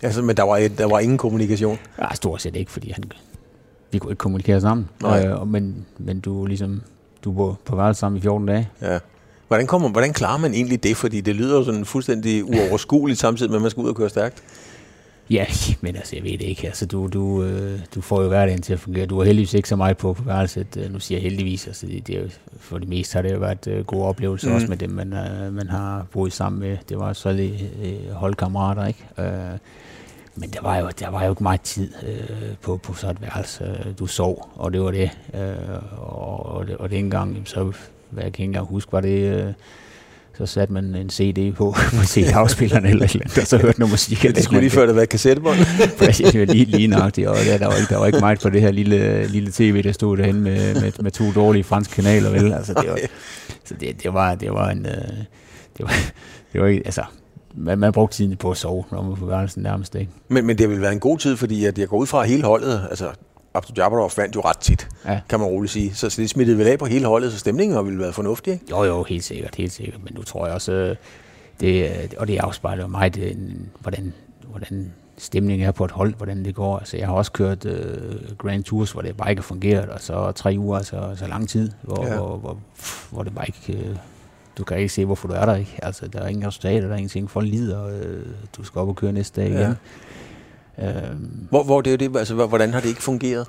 Altså, 0.04 0.22
men 0.22 0.38
der 0.38 0.44
var, 0.44 0.70
der 0.78 0.86
var 0.86 1.00
ingen 1.00 1.18
kommunikation? 1.18 1.80
Ja, 2.02 2.16
stort 2.16 2.42
set 2.42 2.56
ikke, 2.56 2.72
fordi 2.72 2.92
han, 2.92 3.04
vi 3.92 4.00
kunne 4.00 4.12
ikke 4.12 4.20
kommunikere 4.20 4.62
sammen. 4.62 4.90
Nej. 5.02 5.28
Øh, 5.28 5.48
men, 5.48 5.86
men 5.98 6.20
du 6.20 6.46
ligesom, 6.46 6.82
du 7.24 7.46
var 7.46 7.56
på 7.66 7.76
værelse 7.76 8.00
sammen 8.00 8.18
i 8.18 8.22
14 8.22 8.48
dage. 8.48 8.70
Ja. 8.82 9.00
Hvordan, 9.48 9.68
kommer, 9.68 9.90
hvordan 9.90 10.14
klarer 10.14 10.38
man 10.38 10.54
egentlig 10.54 10.84
det? 10.84 10.98
Fordi 10.98 11.22
det 11.22 11.36
lyder 11.36 11.58
jo 11.58 11.64
sådan 11.64 11.86
fuldstændig 11.86 12.46
uoverskueligt, 12.46 13.20
samtidig 13.20 13.52
med, 13.52 13.58
at 13.58 13.62
man 13.62 13.72
skal 13.72 13.82
ud 13.82 13.90
og 13.90 13.96
køre 13.96 14.10
stærkt. 14.10 14.44
Ja, 15.30 15.46
men 15.82 15.96
altså, 15.96 16.16
jeg 16.16 16.24
ved 16.24 16.32
det 16.32 16.42
ikke. 16.42 16.68
Altså, 16.68 16.86
du, 16.86 17.08
du, 17.08 17.44
øh, 17.44 17.80
du 17.96 18.02
får 18.02 18.22
jo 18.22 18.28
hverdagen 18.28 18.62
til 18.62 18.74
at 18.74 18.80
fungere. 18.80 19.06
Du 19.06 19.18
har 19.18 19.26
heldigvis 19.26 19.54
ikke 19.54 19.70
så 19.70 19.76
meget 19.76 19.98
på, 19.98 20.14
på 20.14 20.24
værelset. 20.24 20.78
Øh, 20.78 20.94
nu 20.94 21.00
siger 21.00 21.20
jeg 21.20 21.24
heldigvis. 21.24 21.68
Altså, 21.68 21.88
det, 21.88 22.08
det 22.08 22.16
er 22.16 22.22
jo, 22.22 22.30
for 22.60 22.78
det 22.78 22.88
meste 22.90 23.16
har 23.16 23.22
det 23.22 23.34
jo 23.34 23.40
været 23.40 23.68
øh, 23.68 23.86
gode 23.86 24.06
oplevelser, 24.06 24.50
mm. 24.50 24.56
også 24.56 24.68
med 24.68 24.78
dem, 24.78 24.90
man, 24.90 25.14
øh, 25.14 25.54
man 25.54 25.70
har 25.70 26.06
boet 26.12 26.34
sammen 26.34 26.60
med. 26.60 26.78
Det 26.90 27.00
var 27.00 27.14
så 27.14 27.32
lidt 27.32 27.62
øh, 27.84 28.12
holdkammerater, 28.12 28.86
ikke? 28.86 29.06
Øh, 29.18 29.58
men 30.38 30.50
der 30.50 30.62
var 30.62 30.78
jo, 30.78 30.90
der 31.00 31.10
var 31.10 31.24
jo 31.24 31.30
ikke 31.30 31.44
meget 31.44 31.62
tid 31.62 31.92
øh, 32.08 32.56
på, 32.62 32.78
på 32.78 32.94
sådan 32.94 33.16
et 33.16 33.22
værelse. 33.22 33.96
Du 34.00 34.08
sov, 34.08 34.50
og 34.56 34.74
det 34.74 34.82
var 34.82 34.92
det. 34.92 35.12
Øh, 35.34 35.42
og, 35.98 36.46
og, 36.46 36.68
det 36.68 36.78
og 36.78 36.90
det 36.90 37.00
engang, 37.00 37.42
så 37.46 37.72
hvad 38.10 38.24
jeg 38.24 38.34
kan 38.34 38.44
ikke 38.44 38.44
engang 38.44 38.68
huske, 38.68 38.94
var 38.94 39.02
det... 39.02 39.46
Øh, 39.48 39.54
så 40.38 40.46
satte 40.46 40.74
man 40.74 40.96
en 40.96 41.10
CD 41.10 41.54
på, 41.56 41.72
på 42.00 42.04
CD-afspilleren 42.06 42.86
eller 42.86 43.06
et 43.06 43.12
eller 43.12 43.26
andet, 43.26 43.38
og 43.38 43.48
så 43.48 43.58
hørte 43.58 43.80
noget 43.80 43.92
musik. 43.92 44.22
det 44.36 44.44
skulle 44.44 44.60
lige 44.60 44.70
før 44.70 44.86
det 44.86 44.96
var 44.96 45.06
kassettebånd. 45.06 45.58
Præcis, 46.06 46.34
lige, 46.34 46.66
lige 46.66 46.88
nøjagtigt, 46.88 47.28
og 47.28 47.36
der, 47.46 47.58
der, 47.58 47.68
var 47.68 47.76
ikke, 47.76 47.90
der 47.90 47.98
var 47.98 48.06
ikke 48.06 48.20
meget 48.20 48.40
på 48.42 48.50
det 48.50 48.62
her 48.62 48.72
lille, 48.72 49.28
lille 49.28 49.52
tv, 49.52 49.84
der 49.84 49.92
stod 49.92 50.18
derhen 50.18 50.42
med, 50.42 50.82
med, 50.82 50.92
med 51.00 51.12
to 51.12 51.32
dårlige 51.32 51.64
franske 51.64 51.96
kanaler, 51.96 52.30
vel? 52.30 52.54
Altså, 52.54 52.74
det 52.74 52.90
var, 52.90 52.98
så 53.66 53.74
det, 53.80 54.04
det, 54.04 54.14
var, 54.14 54.36
det 54.36 54.52
var 54.52 54.70
en... 54.70 54.86
Øh, 54.86 54.94
det 55.78 55.86
var, 55.86 55.94
det 56.54 56.62
var 56.62 56.68
ikke, 56.68 56.82
altså, 56.86 57.04
man, 57.58 57.80
man 57.80 57.92
brugte 57.92 58.18
tiden 58.18 58.38
på 58.38 58.52
at 58.52 58.58
sove, 58.58 58.84
når 58.92 59.02
man 59.02 59.10
var 59.10 59.16
på 59.16 59.26
værelsen 59.26 59.64
nærmest, 59.64 59.96
ikke? 59.96 60.12
Men, 60.28 60.46
men 60.46 60.58
det 60.58 60.70
ville 60.70 60.82
være 60.82 60.94
en 60.94 61.00
god 61.00 61.18
tid, 61.18 61.38
fordi 61.38 61.66
at 61.66 61.78
jeg 61.78 61.88
går 61.88 61.98
ud 61.98 62.08
fra 62.08 62.24
hele 62.24 62.44
holdet, 62.44 62.88
altså 62.90 63.10
Abdul 63.54 63.78
Jabbarov 63.78 64.12
vandt 64.18 64.36
jo 64.36 64.42
ret 64.42 64.58
tit, 64.58 64.88
ja. 65.06 65.20
kan 65.30 65.40
man 65.40 65.48
roligt 65.48 65.74
sige. 65.74 65.96
Så, 65.96 66.10
så 66.10 66.22
det 66.22 66.30
smittede 66.30 66.58
vel 66.58 66.68
af 66.68 66.80
på 66.80 66.86
hele 66.86 67.06
holdet, 67.06 67.32
så 67.32 67.40
stemningen 67.40 67.76
har 67.76 67.82
vel 67.82 68.00
været 68.00 68.16
fornuftig, 68.16 68.54
ikke? 68.54 68.66
Jo, 68.70 68.84
jo, 68.84 69.04
helt 69.04 69.24
sikkert, 69.24 69.56
helt 69.56 69.72
sikkert. 69.72 70.04
Men 70.04 70.14
nu 70.16 70.24
tror 70.24 70.46
jeg 70.46 70.56
også, 70.56 70.72
øh, 70.72 70.96
det, 71.60 72.14
og 72.18 72.28
det 72.28 72.38
afspejler 72.38 72.84
jo 72.84 72.88
meget, 72.88 73.18
øh, 73.18 73.36
hvordan, 73.80 74.14
hvordan 74.50 74.94
stemningen 75.18 75.68
er 75.68 75.72
på 75.72 75.86
et 75.86 75.92
hold, 75.92 76.14
hvordan 76.14 76.46
det 76.46 76.56
går. 76.56 76.78
Altså, 76.78 76.98
jeg 76.98 77.08
har 77.08 77.14
også 77.14 77.32
kørt 77.32 77.66
uh, 77.66 78.38
Grand 78.38 78.64
Tours, 78.64 78.92
hvor 78.92 79.02
det 79.02 79.18
bare 79.18 79.30
ikke 79.30 79.40
har 79.40 79.44
fungeret, 79.48 79.90
og 79.90 80.02
så 80.02 80.32
tre 80.32 80.56
uger, 80.58 80.82
så, 80.82 81.16
så 81.16 81.28
lang 81.28 81.50
tid, 81.50 81.72
hvor, 81.82 82.06
ja. 82.06 82.16
hvor, 82.16 82.38
hvor, 82.38 82.58
hvor 83.12 83.24
det 83.24 83.36
bare 83.36 83.46
ikke... 83.48 83.90
Uh, 83.90 83.98
du 84.58 84.64
kan 84.64 84.78
ikke 84.78 84.90
se, 84.90 85.06
hvorfor 85.06 85.28
du 85.28 85.34
er 85.34 85.46
der, 85.46 85.56
ikke? 85.56 85.80
Altså, 85.84 86.08
der 86.08 86.20
er 86.20 86.28
ingen 86.28 86.48
resultater, 86.48 86.82
der 86.82 86.94
er 86.94 86.98
ingenting. 86.98 87.30
Folk 87.30 87.48
lider, 87.48 87.78
og 87.78 87.92
uh, 87.92 88.26
du 88.58 88.64
skal 88.64 88.80
op 88.80 88.88
og 88.88 88.96
køre 88.96 89.14
næste 89.14 89.42
dag 89.42 89.50
igen. 89.50 89.60
Ja. 89.60 89.74
Øhm, 90.80 91.48
hvor, 91.50 91.64
hvor 91.64 91.82
det 91.82 91.94
er 91.94 91.98
det, 91.98 92.18
altså, 92.18 92.34
hvordan 92.34 92.74
har 92.74 92.80
det 92.80 92.90
ikke 92.90 93.04
fungeret? 93.04 93.48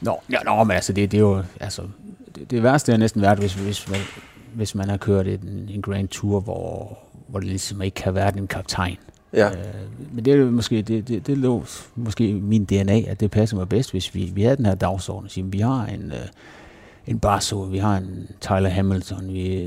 Nå, 0.00 0.20
ja, 0.30 0.38
nå 0.44 0.64
men 0.64 0.74
altså, 0.74 0.92
det, 0.92 1.12
det 1.12 1.18
er 1.18 1.22
jo, 1.22 1.42
altså, 1.60 1.82
det, 2.34 2.50
det 2.50 2.62
værste 2.62 2.92
er 2.92 2.96
næsten 2.96 3.22
været, 3.22 3.38
hvis, 3.38 3.54
hvis, 3.54 3.90
man, 3.90 4.00
hvis 4.54 4.74
man 4.74 4.88
har 4.88 4.96
kørt 4.96 5.26
en, 5.26 5.68
en 5.70 5.82
Grand 5.82 6.08
Tour, 6.08 6.40
hvor, 6.40 6.98
hvor 7.28 7.38
det 7.38 7.48
ligesom 7.48 7.82
ikke 7.82 8.04
har 8.04 8.10
været 8.10 8.36
en 8.36 8.46
kaptajn. 8.46 8.96
Ja. 9.32 9.50
Øh, 9.50 9.54
men 10.12 10.24
det 10.24 10.34
er 10.34 10.44
måske, 10.44 10.82
det, 10.82 11.08
det, 11.08 11.26
det 11.26 11.38
lå 11.38 11.64
måske 11.94 12.34
min 12.34 12.64
DNA, 12.64 13.00
at 13.00 13.20
det 13.20 13.30
passer 13.30 13.56
mig 13.56 13.68
bedst, 13.68 13.90
hvis 13.90 14.14
vi, 14.14 14.30
vi 14.34 14.42
havde 14.42 14.56
den 14.56 14.66
her 14.66 14.74
dagsorden. 14.74 15.28
Sige, 15.28 15.46
vi 15.46 15.58
har 15.58 15.86
en, 15.86 16.12
uh, 16.12 16.28
en 17.06 17.18
Barso, 17.18 17.56
vi 17.56 17.78
har 17.78 17.96
en 17.96 18.28
Tyler 18.40 18.68
Hamilton, 18.68 19.28
vi 19.28 19.64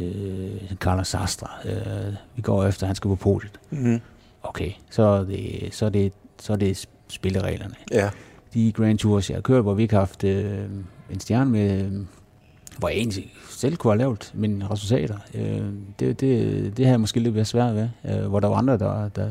uh, 0.71 0.77
Carlos 0.77 1.07
Sastra. 1.07 1.51
Uh, 1.65 2.13
vi 2.35 2.41
går 2.41 2.65
efter, 2.65 2.83
at 2.83 2.87
han 2.87 2.95
skal 2.95 3.09
på 3.09 3.15
podiet. 3.15 3.59
Mm-hmm. 3.69 4.01
Okay, 4.43 4.71
så 4.89 5.03
er 5.03 5.23
det, 5.23 5.69
så 5.71 5.85
er 5.85 5.89
det 5.89 6.13
så 6.41 6.53
er 6.53 6.57
det 6.57 6.87
spillereglerne. 7.07 7.75
Ja. 7.91 8.09
De 8.53 8.71
Grand 8.71 8.97
Tours, 8.97 9.29
jeg 9.29 9.35
har 9.35 9.41
kørt, 9.41 9.63
hvor 9.63 9.73
vi 9.73 9.81
ikke 9.81 9.93
har 9.93 10.01
haft 10.01 10.23
øh, 10.23 10.63
en 11.11 11.19
stjerne 11.19 11.51
med, 11.51 11.81
øh, 11.81 11.91
hvor 12.77 12.87
jeg 12.87 12.97
egentlig 12.97 13.31
selv 13.49 13.75
kunne 13.75 13.91
have 13.91 13.97
lavet 13.97 14.31
mine 14.33 14.67
resultater. 14.71 15.17
Øh, 15.33 15.61
det, 15.99 16.19
det, 16.19 16.77
det 16.77 16.85
har 16.85 16.93
jeg 16.93 16.99
måske 16.99 17.19
lidt 17.19 17.35
været 17.35 17.47
svært 17.47 17.75
ved, 17.75 17.89
øh, 18.05 18.25
hvor 18.27 18.39
der 18.39 18.47
var 18.47 18.55
andre, 18.55 18.77
der, 18.77 19.09
der, 19.09 19.29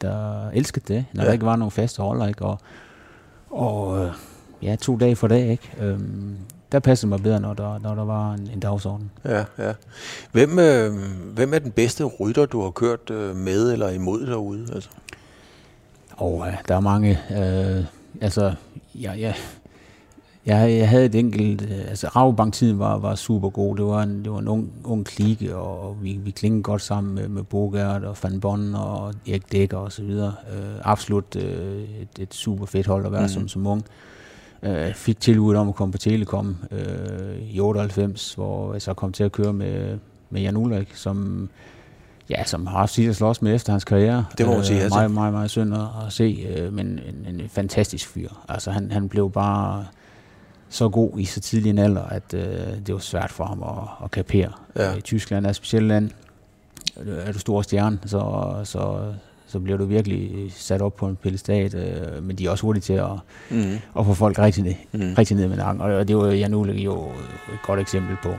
der 0.00 0.48
elskede 0.50 0.94
det, 0.94 1.04
når 1.12 1.22
ja. 1.22 1.26
der 1.26 1.32
ikke 1.32 1.46
var 1.46 1.56
nogen 1.56 1.70
faste 1.70 2.02
holder. 2.02 2.26
Ikke? 2.26 2.44
Og, 2.44 2.58
og 3.50 4.04
øh, 4.04 4.12
ja, 4.62 4.76
to 4.76 4.96
dage 4.96 5.16
for 5.16 5.28
dag, 5.28 5.50
ikke? 5.50 5.72
Øh, 5.80 5.98
der 6.72 6.78
passede 6.78 7.08
mig 7.08 7.22
bedre, 7.22 7.40
når 7.40 7.54
der, 7.54 7.78
når 7.78 7.94
der 7.94 8.04
var 8.04 8.32
en, 8.32 8.50
en 8.52 8.60
dagsorden. 8.60 9.10
Ja, 9.24 9.44
ja. 9.58 9.72
Hvem, 10.32 10.58
øh, 10.58 10.92
hvem 11.34 11.54
er 11.54 11.58
den 11.58 11.70
bedste 11.70 12.04
rytter, 12.04 12.46
du 12.46 12.62
har 12.62 12.70
kørt 12.70 13.10
øh, 13.10 13.36
med 13.36 13.72
eller 13.72 13.88
imod 13.88 14.26
derude? 14.26 14.66
Altså? 14.74 14.88
Og 16.16 16.46
øh, 16.46 16.54
der 16.68 16.76
er 16.76 16.80
mange, 16.80 17.18
øh, 17.30 17.84
altså, 18.20 18.54
ja, 18.94 19.12
ja, 19.12 19.34
jeg, 20.46 20.78
jeg 20.78 20.88
havde 20.88 21.06
et 21.06 21.14
enkelt, 21.14 21.62
øh, 21.62 21.88
altså 21.88 22.08
Rabobank-tiden 22.08 22.78
var, 22.78 22.98
var 22.98 23.14
super 23.14 23.50
god. 23.50 23.76
Det 23.76 23.84
var 23.84 24.02
en, 24.02 24.24
det 24.24 24.32
var 24.32 24.38
en 24.38 24.48
ung, 24.48 24.72
ung 24.84 25.06
klike, 25.06 25.56
og 25.56 25.96
vi, 26.02 26.12
vi 26.12 26.30
klingede 26.30 26.62
godt 26.62 26.82
sammen 26.82 27.14
med, 27.14 27.28
med 27.28 27.42
Bogert 27.42 28.04
og 28.04 28.16
Van 28.22 28.40
Bonn 28.40 28.74
og 28.74 29.14
Erik 29.28 29.52
Dækker 29.52 29.76
og 29.76 29.92
så 29.92 30.02
videre. 30.02 30.34
Øh, 30.52 30.74
absolut 30.82 31.36
øh, 31.36 31.82
et, 31.82 32.18
et, 32.18 32.34
super 32.34 32.66
fedt 32.66 32.86
hold 32.86 33.06
at 33.06 33.12
være 33.12 33.22
mm. 33.22 33.28
som, 33.28 33.48
som 33.48 33.66
ung. 33.66 33.82
Øh, 33.86 34.07
fik 34.94 35.20
tilbud 35.20 35.54
om 35.54 35.68
at 35.68 35.74
komme 35.74 35.92
på 35.92 35.98
Telekom 35.98 36.56
øh, 36.70 37.38
i 37.50 37.60
98, 37.60 38.34
hvor 38.34 38.72
jeg 38.72 38.82
så 38.82 38.94
kom 38.94 39.12
til 39.12 39.24
at 39.24 39.32
køre 39.32 39.52
med, 39.52 39.98
med 40.30 40.40
Jan 40.40 40.56
Ulrik, 40.56 40.94
som 40.94 41.48
ja, 42.30 42.44
som 42.44 42.66
har 42.66 42.78
haft 42.78 42.92
sit 42.92 43.08
at 43.08 43.16
slås 43.16 43.42
med 43.42 43.54
efter 43.54 43.72
hans 43.72 43.84
karriere. 43.84 44.24
Det 44.38 44.46
må 44.46 44.54
man 44.54 44.64
sige. 44.64 44.84
Øh, 44.84 44.90
meget, 44.90 45.10
meget, 45.10 45.32
meget 45.32 45.50
synd 45.50 45.74
at, 45.74 45.80
at 46.06 46.12
se, 46.12 46.46
øh, 46.56 46.72
men 46.72 46.86
en, 46.86 47.34
en 47.34 47.48
fantastisk 47.48 48.08
fyr. 48.08 48.28
Altså, 48.48 48.70
han, 48.70 48.90
han 48.90 49.08
blev 49.08 49.30
bare 49.32 49.86
så 50.68 50.88
god 50.88 51.18
i 51.18 51.24
så 51.24 51.40
tidlig 51.40 51.70
en 51.70 51.78
alder, 51.78 52.02
at 52.02 52.34
øh, 52.34 52.40
det 52.86 52.94
var 52.94 52.98
svært 52.98 53.30
for 53.30 53.44
ham 53.44 53.62
at, 53.62 54.04
at 54.04 54.10
kapere. 54.10 54.52
Ja. 54.76 54.94
I 54.94 55.00
Tyskland 55.00 55.46
er 55.46 55.50
et 55.50 55.56
specielt 55.56 55.86
land. 55.86 56.10
Er 56.96 57.32
du 57.32 57.38
stor 57.38 57.62
stjerne, 57.62 57.98
så, 58.06 58.54
så, 58.64 59.12
så 59.48 59.60
bliver 59.60 59.78
du 59.78 59.84
virkelig 59.84 60.52
sat 60.52 60.82
op 60.82 60.96
på 60.96 61.06
en 61.06 61.16
pedestal, 61.16 61.74
øh, 61.76 62.22
men 62.22 62.36
de 62.36 62.46
er 62.46 62.50
også 62.50 62.62
hurtige 62.62 62.82
til 62.82 62.92
at, 62.92 63.10
mm. 63.50 63.78
at 63.98 64.06
få 64.06 64.14
folk 64.14 64.38
rigtig 64.38 64.64
ned, 64.64 64.74
mm. 64.92 65.14
rigtig 65.18 65.36
ned 65.36 65.48
med 65.48 65.56
nakken. 65.56 65.80
Og 65.80 66.08
det 66.08 66.16
var 66.16 66.26
Jan 66.26 66.54
Ulrik 66.54 66.84
jo 66.84 67.08
et 67.52 67.62
godt 67.66 67.80
eksempel 67.80 68.16
på. 68.22 68.34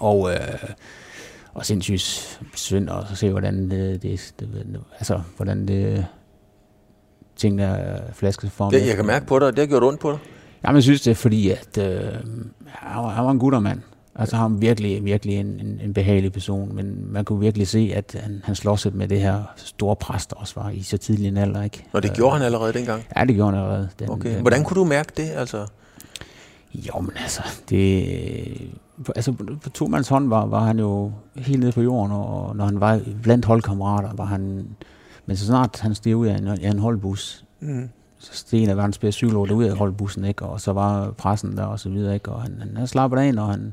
Og 0.00 0.30
øh, 0.32 0.70
og 1.56 1.66
sindssygt 1.66 2.40
synd 2.54 2.90
at 2.90 3.18
se, 3.18 3.30
hvordan 3.30 3.70
det, 3.70 4.02
det, 4.02 4.34
det 4.40 4.80
altså, 4.98 5.20
hvordan 5.36 5.68
det 5.68 6.06
tingene 7.36 7.62
er 7.62 8.12
flasket 8.12 8.50
for 8.50 8.70
mig. 8.70 8.86
Jeg 8.86 8.96
kan 8.96 9.06
mærke 9.06 9.26
på 9.26 9.38
dig, 9.38 9.52
det 9.52 9.58
har 9.58 9.66
gjort 9.66 9.84
ondt 9.84 10.00
på 10.00 10.10
dig. 10.10 10.18
Jamen, 10.64 10.76
jeg 10.76 10.82
synes 10.82 11.00
det 11.00 11.10
er 11.10 11.14
fordi, 11.14 11.50
at 11.50 11.78
øh, 11.78 12.02
han, 12.66 13.02
var, 13.02 13.08
han 13.08 13.24
var 13.24 13.30
en 13.30 13.38
guttermand. 13.38 13.80
Altså 14.18 14.36
han 14.36 14.52
var 14.52 14.58
virkelig, 14.58 15.04
virkelig 15.04 15.36
en, 15.36 15.46
en, 15.46 15.80
en 15.84 15.94
behagelig 15.94 16.32
person, 16.32 16.74
men 16.74 17.12
man 17.12 17.24
kunne 17.24 17.40
virkelig 17.40 17.68
se, 17.68 17.92
at 17.94 18.16
han, 18.20 18.42
han 18.44 18.54
slås 18.54 18.86
med 18.92 19.08
det 19.08 19.20
her 19.20 19.42
store 19.56 19.96
præst, 19.96 20.30
der 20.30 20.36
også 20.36 20.60
var 20.60 20.70
i 20.70 20.82
så 20.82 20.98
tidlig 20.98 21.28
en 21.28 21.36
alder. 21.36 21.62
Ikke? 21.62 21.84
Og 21.92 22.02
det 22.02 22.12
gjorde 22.12 22.36
han 22.36 22.46
allerede 22.46 22.72
dengang? 22.72 23.04
Ja, 23.16 23.24
det 23.24 23.34
gjorde 23.34 23.52
han 23.52 23.60
allerede. 23.64 23.88
Den, 23.98 24.10
okay. 24.10 24.34
Den, 24.34 24.40
Hvordan 24.40 24.64
kunne 24.64 24.80
du 24.80 24.84
mærke 24.84 25.12
det? 25.16 25.30
Altså? 25.30 25.66
Jo, 26.74 27.00
men 27.00 27.12
altså, 27.16 27.42
det, 27.70 28.70
altså 29.16 29.32
på 29.62 29.70
to 29.70 29.86
mands 29.86 30.08
hånd 30.08 30.28
var, 30.28 30.46
var 30.46 30.64
han 30.64 30.78
jo 30.78 31.12
helt 31.36 31.60
nede 31.60 31.72
på 31.72 31.82
jorden, 31.82 32.12
og 32.12 32.56
når 32.56 32.64
han 32.64 32.80
var 32.80 33.00
blandt 33.22 33.44
holdkammerater, 33.44 34.10
var 34.14 34.24
han, 34.24 34.66
men 35.26 35.36
så 35.36 35.46
snart 35.46 35.80
han 35.80 35.94
steg 35.94 36.16
ud 36.16 36.26
af 36.26 36.36
en, 36.36 36.46
af 36.46 36.70
en 36.70 36.78
holdbus, 36.78 37.44
mm. 37.60 37.88
så 38.18 38.30
steg 38.32 38.62
en 38.62 38.68
af 38.68 38.76
verdens 38.76 38.98
bedste 38.98 39.18
psykologer 39.18 39.52
ud 39.52 39.64
af 39.64 39.76
holdbussen, 39.76 40.24
ikke? 40.24 40.44
og 40.44 40.60
så 40.60 40.72
var 40.72 41.10
pressen 41.10 41.56
der 41.56 41.64
og 41.64 41.80
så 41.80 41.88
videre, 41.88 42.14
ikke? 42.14 42.32
og 42.32 42.42
han, 42.42 42.56
han, 42.58 42.76
han 42.76 42.86
slappede 42.86 43.22
af, 43.22 43.34
når 43.34 43.46
han, 43.46 43.72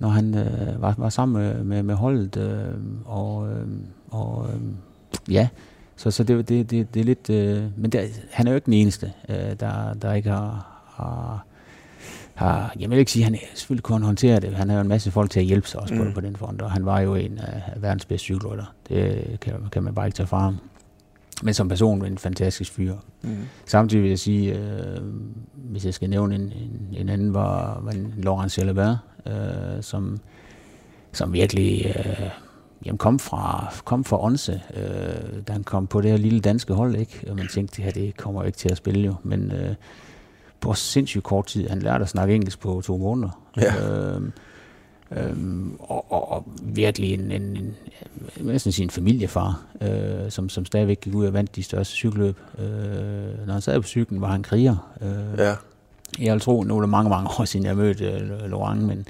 når 0.00 0.08
han 0.08 0.34
øh, 0.34 0.82
var, 0.82 0.94
var 0.98 1.08
sammen 1.08 1.42
med, 1.42 1.64
med, 1.64 1.82
med 1.82 1.94
holdet, 1.94 2.36
øh, 2.36 2.74
og, 3.04 3.50
øh, 3.50 3.66
og 4.10 4.48
øh, 4.48 4.60
ja, 5.32 5.48
så, 5.96 6.10
så 6.10 6.24
det, 6.24 6.48
det, 6.48 6.70
det, 6.70 6.94
det 6.94 7.00
er 7.00 7.04
lidt, 7.04 7.30
øh, 7.30 7.64
men 7.76 7.90
det, 7.90 8.22
han 8.30 8.46
er 8.46 8.50
jo 8.50 8.54
ikke 8.54 8.66
den 8.66 8.72
eneste, 8.72 9.12
øh, 9.28 9.60
der, 9.60 9.94
der 9.94 10.12
ikke 10.12 10.30
har, 10.30 10.82
har 10.86 11.46
har, 12.36 12.72
jeg 12.80 12.90
vil 12.90 12.98
ikke 12.98 13.10
sige, 13.10 13.26
at 13.26 13.30
han 13.30 13.38
selvfølgelig 13.54 13.82
kunne 13.82 14.06
håndtere 14.06 14.40
det. 14.40 14.54
Han 14.54 14.68
har 14.68 14.76
jo 14.76 14.82
en 14.82 14.88
masse 14.88 15.10
folk 15.10 15.30
til 15.30 15.40
at 15.40 15.46
hjælpe 15.46 15.68
sig 15.68 15.80
også 15.80 15.94
mm. 15.94 16.04
på, 16.04 16.10
på 16.14 16.20
den 16.20 16.36
front, 16.36 16.62
og 16.62 16.70
han 16.70 16.86
var 16.86 17.00
jo 17.00 17.14
en 17.14 17.38
af 17.38 17.62
verdens 17.76 18.04
bedste 18.04 18.24
cykelrytter. 18.24 18.64
Det 18.88 19.38
kan, 19.40 19.54
kan 19.72 19.82
man 19.82 19.94
bare 19.94 20.06
ikke 20.06 20.16
tage 20.16 20.26
fra 20.26 20.38
ham. 20.38 20.58
Men 21.42 21.54
som 21.54 21.68
person 21.68 22.04
en 22.04 22.18
fantastisk 22.18 22.72
fyr. 22.72 22.94
Mm. 23.22 23.36
Samtidig 23.66 24.02
vil 24.02 24.08
jeg 24.08 24.18
sige, 24.18 24.58
øh, 24.58 25.00
hvis 25.54 25.84
jeg 25.84 25.94
skal 25.94 26.10
nævne 26.10 26.34
en, 26.34 26.40
en, 26.40 26.88
en 26.92 27.08
anden, 27.08 27.34
var, 27.34 27.80
var 27.82 27.90
en 27.90 28.14
Laurent 28.16 28.58
Jalabert, 28.58 28.98
øh, 29.26 29.82
som, 29.82 30.18
som 31.12 31.32
virkelig 31.32 31.94
øh, 31.98 32.30
jamen 32.86 32.98
kom 32.98 33.18
fra, 33.18 33.74
kom 33.84 34.04
fra 34.04 34.24
Onse, 34.24 34.60
øh, 34.76 35.42
da 35.48 35.52
han 35.52 35.64
kom 35.64 35.86
på 35.86 36.00
det 36.00 36.10
her 36.10 36.18
lille 36.18 36.40
danske 36.40 36.74
hold, 36.74 36.96
ikke? 36.96 37.24
og 37.28 37.36
man 37.36 37.48
tænkte, 37.48 37.76
det 37.76 37.84
her 37.84 37.92
det 37.92 38.16
kommer 38.16 38.44
ikke 38.44 38.58
til 38.58 38.68
at 38.68 38.76
spille 38.76 39.00
jo, 39.00 39.14
men 39.22 39.52
øh, 39.52 39.74
på 40.60 40.74
sindssygt 40.74 41.24
kort 41.24 41.46
tid. 41.46 41.68
Han 41.68 41.78
lærte 41.78 42.02
at 42.02 42.08
snakke 42.08 42.34
engelsk 42.34 42.60
på 42.60 42.82
to 42.84 42.96
måneder. 42.96 43.42
Ja. 43.56 43.90
Øh, 43.90 44.22
Øhm, 45.10 45.76
og, 45.80 46.12
og, 46.12 46.32
og 46.32 46.44
virkelig 46.62 47.14
en, 47.14 47.32
en, 47.32 47.42
en 47.42 47.76
næsten 48.40 48.72
sin 48.72 48.90
familiefar, 48.90 49.62
øh, 49.80 50.30
som, 50.30 50.48
som 50.48 50.64
stadigvæk 50.64 51.00
gik 51.00 51.14
ud 51.14 51.26
og 51.26 51.32
vandt 51.32 51.56
de 51.56 51.62
største 51.62 51.94
cykelløb. 51.94 52.36
Øh, 52.58 53.46
når 53.46 53.52
han 53.52 53.62
sad 53.62 53.80
på 53.80 53.86
cyklen, 53.86 54.20
var 54.20 54.30
han 54.30 54.42
kriger. 54.42 54.92
Øh, 55.00 55.38
ja. 55.38 55.54
Jeg 56.18 56.32
vil 56.32 56.40
tro, 56.40 56.62
nu 56.62 56.76
er 56.76 56.80
det 56.80 56.88
mange, 56.88 57.10
mange 57.10 57.30
år 57.38 57.44
siden, 57.44 57.66
jeg 57.66 57.76
mødte 57.76 58.04
øh, 58.04 58.50
Laurent, 58.50 58.82
men 58.82 59.08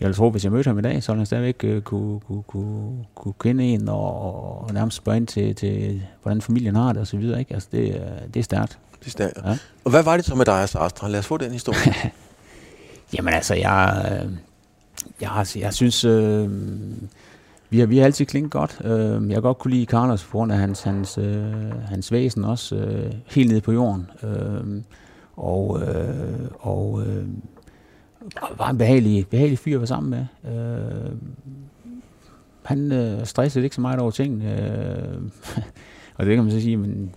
jeg 0.00 0.08
vil 0.08 0.16
tro, 0.16 0.30
hvis 0.30 0.44
jeg 0.44 0.52
mødte 0.52 0.68
ham 0.68 0.78
i 0.78 0.82
dag, 0.82 1.02
så 1.02 1.12
ville 1.12 1.20
han 1.20 1.26
stadigvæk 1.26 1.64
øh, 1.64 1.82
kunne, 1.82 2.20
kunne, 2.20 2.42
kunne, 2.42 3.04
kunne 3.14 3.34
kende 3.40 3.64
en 3.64 3.88
og, 3.88 4.62
og 4.62 4.72
nærmest 4.72 4.96
spørge 4.96 5.16
ind 5.16 5.26
til, 5.26 5.54
til, 5.54 6.02
hvordan 6.22 6.42
familien 6.42 6.76
har 6.76 6.92
det 6.92 7.00
og 7.00 7.06
så 7.06 7.16
videre. 7.16 7.38
Ikke? 7.38 7.54
Altså, 7.54 7.68
det, 7.72 8.02
det 8.34 8.40
er 8.40 8.44
stærkt. 8.44 8.78
Det 9.00 9.06
er 9.06 9.10
stærkt. 9.10 9.38
Ja. 9.44 9.58
Og 9.84 9.90
hvad 9.90 10.02
var 10.02 10.16
det 10.16 10.24
så 10.24 10.34
med 10.34 10.44
dig 10.44 10.54
og 10.54 10.84
Astra? 10.84 11.08
Lad 11.08 11.18
os 11.18 11.26
få 11.26 11.36
den 11.36 11.52
historie. 11.52 11.94
Jamen 13.16 13.34
altså, 13.34 13.54
jeg, 13.54 14.20
øh, 14.24 14.32
jeg, 15.20 15.30
altså, 15.32 15.58
jeg 15.58 15.74
synes, 15.74 16.04
øh, 16.04 16.50
vi, 17.70 17.78
har, 17.78 17.86
vi 17.86 17.98
har 17.98 18.04
altid 18.04 18.26
klinget 18.26 18.52
godt. 18.52 18.80
Øh, 18.84 19.28
jeg 19.28 19.34
kan 19.34 19.42
godt 19.42 19.58
kunne 19.58 19.74
lide 19.74 19.84
Carlos 19.84 20.24
på 20.24 20.30
grund 20.32 20.52
af 20.52 20.58
hans, 20.58 20.82
hans, 20.82 21.18
øh, 21.18 21.52
hans 21.88 22.12
væsen 22.12 22.44
også, 22.44 22.76
øh, 22.76 23.12
helt 23.26 23.48
nede 23.48 23.60
på 23.60 23.72
jorden. 23.72 24.10
Øh, 24.22 24.82
og 25.36 25.80
øh, 25.82 26.48
og 26.60 27.02
øh, 27.06 27.26
var 28.58 28.70
en 28.70 28.78
behagelig, 28.78 29.26
behagelig 29.28 29.58
fyr 29.58 29.74
at 29.74 29.80
være 29.80 29.86
sammen 29.86 30.10
med. 30.10 30.52
Øh, 30.54 31.12
han 32.62 32.92
øh, 32.92 33.26
stressede 33.26 33.64
ikke 33.64 33.76
så 33.76 33.80
meget 33.80 34.00
over 34.00 34.10
tingene. 34.10 34.60
Øh, 34.60 35.22
og 36.16 36.26
det 36.26 36.34
kan 36.34 36.44
man 36.44 36.52
så 36.52 36.60
sige, 36.60 36.76
men 36.76 37.14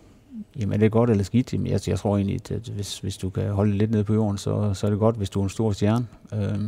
jamen 0.60 0.74
er 0.74 0.78
det 0.78 0.92
godt 0.92 1.10
eller 1.10 1.24
skidt? 1.24 1.54
Jamen, 1.54 1.68
jeg, 1.68 1.80
jeg 1.88 2.00
tror 2.00 2.18
egentlig, 2.18 2.52
at 2.52 2.72
hvis, 2.76 3.00
hvis 3.00 3.18
du 3.18 3.30
kan 3.30 3.52
holde 3.52 3.78
lidt 3.78 3.92
nede 3.92 4.04
på 4.04 4.14
jorden, 4.14 4.38
så, 4.38 4.74
så 4.74 4.88
er 4.88 4.92
det 4.92 5.00
godt, 5.00 5.16
hvis 5.16 5.30
du 5.30 5.40
er 5.40 5.44
en 5.44 5.50
stor 5.50 5.72
stjerne. 5.72 6.08
Øh, 6.34 6.60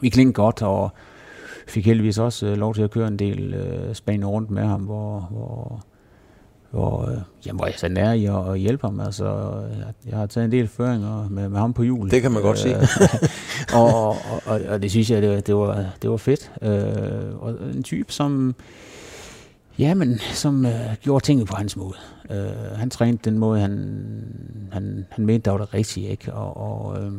vi 0.00 0.08
klingede 0.08 0.34
godt, 0.34 0.62
og 0.62 0.92
fik 1.68 1.86
heldigvis 1.86 2.18
også 2.18 2.46
øh, 2.46 2.56
lov 2.56 2.74
til 2.74 2.82
at 2.82 2.90
køre 2.90 3.08
en 3.08 3.18
del 3.18 3.54
øh, 3.54 3.94
Spanien 3.94 4.26
rundt 4.26 4.50
med 4.50 4.62
ham, 4.62 4.80
hvor, 4.80 5.28
hvor, 5.30 5.84
hvor, 6.70 7.10
øh, 7.10 7.18
jamen, 7.46 7.58
hvor 7.58 7.66
jeg 7.66 7.74
så 7.76 7.88
nær 7.88 8.12
i 8.12 8.24
at, 8.24 8.48
at 8.52 8.58
hjælpe 8.58 8.86
ham. 8.86 9.00
Altså, 9.00 9.24
jeg, 9.78 9.94
jeg 10.10 10.18
har 10.18 10.26
taget 10.26 10.44
en 10.44 10.52
del 10.52 10.68
føringer 10.68 11.28
med, 11.28 11.48
med 11.48 11.58
ham 11.60 11.72
på 11.72 11.82
jul. 11.82 12.10
Det 12.10 12.22
kan 12.22 12.32
man 12.32 12.42
godt 12.42 12.66
øh, 12.66 12.86
se. 12.86 12.98
og, 13.78 14.08
og, 14.08 14.42
og, 14.46 14.60
og 14.68 14.82
det 14.82 14.90
synes 14.90 15.10
jeg, 15.10 15.22
det, 15.22 15.46
det, 15.46 15.56
var, 15.56 15.84
det 16.02 16.10
var 16.10 16.16
fedt. 16.16 16.52
Øh, 16.62 17.42
og 17.42 17.50
en 17.74 17.82
type, 17.82 18.12
som... 18.12 18.54
Ja, 19.78 19.94
men 19.94 20.18
som 20.18 20.66
øh, 20.66 20.94
gjorde 21.00 21.24
tingene 21.24 21.46
på 21.46 21.56
hans 21.56 21.76
måde. 21.76 21.94
Øh, 22.30 22.76
han 22.76 22.90
trænede 22.90 23.18
den 23.24 23.38
måde, 23.38 23.60
han, 23.60 23.98
han, 24.72 25.06
han 25.10 25.26
mente, 25.26 25.44
der 25.44 25.50
var 25.50 25.58
det 25.58 25.74
rigtige, 25.74 26.08
ikke? 26.08 26.34
Og, 26.34 26.56
og 26.56 27.02
øh, 27.02 27.12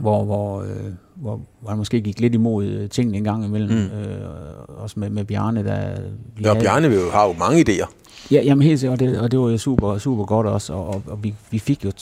hvor, 0.00 0.24
hvor, 0.24 0.62
øh, 0.62 0.92
hvor, 1.16 1.40
hvor 1.60 1.70
han 1.70 1.78
måske 1.78 2.00
gik 2.00 2.20
lidt 2.20 2.34
imod 2.34 2.64
øh, 2.64 2.88
tingene 2.88 3.16
en 3.16 3.24
gang 3.24 3.44
imellem. 3.44 3.70
Mm. 3.70 3.98
Øh, 3.98 4.28
også 4.68 5.00
med, 5.00 5.10
med 5.10 5.24
Bjarne, 5.24 5.64
der... 5.64 6.00
Vi 6.36 6.42
ja, 6.42 6.48
havde, 6.48 6.64
Bjarne 6.64 6.88
jo, 6.88 7.10
har 7.10 7.26
jo 7.26 7.32
mange 7.32 7.64
idéer. 7.68 7.86
Ja, 8.30 8.42
jamen 8.44 8.62
helt 8.62 8.80
sikkert, 8.80 9.02
og 9.02 9.08
det, 9.08 9.20
og 9.20 9.30
det 9.30 9.38
var 9.38 9.50
jo 9.50 9.58
super, 9.58 9.98
super 9.98 10.24
godt 10.24 10.46
også, 10.46 10.72
og, 10.72 10.86
og, 10.86 11.02
og 11.06 11.24
vi, 11.24 11.34
vi 11.50 11.58
fik 11.58 11.84
jo, 11.84 11.92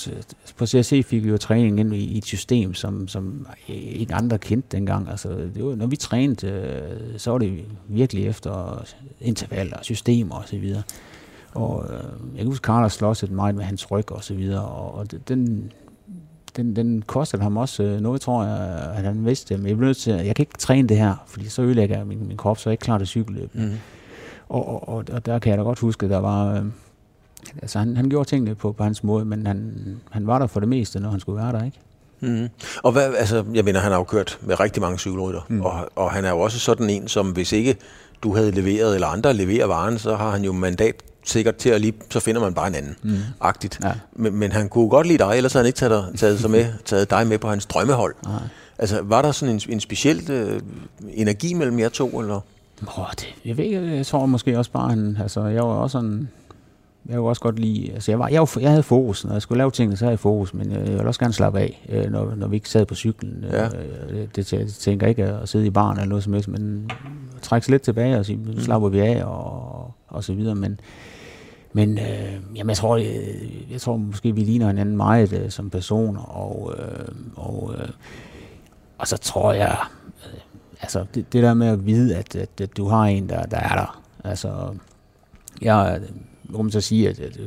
på 0.57 0.67
CSC 0.67 1.05
fik 1.07 1.25
vi 1.25 1.29
jo 1.29 1.39
træning 1.39 1.81
ind 1.81 1.95
i, 1.95 1.99
i 1.99 2.19
et 2.19 2.25
system, 2.25 2.75
som, 2.75 3.09
som 3.09 3.47
ikke 3.69 4.15
andre 4.15 4.39
kendte 4.39 4.77
dengang. 4.77 5.09
Altså, 5.11 5.29
det 5.29 5.65
var, 5.65 5.75
når 5.75 5.87
vi 5.87 5.97
trænede, 5.97 6.47
øh, 6.47 7.19
så 7.19 7.31
var 7.31 7.39
det 7.39 7.65
virkelig 7.89 8.27
efter 8.27 8.85
intervaller, 9.21 9.77
systemer 9.83 10.35
og 10.35 10.45
så 10.47 10.59
videre. 10.59 10.83
Og 11.55 11.85
øh, 11.91 12.01
jeg 12.35 12.39
kan 12.39 12.47
huske, 12.47 12.65
Carlos 12.65 12.93
slåsede 12.93 13.35
meget 13.35 13.55
med 13.55 13.65
hans 13.65 13.91
ryg 13.91 14.13
og 14.13 14.25
så 14.25 14.35
videre, 14.35 14.65
og, 14.65 14.95
og 14.95 15.29
den, 15.29 15.73
den, 16.57 16.77
den 16.77 17.03
kostede 17.03 17.43
ham 17.43 17.57
også 17.57 17.83
øh, 17.83 18.01
noget, 18.01 18.21
tror 18.21 18.45
jeg, 18.45 18.59
at 18.97 19.05
han 19.05 19.27
vidste. 19.27 19.57
Men 19.57 19.67
jeg 19.67 19.77
blev 19.77 19.87
nødt 19.87 19.97
til, 19.97 20.13
jeg 20.13 20.37
kan 20.37 20.43
ikke 20.43 20.59
træne 20.59 20.89
det 20.89 20.97
her, 20.97 21.15
fordi 21.27 21.49
så 21.49 21.63
ødelægger 21.63 21.97
jeg 21.97 22.07
min, 22.07 22.29
min 22.29 22.37
krop, 22.37 22.59
så 22.59 22.69
er 22.69 22.71
jeg 22.71 22.75
ikke 22.75 22.85
klar 22.85 22.99
til 22.99 23.07
cykelløb. 23.07 23.55
Mm. 23.55 23.73
Og, 24.49 24.69
og, 24.69 24.89
og, 24.89 25.05
og, 25.13 25.27
der 25.27 25.39
kan 25.39 25.51
jeg 25.51 25.59
da 25.59 25.63
godt 25.63 25.79
huske, 25.79 26.09
der 26.09 26.19
var... 26.19 26.55
Øh, 26.55 26.65
altså 27.63 27.79
han, 27.79 27.97
han 27.97 28.11
gjorde 28.11 28.29
tingene 28.29 28.55
på, 28.55 28.73
på 28.73 28.85
hans 28.85 29.05
måde, 29.05 29.25
men 29.25 29.47
han, 29.47 29.73
han 30.11 30.27
var 30.27 30.39
der 30.39 30.47
for 30.47 30.61
det 30.61 30.69
meste, 30.69 31.01
når 31.01 31.11
han 31.11 31.21
skulle 31.21 31.43
være 31.43 31.53
der, 31.53 31.65
ikke? 31.65 31.79
Mm. 32.21 32.49
Og 32.83 32.93
hvad, 32.93 33.15
altså, 33.15 33.45
jeg 33.55 33.65
mener, 33.65 33.81
han 33.81 33.93
har 33.93 33.99
jo 33.99 34.05
kørt 34.05 34.39
med 34.43 34.61
rigtig 34.61 34.83
mange 34.83 34.99
cykelrytter, 34.99 35.41
mm. 35.49 35.61
og, 35.61 35.89
og 35.95 36.13
han 36.13 36.25
er 36.25 36.31
jo 36.31 36.41
også 36.41 36.59
sådan 36.59 36.91
en, 36.91 37.09
som 37.09 37.31
hvis 37.31 37.53
ikke 37.53 37.77
du 38.23 38.35
havde 38.35 38.51
leveret, 38.51 38.95
eller 38.95 39.07
andre 39.07 39.35
leverer 39.35 39.67
varen, 39.67 39.99
så 39.99 40.17
har 40.17 40.31
han 40.31 40.45
jo 40.45 40.53
mandat 40.53 41.03
sikkert 41.25 41.57
til 41.57 41.69
at 41.69 41.81
lige, 41.81 41.95
så 42.11 42.21
finder 42.21 42.41
man 42.41 42.55
bare 42.55 42.67
en 42.67 42.75
anden, 42.75 42.97
mm. 43.03 43.17
agtigt. 43.41 43.79
Ja. 43.83 43.93
Men, 44.13 44.37
men 44.37 44.53
han 44.53 44.69
kunne 44.69 44.89
godt 44.89 45.07
lide 45.07 45.19
dig, 45.19 45.37
ellers 45.37 45.53
havde 45.53 45.63
han 45.63 45.67
ikke 45.67 45.77
taget, 45.77 46.19
taget, 46.19 46.41
sig 46.41 46.51
med, 46.51 46.67
taget 46.85 47.11
dig 47.11 47.27
med 47.27 47.39
på 47.39 47.49
hans 47.49 47.67
drømmehold. 47.67 48.15
Nej. 48.25 48.43
Altså, 48.79 49.01
var 49.03 49.23
der 49.23 49.33
sådan 49.33 49.55
en, 49.55 49.61
en 49.69 49.81
speciel 49.81 50.31
øh, 50.31 50.61
energi 51.09 51.55
mellem 51.55 51.79
jer 51.79 51.89
to, 51.89 52.21
eller? 52.21 52.41
Oh, 52.99 53.07
det, 53.11 53.35
jeg 53.45 53.57
ved 53.57 53.65
ikke, 53.65 53.97
jeg 53.97 54.07
tror 54.07 54.27
måske 54.27 54.59
også 54.59 54.71
bare, 54.71 54.89
han, 54.91 55.19
altså, 55.23 55.45
jeg 55.45 55.63
var 55.63 55.75
også 55.75 55.93
sådan, 55.93 56.29
jeg 57.09 57.17
kunne 57.17 57.29
også 57.29 57.43
godt 57.43 57.59
lide, 57.59 57.93
altså 57.93 58.13
jeg, 58.13 58.19
var, 58.19 58.29
jeg, 58.29 58.41
var, 58.41 58.59
jeg 58.61 58.71
havde 58.71 58.83
fokus, 58.83 59.25
når 59.25 59.33
jeg 59.33 59.43
skulle 59.43 59.59
lave 59.59 59.71
tingene, 59.71 59.97
så 59.97 60.05
havde 60.05 60.13
jeg 60.13 60.19
fokus, 60.19 60.55
men 60.55 60.73
jeg, 60.73 60.81
jeg 60.81 60.93
ville 60.93 61.07
også 61.07 61.21
gerne 61.21 61.35
slappe 61.35 61.61
af, 61.61 61.87
øh, 61.89 62.11
når, 62.11 62.35
når 62.35 62.49
vi 62.49 62.57
ikke 62.57 62.69
sad 62.69 62.87
på 62.87 62.95
cyklen. 62.95 63.45
Ja. 63.51 63.65
Øh, 63.65 64.29
det, 64.37 64.51
det, 64.51 64.75
tænker 64.81 65.07
ikke 65.07 65.25
at 65.25 65.49
sidde 65.49 65.67
i 65.67 65.71
baren 65.71 65.97
eller 65.97 66.09
noget 66.09 66.25
som 66.25 66.33
helst, 66.33 66.49
men 66.49 66.91
trække 67.43 67.65
sig 67.65 67.73
lidt 67.73 67.83
tilbage 67.83 68.19
og 68.19 68.27
sige, 68.27 68.39
nu 68.47 68.61
slapper 68.61 68.89
vi 68.89 69.01
af 69.01 69.25
og, 69.25 69.95
og 70.09 70.25
så 70.25 70.33
videre, 70.33 70.55
men 70.55 70.81
men 71.77 71.99
øh, 71.99 72.33
jamen, 72.57 72.69
jeg, 72.69 72.77
tror, 72.77 72.97
jeg, 72.97 73.35
jeg 73.71 73.81
tror 73.81 73.97
måske, 73.97 74.35
vi 74.35 74.41
ligner 74.41 74.67
hinanden 74.67 74.97
meget 74.97 75.33
øh, 75.33 75.51
som 75.51 75.71
personer, 75.71 76.21
og, 76.21 76.75
øh, 76.79 77.15
og, 77.37 77.75
øh, 77.79 77.89
og 78.99 79.09
så 79.09 79.17
tror 79.17 79.53
jeg, 79.53 79.79
øh, 80.27 80.41
altså 80.81 81.07
det, 81.15 81.33
det 81.33 81.43
der 81.43 81.55
med 81.55 81.67
at 81.67 81.87
vide, 81.87 82.17
at, 82.17 82.37
at, 82.37 82.61
at 82.61 82.77
du 82.77 82.89
har 82.89 83.05
en, 83.05 83.29
der, 83.29 83.43
der 83.43 83.57
er 83.57 83.77
der. 83.77 84.03
Altså, 84.25 84.75
jeg 85.63 86.01
øh, 86.03 86.09
må 86.45 86.71
så 86.71 86.81
sige, 86.81 87.09
at, 87.09 87.21
at, 87.21 87.39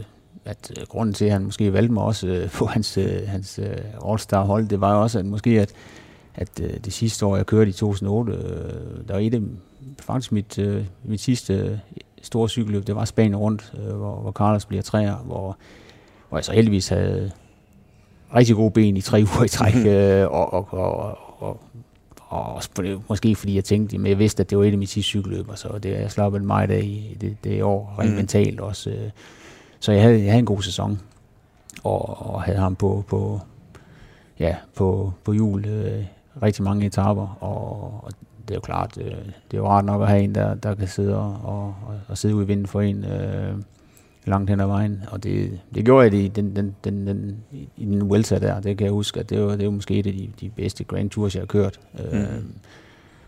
at 0.46 0.72
øh, 0.80 0.88
grunden 0.88 1.13
til, 1.13 1.26
at 1.26 1.32
han 1.32 1.44
måske 1.44 1.74
valgte 1.74 1.94
mig 1.94 2.04
også 2.04 2.28
øh, 2.28 2.50
på 2.50 2.66
hans, 2.66 2.98
øh, 2.98 3.28
hans 3.28 3.60
øh, 3.60 3.78
All-Star 4.04 4.46
hold, 4.46 4.68
det 4.68 4.82
var 4.82 4.94
jo 4.94 5.02
også, 5.02 5.20
at 5.20 5.26
måske 5.26 5.62
at, 5.62 5.74
at 6.36 6.60
øh, 6.62 6.74
det 6.86 6.94
sidste 6.94 7.26
år, 7.26 7.36
jeg 7.36 7.46
kørte 7.46 7.70
i 7.70 7.74
2008, 7.74 8.34
øh, 8.34 9.08
der 9.08 9.13
var 9.13 9.20
et 9.20 9.34
af, 9.34 9.42
faktisk 10.00 10.32
mit, 10.32 10.60
øh, 10.60 10.86
mit 11.04 11.22
sidste 11.22 11.82
store 12.22 12.50
cykelløb, 12.50 12.88
det 12.88 12.96
var 12.96 13.06
Spanien 13.06 13.36
rundt, 13.36 13.74
øh, 13.80 13.96
hvor, 13.96 14.16
hvor 14.16 14.32
Carlos 14.32 14.66
bliver 14.66 14.84
træer, 14.84 15.16
hvor, 15.16 15.58
hvor 16.30 16.38
jeg 16.38 16.46
så 16.46 16.52
heldigvis 16.52 16.88
havde 16.88 17.32
rigtig 18.36 18.56
gode 18.56 18.72
ben 18.72 18.98
i 18.98 19.02
tre 19.02 19.18
uger 19.34 19.44
i 19.44 19.48
træk, 19.48 19.76
øh, 19.86 20.28
og, 20.32 20.54
og, 20.54 20.74
og, 20.74 21.18
og, 21.42 21.60
og 22.20 22.56
også 22.56 23.00
måske 23.10 23.36
fordi 23.36 23.56
jeg 23.56 23.64
tænkte, 23.64 23.98
men 23.98 24.10
jeg 24.10 24.20
vidste, 24.20 24.42
at 24.42 24.50
det 24.50 24.58
var 24.58 24.64
et 24.64 24.72
af 24.72 24.78
mine 24.78 24.88
sidste 24.88 25.10
cykelløb, 25.10 25.46
så 25.56 25.80
det 25.84 25.92
jeg 25.92 26.12
slappet 26.12 26.44
meget 26.44 26.72
af 26.72 26.82
i 26.84 27.18
det, 27.22 27.38
det 27.44 27.64
år, 27.64 27.96
rent 28.00 28.12
mm. 28.12 28.18
mentalt 28.18 28.60
også. 28.60 28.90
Øh, 28.90 29.10
så 29.80 29.92
jeg 29.92 30.02
havde, 30.02 30.18
jeg 30.18 30.26
havde 30.26 30.40
en 30.40 30.46
god 30.46 30.62
sæson, 30.62 31.02
og, 31.84 32.34
og 32.34 32.44
havde 32.44 32.60
ham 32.60 32.76
på, 32.76 33.04
på, 33.08 33.40
ja, 34.40 34.56
på, 34.76 35.14
på 35.24 35.34
jul 35.34 35.66
øh, 35.66 36.06
rigtig 36.42 36.64
mange 36.64 36.86
etaper, 36.86 37.38
og, 37.40 37.94
og 38.04 38.12
det 38.48 38.52
er 38.52 38.56
jo 38.56 38.62
klart, 38.62 38.98
øh, 38.98 39.12
det 39.52 39.54
er 39.54 39.58
jo 39.58 39.68
rart 39.68 39.86
nok 39.86 40.02
at 40.02 40.08
have 40.08 40.22
en, 40.22 40.36
der, 40.36 40.54
der 40.54 40.76
kan 40.76 40.88
sidde 40.88 41.18
og, 41.18 41.40
og, 41.44 41.76
og 42.08 42.18
sidde 42.18 42.36
ude 42.36 42.44
i 42.44 42.48
vinden 42.48 42.68
for 42.68 42.82
en 42.82 43.06
øh, 43.06 43.56
langt 44.26 44.50
hen 44.50 44.60
ad 44.60 44.66
vejen. 44.66 45.04
Og 45.12 45.24
det, 45.24 45.60
det 45.76 45.86
gjorde 45.86 46.06
jeg 46.06 46.14
i 46.14 46.28
den, 46.28 46.56
den, 46.56 46.76
den, 46.84 47.08
den, 47.08 47.38
i 47.78 47.86
den 47.86 48.10
Vuelta 48.10 48.40
der. 48.40 48.60
Det 48.60 48.78
kan 48.78 48.86
jeg 48.86 48.94
huske, 48.94 49.20
at 49.20 49.30
det 49.30 49.42
var, 49.42 49.56
det 49.56 49.66
var 49.66 49.72
måske 49.72 50.00
et 50.00 50.08
af 50.08 50.14
de, 50.14 50.30
de 50.42 50.50
bedste 50.50 50.84
Grand 50.84 51.10
Tours, 51.10 51.36
jeg 51.36 51.42
har 51.42 51.46
kørt. 51.48 51.80
Øh, 52.00 52.20
mm. 52.20 52.54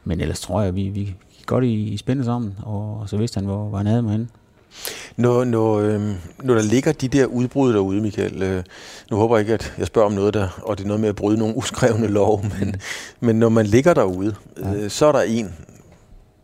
Men 0.03 0.21
ellers 0.21 0.41
tror 0.41 0.60
jeg, 0.62 0.67
at 0.67 0.75
vi, 0.75 0.89
vi 0.89 1.15
gik 1.38 1.45
godt 1.45 1.63
i, 1.63 1.73
i 1.73 1.97
spændende 1.97 2.25
sammen, 2.25 2.55
og 2.63 3.10
så 3.10 3.17
vidste 3.17 3.38
han, 3.38 3.45
hvor, 3.45 3.69
hvor 3.69 3.77
han 3.77 3.88
havde 3.88 4.01
mig 4.01 4.12
henne. 4.12 4.27
Når, 5.17 5.43
når, 5.43 5.79
øh, 5.79 6.01
når 6.43 6.53
der 6.53 6.62
ligger 6.62 6.91
de 6.91 7.08
der 7.08 7.25
udbrud 7.25 7.73
derude, 7.73 8.01
Michael, 8.01 8.43
øh, 8.43 8.63
nu 9.12 9.17
håber 9.17 9.38
jeg 9.38 9.41
ikke, 9.41 9.53
at 9.53 9.73
jeg 9.77 9.88
spørger 9.88 10.05
om 10.05 10.13
noget 10.13 10.34
der, 10.34 10.62
og 10.63 10.77
det 10.77 10.84
er 10.84 10.88
noget 10.88 11.01
med 11.01 11.10
at 11.10 11.15
bryde 11.15 11.38
nogle 11.38 11.58
uskrevne 11.58 12.08
lov, 12.19 12.45
men, 12.60 12.67
mm. 12.67 12.79
men 13.19 13.36
når 13.36 13.49
man 13.49 13.65
ligger 13.65 13.93
derude, 13.93 14.36
øh, 14.58 14.89
så 14.89 15.05
er 15.05 15.12
der 15.12 15.21
en, 15.21 15.53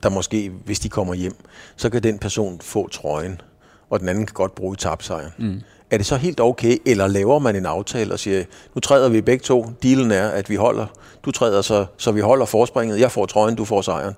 der 0.03 0.09
måske, 0.09 0.51
hvis 0.65 0.79
de 0.79 0.89
kommer 0.89 1.13
hjem, 1.13 1.35
så 1.75 1.89
kan 1.89 2.03
den 2.03 2.19
person 2.19 2.59
få 2.61 2.87
trøjen, 2.87 3.41
og 3.89 3.99
den 3.99 4.09
anden 4.09 4.25
kan 4.25 4.33
godt 4.33 4.55
bruge 4.55 4.75
tabsejren. 4.75 5.31
Mm. 5.37 5.61
Er 5.91 5.97
det 5.97 6.05
så 6.05 6.15
helt 6.15 6.39
okay, 6.39 6.77
eller 6.85 7.07
laver 7.07 7.39
man 7.39 7.55
en 7.55 7.65
aftale 7.65 8.13
og 8.13 8.19
siger, 8.19 8.43
nu 8.75 8.79
træder 8.79 9.09
vi 9.09 9.21
begge 9.21 9.43
to, 9.43 9.65
dealen 9.83 10.11
er, 10.11 10.27
at 10.27 10.49
vi 10.49 10.55
holder, 10.55 10.85
du 11.25 11.31
træder 11.31 11.61
så, 11.61 11.85
så 11.97 12.11
vi 12.11 12.21
holder 12.21 12.45
forspringet, 12.45 12.99
jeg 12.99 13.11
får 13.11 13.25
trøjen, 13.25 13.55
du 13.55 13.65
får 13.65 13.81
sejren 13.81 14.13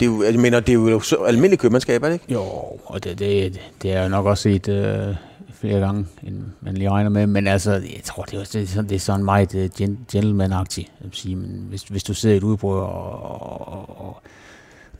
det 0.00 0.06
er 0.06 0.10
jo, 0.10 0.22
jeg 0.22 0.40
mener, 0.40 0.60
det 0.60 0.72
er 0.72 0.90
jo 0.90 1.00
så 1.00 1.16
almindeligt 1.16 1.60
købmandskab, 1.60 2.02
er 2.02 2.06
det 2.06 2.14
ikke? 2.14 2.32
Jo, 2.32 2.42
og 2.84 3.04
det, 3.04 3.18
det, 3.18 3.60
det 3.82 3.92
er 3.92 4.02
jo 4.02 4.08
nok 4.08 4.26
også 4.26 4.42
set 4.42 4.68
øh, 4.68 5.14
flere 5.52 5.80
gange, 5.80 6.06
end 6.22 6.42
man 6.60 6.74
lige 6.74 6.90
regner 6.90 7.10
med. 7.10 7.26
Men 7.26 7.46
altså, 7.46 7.72
jeg 7.72 8.00
tror, 8.04 8.22
det 8.22 8.34
er, 8.34 8.44
det 8.44 8.62
er, 8.62 8.66
sådan, 8.66 8.88
det 8.88 8.94
er 8.94 8.98
sådan 8.98 9.24
meget 9.24 9.54
uh, 9.54 9.84
gentleman-agtigt. 10.12 10.92
Sige. 11.12 11.36
Men 11.36 11.66
hvis, 11.68 11.82
hvis 11.82 12.04
du 12.04 12.14
sidder 12.14 12.34
i 12.34 12.38
et 12.38 12.42
udbrud, 12.42 12.76
og, 12.78 13.20
og, 13.20 14.06
og, 14.06 14.22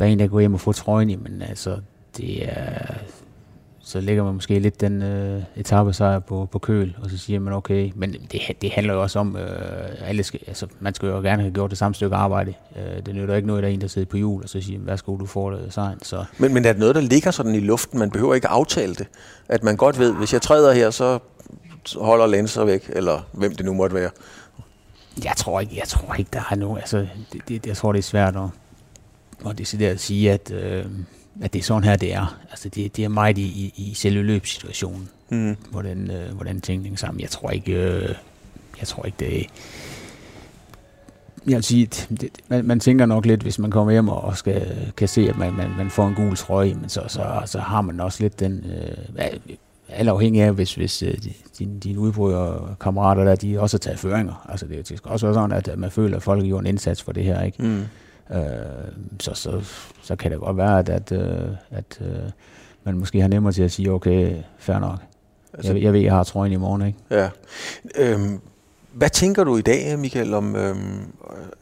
der 0.01 0.07
er 0.07 0.11
en, 0.11 0.19
der 0.19 0.27
går 0.27 0.41
hjem 0.41 0.55
og 0.55 0.61
får 0.61 0.73
trøjen 0.73 1.11
i, 1.11 1.17
men 1.17 1.43
altså, 1.43 1.77
det 2.17 2.49
er 2.49 2.95
så 3.89 4.01
lægger 4.01 4.25
man 4.25 4.35
måske 4.35 4.59
lidt 4.59 4.81
den 4.81 5.03
øh, 5.03 5.43
etappesejr 5.57 6.19
på, 6.19 6.49
på 6.53 6.59
køl, 6.59 6.97
og 7.03 7.11
så 7.11 7.19
siger 7.19 7.41
man, 7.41 7.53
okay, 7.53 7.93
men 7.95 8.13
det, 8.33 8.41
det 8.63 8.71
handler 8.71 8.95
jo 8.95 9.03
også 9.03 9.19
om, 9.19 9.37
øh, 9.37 10.09
alle 10.09 10.23
skal, 10.23 10.41
altså, 10.47 10.67
man 10.81 10.95
skal 10.95 11.07
jo 11.07 11.21
gerne 11.21 11.43
have 11.43 11.55
gjort 11.55 11.71
det 11.71 11.79
samme 11.79 11.95
stykke 11.95 12.17
arbejde. 12.17 12.55
Øh, 12.77 13.07
det 13.07 13.15
nytter 13.15 13.35
ikke 13.35 13.49
noget, 13.49 13.63
der 13.63 13.69
er 13.69 13.73
en, 13.73 13.81
der 13.81 13.87
sidder 13.87 14.07
på 14.07 14.19
jul, 14.19 14.43
og 14.43 14.49
så 14.49 14.61
siger, 14.61 14.79
værsgo, 14.83 15.17
du 15.17 15.27
får 15.27 15.51
det 15.51 15.73
sejren. 15.73 16.03
Så. 16.03 16.25
Men, 16.39 16.55
men 16.55 16.65
er 16.65 16.73
det 16.73 16.81
noget, 16.81 16.95
der 16.95 17.01
ligger 17.01 17.31
sådan 17.31 17.55
i 17.55 17.61
luften? 17.61 17.99
Man 17.99 18.11
behøver 18.11 18.35
ikke 18.35 18.49
aftale 18.49 18.95
det. 18.95 19.07
At 19.49 19.65
man 19.65 19.77
godt 19.77 19.99
ved, 19.99 20.15
hvis 20.15 20.33
jeg 20.33 20.43
træder 20.43 20.73
her, 20.73 20.91
så 20.91 21.19
holder 21.97 22.27
Lenser 22.27 22.65
væk, 22.65 22.91
eller 22.93 23.21
hvem 23.33 23.55
det 23.55 23.67
nu 23.67 23.75
måtte 23.75 23.97
være. 23.97 24.11
Jeg 25.25 25.33
tror 25.37 25.61
ikke, 25.61 25.77
jeg 25.77 25.89
tror 25.89 26.15
ikke 26.15 26.31
der 26.33 26.43
er 26.51 26.55
nogen, 26.55 26.79
altså, 26.79 27.07
det, 27.33 27.49
det, 27.49 27.67
jeg 27.67 27.77
tror, 27.77 27.93
det 27.93 27.99
er 27.99 28.03
svært 28.03 28.37
at, 28.37 29.51
at 29.51 29.59
decideret 29.59 29.91
at 29.91 30.01
sige, 30.01 30.33
at, 30.33 30.51
øh, 30.51 30.85
at 31.43 31.53
det 31.53 31.59
er 31.59 31.63
sådan 31.63 31.85
her, 31.85 31.97
det 31.97 32.15
er. 32.15 32.39
Altså, 32.51 32.69
det, 32.69 32.97
det 32.97 33.05
er 33.05 33.09
meget 33.09 33.39
i, 33.39 33.43
i, 33.43 33.73
i 33.77 33.95
selve 33.95 34.23
løbssituationen, 34.23 35.09
mm. 35.31 35.57
hvordan, 35.71 36.11
øh, 36.11 36.35
hvordan 36.35 36.61
tingene 36.61 36.85
hænger 36.85 36.99
sammen. 36.99 37.21
Jeg 37.21 37.31
tror 37.31 37.51
ikke, 37.51 37.73
øh, 37.73 38.15
jeg 38.81 38.89
tror 38.89 39.05
ikke, 39.05 39.17
det 39.19 39.41
er... 39.41 39.45
Jeg 41.47 41.55
vil 41.55 41.65
sige, 41.65 41.87
det, 42.21 42.29
man, 42.49 42.65
man 42.65 42.81
tænker 42.81 43.07
nok 43.07 43.27
lidt, 43.27 43.43
hvis 43.43 43.59
man 43.59 43.71
kommer 43.71 43.93
hjem 43.93 44.09
og 44.09 44.37
skal, 44.37 44.93
kan 44.97 45.09
se, 45.09 45.29
at 45.29 45.39
man, 45.39 45.53
man, 45.53 45.71
man 45.77 45.91
får 45.91 46.09
en 46.09 46.15
gul 46.15 46.37
trøje, 46.37 46.75
men 46.75 46.89
så, 46.89 47.03
så, 47.09 47.43
så 47.47 47.59
har 47.59 47.81
man 47.81 48.01
også 48.01 48.23
lidt 48.23 48.41
den... 48.41 48.65
Øh, 48.65 49.29
alt 49.89 50.09
afhængig 50.09 50.43
af, 50.43 50.53
hvis, 50.53 50.75
hvis 50.75 51.03
uh, 51.03 51.09
dine, 51.59 51.81
din 51.81 51.99
udbrydere 51.99 52.75
kammerater 52.81 53.25
der, 53.25 53.35
de 53.35 53.61
også 53.61 53.75
har 53.75 53.79
taget 53.79 53.99
føringer. 53.99 54.47
Altså 54.49 54.67
det, 54.67 54.89
det 54.89 54.99
skal 54.99 55.11
også 55.11 55.27
være 55.27 55.35
sådan, 55.35 55.53
at 55.53 55.79
man 55.79 55.91
føler, 55.91 56.17
at 56.17 56.23
folk 56.23 56.45
gjort 56.45 56.61
en 56.61 56.67
indsats 56.67 57.03
for 57.03 57.13
det 57.13 57.25
her, 57.25 57.43
ikke? 57.43 57.63
Mm. 57.63 57.83
Øh, 58.35 58.41
så, 59.21 59.35
så, 59.35 59.61
så 60.03 60.17
kan 60.17 60.31
det 60.31 60.41
godt 60.41 60.57
være, 60.57 60.79
at, 60.79 60.89
at, 60.89 61.13
øh, 61.13 61.49
at 61.71 62.01
uh, 62.01 62.31
man 62.85 62.99
måske 62.99 63.21
har 63.21 63.29
nemmere 63.29 63.53
til 63.53 63.63
at 63.63 63.73
sige, 63.73 63.93
okay, 63.93 64.37
fair 64.59 64.79
nok. 64.79 64.99
Altså, 65.55 65.73
jeg, 65.73 65.83
jeg 65.83 65.93
ved, 65.93 66.01
jeg 66.01 66.13
har 66.13 66.25
trøjen 66.25 66.53
i 66.53 66.57
morgen, 66.57 66.87
ikke? 66.87 66.99
Ja. 67.11 67.29
Øhm, 67.97 68.41
hvad 68.93 69.11
tænker 69.11 69.45
du 69.45 69.57
i 69.57 69.63
dag, 69.63 69.99
Michael, 69.99 70.35
om... 70.35 70.57
Øhm, 70.57 71.13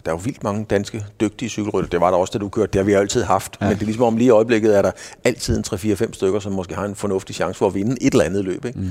der 0.05 0.13
er 0.13 0.17
jo 0.17 0.21
vildt 0.25 0.45
mange 0.45 0.65
danske 0.65 1.05
dygtige 1.21 1.49
cykelrytter. 1.49 1.91
Det 1.91 2.01
var 2.01 2.11
der 2.11 2.19
også, 2.19 2.31
da 2.33 2.39
du 2.39 2.49
kørte. 2.49 2.73
Det 2.73 2.79
har 2.79 2.85
vi 2.85 2.93
altid 2.93 3.23
haft. 3.23 3.57
Ja. 3.61 3.67
Men 3.67 3.75
det 3.75 3.83
er 3.83 3.87
ligesom 3.87 4.05
om 4.05 4.17
lige 4.17 4.27
i 4.27 4.31
øjeblikket 4.31 4.79
er 4.79 4.83
der 4.83 4.91
altid 5.25 5.57
en 5.57 5.65
3-4-5 5.67 6.13
stykker, 6.13 6.41
som 6.41 6.53
måske 6.53 6.75
har 6.75 6.85
en 6.85 6.95
fornuftig 6.95 7.35
chance 7.35 7.59
for 7.59 7.67
at 7.67 7.75
vinde 7.75 7.97
et 8.01 8.13
eller 8.13 8.25
andet 8.25 8.45
løb. 8.45 8.65
Ikke? 8.65 8.79
Mm. 8.79 8.91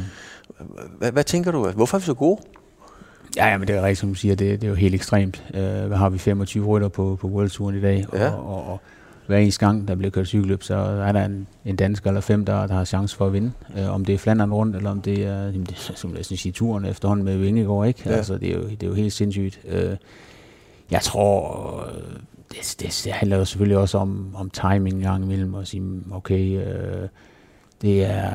Hvad, 0.98 1.12
hvad 1.12 1.24
tænker 1.24 1.52
du? 1.52 1.72
Hvorfor 1.72 1.98
er 1.98 2.00
vi 2.00 2.06
så 2.06 2.14
gode? 2.14 2.42
Ja, 3.36 3.48
ja 3.48 3.58
men 3.58 3.68
det 3.68 3.76
er 3.76 3.82
rigtigt, 3.82 4.00
som 4.00 4.10
du 4.10 4.16
siger. 4.16 4.36
Det, 4.36 4.62
det 4.62 4.68
er 4.68 4.70
jo 4.70 4.76
helt 4.76 4.96
ekstremt. 4.96 5.44
Uh, 5.50 5.60
hvad 5.60 5.98
har 5.98 6.10
vi? 6.10 6.18
25 6.18 6.66
rytter 6.66 6.88
på, 6.88 7.18
på 7.22 7.28
World 7.28 7.50
Touren 7.50 7.78
i 7.78 7.82
dag. 7.82 8.06
Ja. 8.14 8.30
Og, 8.30 8.48
og, 8.48 8.72
og 8.72 8.82
hver 9.28 9.38
eneste 9.38 9.66
gang, 9.66 9.88
der 9.88 9.96
bliver 9.96 10.12
kørt 10.12 10.28
cykelløb, 10.28 10.64
så 10.64 10.76
er 10.76 11.12
der 11.12 11.26
en, 11.26 11.48
en 11.66 11.76
dansker 11.76 12.10
eller 12.10 12.22
fem, 12.22 12.46
der, 12.46 12.68
der 12.68 12.74
har 12.74 12.86
chance 12.86 13.16
for 13.16 13.28
at 13.28 13.34
vinde. 13.34 13.52
Uh, 13.78 13.94
om 13.94 14.06
det 14.06 14.16
er 14.16 14.20
Flandern 14.20 14.54
rundt, 14.54 14.76
eller 14.76 14.92
om 14.92 15.02
det 15.02 15.26
er, 15.26 15.52
det, 15.52 15.92
som 15.96 16.16
jeg 16.16 16.26
sige, 16.26 16.52
turen 16.52 16.86
efterhånden 16.86 17.26
med 17.26 17.38
Vingegaard, 17.38 17.88
ikke? 17.88 18.02
Ja. 18.06 18.12
Altså, 18.12 18.38
det, 18.38 18.50
er 18.50 18.56
jo, 18.58 18.70
det 18.70 18.84
er 18.84 18.88
jo 18.88 18.94
helt 18.94 19.14
sindssygt. 19.14 19.60
Uh, 19.64 19.96
jeg 20.92 21.02
tror, 21.02 21.90
det, 22.52 22.76
det, 22.80 23.02
det 23.04 23.12
handler 23.12 23.38
jo 23.38 23.46
selvfølgelig 23.46 23.78
også 23.78 23.98
om, 23.98 24.36
om 24.36 24.50
timing 24.50 24.96
en 24.96 25.02
gang 25.02 25.24
imellem, 25.24 25.54
og 25.54 25.68
sige, 25.68 25.84
okay, 26.12 26.58
uh, 26.58 27.10
det 27.82 28.06
er, 28.06 28.32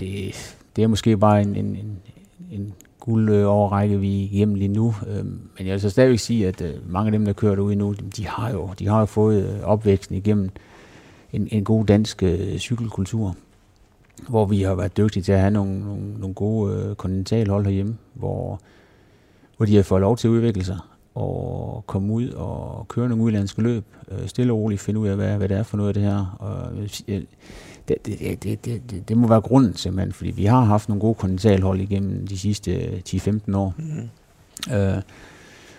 det, 0.00 0.34
det 0.76 0.84
er 0.84 0.88
måske 0.88 1.16
bare 1.16 1.42
en, 1.42 1.56
en, 1.56 1.66
en, 1.66 1.98
en 2.50 2.74
guldoverrække, 3.00 4.00
vi 4.00 4.20
er 4.20 4.24
igennem 4.24 4.54
lige 4.54 4.68
nu. 4.68 4.94
Øhm, 5.06 5.40
men 5.58 5.66
jeg 5.66 5.72
vil 5.72 5.80
så 5.80 5.90
stadigvæk 5.90 6.18
sige, 6.18 6.48
at 6.48 6.60
øh, 6.60 6.92
mange 6.92 7.06
af 7.06 7.12
dem, 7.12 7.24
der 7.24 7.32
kører 7.32 7.54
derude 7.54 7.76
nu, 7.76 7.94
de 8.16 8.26
har 8.26 8.50
jo, 8.50 8.70
de 8.78 8.88
har 8.88 9.00
jo 9.00 9.06
fået 9.06 9.54
øh, 9.54 9.60
opvæksten 9.62 10.16
igennem 10.16 10.50
en, 11.32 11.48
en 11.50 11.64
god 11.64 11.84
dansk 11.84 12.22
øh, 12.22 12.58
cykelkultur, 12.58 13.36
hvor 14.28 14.46
vi 14.46 14.62
har 14.62 14.74
været 14.74 14.96
dygtige 14.96 15.22
til 15.22 15.32
at 15.32 15.40
have 15.40 15.50
nogle, 15.50 15.80
nogle, 15.80 16.18
nogle 16.18 16.34
gode 16.34 16.94
kontinentalhold 16.98 17.64
herhjemme, 17.64 17.96
hvor, 18.14 18.60
hvor 19.56 19.66
de 19.66 19.76
har 19.76 19.82
fået 19.82 20.00
lov 20.00 20.16
til 20.16 20.28
at 20.28 20.32
udvikle 20.32 20.64
sig 20.64 20.78
og 21.14 21.84
komme 21.86 22.12
ud 22.12 22.28
og 22.28 22.88
køre 22.88 23.08
nogle 23.08 23.24
udlandske 23.24 23.62
løb, 23.62 23.84
stille 24.26 24.52
og 24.52 24.58
roligt 24.58 24.80
finde 24.80 25.00
ud 25.00 25.08
af, 25.08 25.16
hvad, 25.16 25.36
hvad 25.36 25.48
det 25.48 25.56
er 25.56 25.62
for 25.62 25.76
noget 25.76 25.88
af 25.88 25.94
det 25.94 26.02
her. 26.02 26.36
Og, 26.38 26.72
det, 28.04 28.42
det, 28.42 28.64
det, 28.64 28.90
det, 28.90 29.08
det 29.08 29.16
må 29.16 29.28
være 29.28 29.40
grunden 29.40 29.76
simpelthen, 29.76 30.12
fordi 30.12 30.30
vi 30.30 30.44
har 30.44 30.60
haft 30.60 30.88
nogle 30.88 31.00
gode 31.00 31.14
kontinentalhold 31.14 31.80
igennem 31.80 32.26
de 32.26 32.38
sidste 32.38 33.02
10-15 33.08 33.56
år. 33.56 33.74
Mm. 33.78 34.74
Øh, 34.74 35.02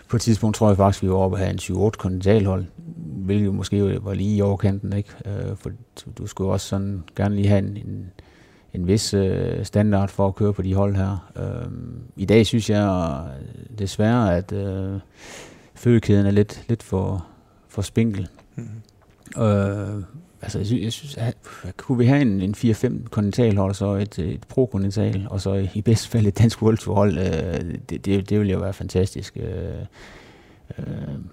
på 0.07 0.16
et 0.16 0.22
tidspunkt 0.22 0.55
tror 0.57 0.68
jeg 0.68 0.78
faktisk, 0.78 1.03
vi 1.03 1.09
var 1.09 1.16
oppe 1.16 1.38
at 1.38 1.43
have 1.43 1.53
en 1.53 1.59
7-8 1.59 1.89
kontinentalhold, 1.89 2.66
hvilket 3.26 3.53
måske 3.53 4.05
var 4.05 4.14
lige 4.14 4.36
i 4.36 4.41
overkanten, 4.41 4.93
ikke? 4.93 5.09
Øh, 5.26 5.55
for 5.55 5.72
du 6.18 6.28
skulle 6.28 6.51
også 6.51 6.68
sådan 6.68 7.03
gerne 7.16 7.36
lige 7.36 7.47
have 7.47 7.59
en, 7.59 7.78
en, 7.78 8.12
en 8.74 8.88
vis 8.88 9.14
øh, 9.14 9.66
standard 9.66 10.09
for 10.09 10.28
at 10.28 10.36
køre 10.36 10.53
på 10.53 10.62
de 10.62 10.76
hold 10.76 10.95
her. 10.95 11.32
Øh, 11.38 11.72
I 12.16 12.26
dag 12.26 12.45
synes 12.45 12.70
jeg 12.70 13.22
desværre, 13.80 14.38
at 14.38 14.51
øh, 14.51 14.99
fødekæden 15.76 16.26
er 16.26 16.32
lidt, 16.32 16.66
lidt 16.70 16.84
for, 16.84 17.26
for 17.68 17.82
spinkel. 17.82 18.28
Mm. 18.55 19.41
Øh, 19.43 20.03
altså, 20.41 20.57
jeg 20.57 20.67
synes, 20.67 20.83
jeg 20.83 20.91
synes 20.91 21.17
at, 21.17 21.37
kunne 21.77 21.97
vi 21.97 22.05
have 22.05 22.21
en, 22.21 22.41
en 22.41 22.55
4-5 22.57 23.07
kontinentalhold, 23.09 23.73
så 23.73 23.93
et, 23.93 24.19
et 24.19 24.43
pro-kontinental, 24.49 25.27
og 25.29 25.41
så 25.41 25.67
i 25.73 25.81
bedste 25.81 26.09
fald 26.09 26.27
et 26.27 26.37
dansk 26.37 26.61
World 26.61 26.93
hold, 26.93 27.17
øh, 27.17 27.75
det, 27.89 28.05
det, 28.05 28.29
det 28.29 28.39
ville 28.39 28.53
jo 28.53 28.59
være 28.59 28.73
fantastisk. 28.73 29.37
Øh, 29.37 29.85
øh, 30.79 30.85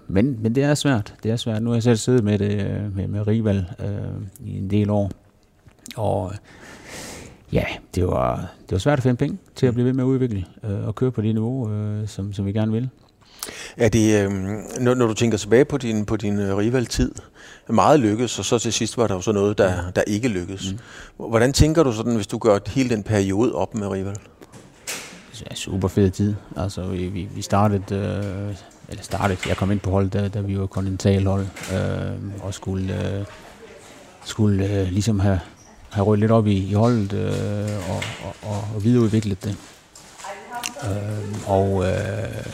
men, 0.07 0.37
men 0.41 0.55
det 0.55 0.63
er 0.63 0.73
svært. 0.73 1.13
Det 1.23 1.31
er 1.31 1.35
svært. 1.35 1.63
Nu 1.63 1.69
har 1.69 1.75
jeg 1.75 1.83
selv 1.83 1.97
siddet 1.97 2.23
med 2.23 2.39
det 2.39 2.65
øh, 2.65 2.95
med, 2.95 3.07
med 3.07 3.27
Rival 3.27 3.65
øh, 3.79 4.47
i 4.47 4.57
en 4.57 4.69
del 4.69 4.89
år, 4.89 5.11
og 5.95 6.31
øh, 6.31 6.37
ja, 7.53 7.65
det 7.95 8.07
var, 8.07 8.51
det 8.61 8.71
var 8.71 8.77
svært 8.77 8.99
at 8.99 9.03
finde 9.03 9.17
penge 9.17 9.37
til 9.55 9.65
at 9.65 9.73
blive 9.73 9.85
ved 9.85 9.93
med 9.93 10.03
at 10.03 10.07
udvikle 10.07 10.45
øh, 10.63 10.87
og 10.87 10.95
køre 10.95 11.11
på 11.11 11.21
det 11.21 11.33
niveau, 11.35 11.71
øh, 11.71 12.07
som, 12.07 12.33
som 12.33 12.45
vi 12.45 12.51
gerne 12.51 12.71
vil. 12.71 12.89
Er 13.77 13.89
det, 13.89 14.23
øh, 14.23 14.31
når, 14.79 14.93
når 14.93 15.07
du 15.07 15.13
tænker 15.13 15.37
tilbage 15.37 15.65
på 15.65 15.77
din, 15.77 16.05
på 16.05 16.17
din 16.17 16.39
øh, 16.39 16.57
rivaltid, 16.57 17.11
meget 17.69 17.99
lykkedes, 17.99 18.39
og 18.39 18.45
så 18.45 18.59
til 18.59 18.73
sidst 18.73 18.97
var 18.97 19.07
der 19.07 19.15
jo 19.15 19.21
så 19.21 19.31
noget, 19.31 19.57
der, 19.57 19.91
der 19.95 20.01
ikke 20.07 20.27
lykkedes. 20.27 20.71
Mm. 20.71 21.27
Hvordan 21.29 21.53
tænker 21.53 21.83
du 21.83 21.91
sådan, 21.91 22.15
hvis 22.15 22.27
du 22.27 22.37
gør 22.37 22.59
hele 22.67 22.89
den 22.89 23.03
periode 23.03 23.55
op 23.55 23.75
med 23.75 23.87
rival? 23.87 24.15
Ja, 25.49 25.55
super 25.55 25.87
fed 25.87 26.11
tid. 26.11 26.35
Altså, 26.57 26.87
vi, 26.87 27.07
vi, 27.07 27.27
vi 27.35 27.41
startede, 27.41 27.95
øh, 27.95 28.55
eller 28.89 29.03
startede, 29.03 29.39
jeg 29.47 29.57
kom 29.57 29.71
ind 29.71 29.79
på 29.79 29.89
holdet, 29.89 30.13
da, 30.13 30.27
da 30.27 30.39
vi 30.39 30.59
var 30.59 30.65
kontinentalhold, 30.65 31.45
øh, 31.73 32.43
og 32.43 32.53
skulle, 32.53 33.17
øh, 33.19 33.25
skulle 34.25 34.65
øh, 34.65 34.87
ligesom 34.87 35.19
have, 35.19 35.39
have 35.89 36.05
rødt 36.05 36.19
lidt 36.19 36.31
op 36.31 36.47
i, 36.47 36.69
i 36.69 36.73
holdet 36.73 37.13
øh, 37.13 37.89
og, 37.89 38.03
og, 38.23 38.35
og, 38.41 38.63
og 38.75 38.83
videreudviklet 38.83 39.43
det. 39.43 39.55
Øh, 40.83 41.49
og 41.49 41.85
øh, 41.85 42.45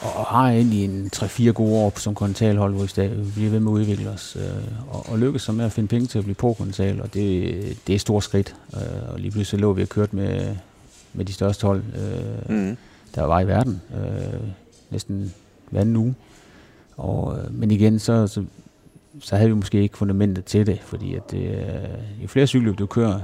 og, 0.00 0.24
har 0.26 0.50
egentlig 0.50 0.84
en 0.84 1.10
3-4 1.16 1.50
gode 1.50 1.74
år 1.74 1.92
som 1.96 2.14
kontinentalhold, 2.14 2.74
hvor 2.74 3.04
vi 3.06 3.30
bliver 3.34 3.50
ved 3.50 3.60
med 3.60 3.72
at 3.72 3.74
udvikle 3.74 4.10
os, 4.10 4.36
øh, 4.40 4.94
og, 4.94 5.08
og 5.08 5.18
lykkes 5.18 5.42
så 5.42 5.52
med 5.52 5.64
at 5.64 5.72
finde 5.72 5.88
penge 5.88 6.06
til 6.06 6.18
at 6.18 6.24
blive 6.24 6.34
pro-kontinental, 6.34 7.02
og 7.02 7.14
det, 7.14 7.52
det 7.86 7.92
er 7.92 7.94
et 7.94 8.00
stort 8.00 8.24
skridt. 8.24 8.56
Øh, 8.74 9.12
og 9.12 9.20
lige 9.20 9.30
pludselig 9.30 9.60
lå 9.60 9.72
vi 9.72 9.82
og 9.82 9.88
kørt 9.88 10.12
med, 10.12 10.56
med 11.12 11.24
de 11.24 11.32
største 11.32 11.66
hold, 11.66 11.82
øh, 11.94 12.56
mm. 12.56 12.76
der 13.14 13.22
var 13.22 13.40
i 13.40 13.46
verden, 13.46 13.82
øh, 13.94 14.40
næsten 14.90 15.34
hver 15.70 15.80
anden 15.80 15.96
uge. 15.96 16.14
Og, 16.96 17.38
øh, 17.38 17.54
men 17.54 17.70
igen, 17.70 17.98
så, 17.98 18.26
så, 18.26 18.44
så 19.20 19.36
havde 19.36 19.48
vi 19.48 19.54
måske 19.54 19.82
ikke 19.82 19.98
fundamentet 19.98 20.44
til 20.44 20.66
det, 20.66 20.80
fordi 20.82 21.14
at 21.14 21.30
det, 21.30 21.50
øh, 21.50 22.22
jo 22.22 22.28
flere 22.28 22.46
cykler 22.46 22.72
du 22.72 22.86
kører, 22.86 23.20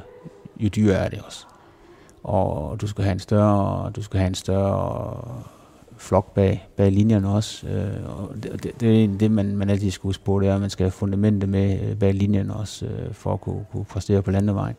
jo 0.61 0.69
dyrere 0.69 1.05
er 1.05 1.09
det 1.09 1.21
også. 1.27 1.45
Og 2.25 2.81
du 2.81 2.87
skal 2.87 3.05
have 3.05 3.13
en 3.13 3.19
større, 3.19 3.91
du 3.91 4.03
skal 4.03 4.19
have 4.19 4.29
en 4.29 4.35
større 4.35 5.43
flok 5.99 6.35
bag, 6.35 6.69
bag 6.77 6.93
linjerne 6.93 7.29
også. 7.29 7.67
Øh, 7.67 8.19
og 8.19 8.35
det, 8.43 8.63
det, 8.63 8.81
det 8.81 9.05
er 9.05 9.09
det, 9.09 9.31
man, 9.31 9.57
man 9.57 9.71
altid 9.71 9.91
skal 9.91 10.03
huske 10.03 10.25
på, 10.25 10.41
det 10.41 10.49
er, 10.49 10.55
at 10.55 10.61
man 10.61 10.71
skal 10.71 10.85
have 10.85 10.91
fundamentet 10.91 11.49
med 11.49 11.81
øh, 11.81 11.97
bag 11.97 12.15
linjerne 12.15 12.55
også, 12.55 12.87
øh, 12.87 13.13
for 13.13 13.33
at 13.33 13.41
kunne, 13.41 13.65
kunne 13.73 13.85
præstere 13.85 14.23
på 14.23 14.31
landevejen. 14.31 14.77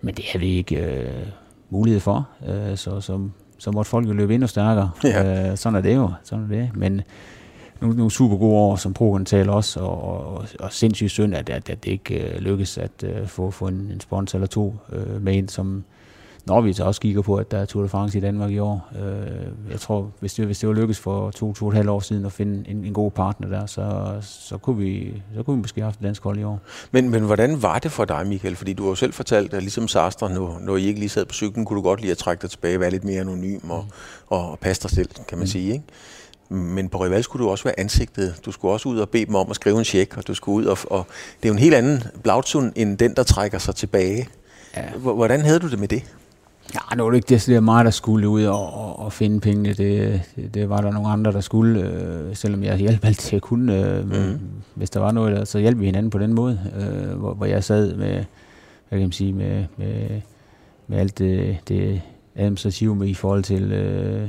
Men 0.00 0.14
det 0.14 0.24
har 0.32 0.38
vi 0.38 0.46
ikke 0.46 0.76
øh, 0.76 1.26
mulighed 1.70 2.00
for, 2.00 2.28
øh, 2.48 2.76
så, 2.76 3.00
så, 3.00 3.28
så 3.58 3.70
måtte 3.70 3.90
folk 3.90 4.08
jo 4.08 4.12
løbe 4.12 4.34
endnu 4.34 4.46
stærkere. 4.46 4.90
Ja. 5.04 5.50
Øh, 5.50 5.56
sådan 5.56 5.76
er 5.76 5.80
det 5.80 5.96
jo. 5.96 6.10
Sådan 6.22 6.44
er 6.44 6.48
det. 6.48 6.70
Men 6.74 7.02
nogle, 7.80 7.96
nogle 7.96 8.10
super 8.10 8.36
gode 8.36 8.56
år 8.56 8.76
som 8.76 8.94
pro 8.94 9.18
også, 9.48 9.80
og, 9.80 10.26
og, 10.26 10.46
og 10.60 10.72
sindssygt 10.72 11.10
synd, 11.10 11.34
at, 11.34 11.50
at, 11.50 11.70
at 11.70 11.84
det 11.84 11.90
ikke 11.90 12.34
øh, 12.34 12.40
lykkes 12.40 12.78
at 12.78 13.04
øh, 13.04 13.26
få, 13.26 13.50
få 13.50 13.66
en, 13.66 13.74
en 13.74 14.00
sponsor 14.00 14.38
eller 14.38 14.46
to 14.46 14.76
øh, 14.92 15.22
med 15.22 15.34
ind, 15.34 15.48
som, 15.48 15.84
når 16.48 16.60
vi 16.60 16.72
så 16.72 16.84
også 16.84 17.00
kigger 17.00 17.22
på, 17.22 17.36
at 17.36 17.50
der 17.50 17.58
er 17.58 17.64
Tour 17.64 17.82
de 17.82 17.88
France 17.88 18.18
i 18.18 18.20
Danmark 18.20 18.50
i 18.50 18.58
år. 18.58 18.88
Øh, 19.02 19.70
jeg 19.70 19.80
tror, 19.80 20.10
hvis 20.20 20.34
det, 20.34 20.46
hvis 20.46 20.58
det 20.58 20.68
var 20.68 20.74
lykkes 20.74 20.98
for 20.98 21.30
to, 21.30 21.52
to 21.52 21.64
og 21.64 21.70
et 21.70 21.76
halvt 21.76 21.90
år 21.90 22.00
siden 22.00 22.26
at 22.26 22.32
finde 22.32 22.70
en, 22.70 22.84
en 22.84 22.92
god 22.92 23.10
partner 23.10 23.48
der, 23.48 23.66
så, 23.66 24.16
så, 24.20 24.58
kunne 24.58 24.76
vi, 24.76 25.22
så 25.36 25.42
kunne 25.42 25.56
vi 25.56 25.62
måske 25.62 25.80
have 25.80 25.86
haft 25.86 26.02
dansk 26.02 26.22
hold 26.22 26.38
i 26.38 26.42
år. 26.42 26.60
Men, 26.92 27.10
men 27.10 27.22
hvordan 27.22 27.62
var 27.62 27.78
det 27.78 27.92
for 27.92 28.04
dig, 28.04 28.26
Michael? 28.26 28.56
Fordi 28.56 28.72
du 28.72 28.82
har 28.82 28.90
jo 28.90 28.94
selv 28.94 29.12
fortalt, 29.12 29.54
at 29.54 29.62
ligesom 29.62 29.88
Sastra, 29.88 30.28
når, 30.28 30.58
når 30.60 30.76
I 30.76 30.84
ikke 30.84 31.00
lige 31.00 31.08
sad 31.08 31.24
på 31.24 31.34
cyklen, 31.34 31.64
kunne 31.64 31.76
du 31.76 31.82
godt 31.82 32.00
lide 32.00 32.12
at 32.12 32.18
trække 32.18 32.42
dig 32.42 32.50
tilbage, 32.50 32.80
være 32.80 32.90
lidt 32.90 33.04
mere 33.04 33.20
anonym 33.20 33.70
og, 33.70 33.84
mm. 33.84 33.90
og, 34.28 34.50
og 34.50 34.58
passe 34.58 34.82
dig 34.82 34.90
selv, 34.90 35.08
kan 35.28 35.38
man 35.38 35.42
mm. 35.42 35.46
sige. 35.46 35.72
Ikke? 35.72 35.84
Men 36.54 36.88
på 36.88 37.04
Rival 37.04 37.22
skulle 37.22 37.44
du 37.44 37.50
også 37.50 37.64
være 37.64 37.80
ansigtet. 37.80 38.40
Du 38.44 38.52
skulle 38.52 38.72
også 38.72 38.88
ud 38.88 38.98
og 38.98 39.08
bede 39.08 39.26
dem 39.26 39.34
om 39.34 39.50
at 39.50 39.56
skrive 39.56 39.78
en 39.78 39.84
check, 39.84 40.16
og 40.16 40.26
du 40.26 40.34
skulle 40.34 40.56
ud 40.56 40.64
og... 40.64 40.78
og 40.90 41.06
det 41.42 41.44
er 41.44 41.48
jo 41.48 41.54
en 41.54 41.58
helt 41.58 41.74
anden 41.74 42.02
Blautsund, 42.22 42.72
end 42.76 42.98
den, 42.98 43.14
der 43.14 43.22
trækker 43.22 43.58
sig 43.58 43.74
tilbage. 43.74 44.28
Ja. 44.76 44.90
Hvordan 44.98 45.40
havde 45.40 45.58
du 45.58 45.70
det 45.70 45.78
med 45.78 45.88
det? 45.88 46.02
Ja, 46.74 46.96
nu 46.96 47.02
var 47.02 47.10
det 47.10 47.30
ikke 47.30 47.56
er 47.56 47.60
mig, 47.60 47.84
der 47.84 47.90
skulle 47.90 48.28
ud 48.28 48.44
og, 48.44 48.74
og, 48.74 48.98
og 48.98 49.12
finde 49.12 49.40
pengene. 49.40 49.68
Det, 49.68 50.20
det, 50.36 50.54
det 50.54 50.68
var 50.68 50.80
der 50.80 50.92
nogle 50.92 51.08
andre, 51.08 51.32
der 51.32 51.40
skulle, 51.40 51.80
øh, 51.80 52.36
selvom 52.36 52.62
jeg 52.62 52.76
hjalp 52.76 53.04
altid, 53.04 53.32
jeg 53.32 53.42
kunne. 53.42 53.96
Øh, 53.96 54.04
mm. 54.04 54.38
Hvis 54.74 54.90
der 54.90 55.00
var 55.00 55.12
noget, 55.12 55.36
der, 55.36 55.44
så 55.44 55.58
hjalp 55.58 55.80
vi 55.80 55.84
hinanden 55.84 56.10
på 56.10 56.18
den 56.18 56.34
måde, 56.34 56.60
øh, 56.80 57.18
hvor, 57.18 57.34
hvor 57.34 57.46
jeg 57.46 57.64
sad 57.64 57.96
med, 57.96 58.24
hvad 58.88 58.98
kan 58.98 59.00
man 59.00 59.12
sige, 59.12 59.32
med, 59.32 59.64
med, 59.76 60.20
med 60.86 60.98
alt 60.98 61.18
det, 61.18 61.56
det 61.68 62.02
administrative 62.36 62.96
med 62.96 63.08
i 63.08 63.14
forhold 63.14 63.42
til 63.42 63.72
øh, 63.72 64.28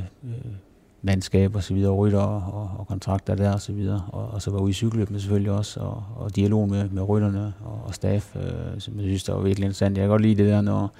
mandskab 1.02 1.56
og 1.56 1.62
så 1.62 1.74
videre, 1.74 1.92
rytter 1.92 2.18
og, 2.18 2.70
og 2.78 2.86
kontrakter 2.86 3.34
der 3.34 3.52
og 3.52 3.60
så 3.60 3.72
videre, 3.72 4.02
og, 4.08 4.28
og 4.30 4.42
så 4.42 4.50
var 4.50 4.58
ude 4.58 4.70
i 4.70 4.74
cykelløbene 4.74 5.20
selvfølgelig 5.20 5.52
også, 5.52 5.80
og, 5.80 6.02
og 6.16 6.36
dialog 6.36 6.68
med, 6.68 6.88
med 6.88 7.08
rytterne 7.08 7.52
og, 7.64 7.80
og 7.84 7.94
staff, 7.94 8.36
øh, 8.36 8.42
som 8.78 8.96
jeg 8.96 9.04
synes, 9.04 9.24
der 9.24 9.34
var 9.34 9.40
virkelig 9.42 9.64
interessant. 9.64 9.96
Jeg 9.96 10.02
kan 10.02 10.10
godt 10.10 10.22
lide 10.22 10.42
det 10.42 10.50
der, 10.50 10.60
når, 10.60 10.92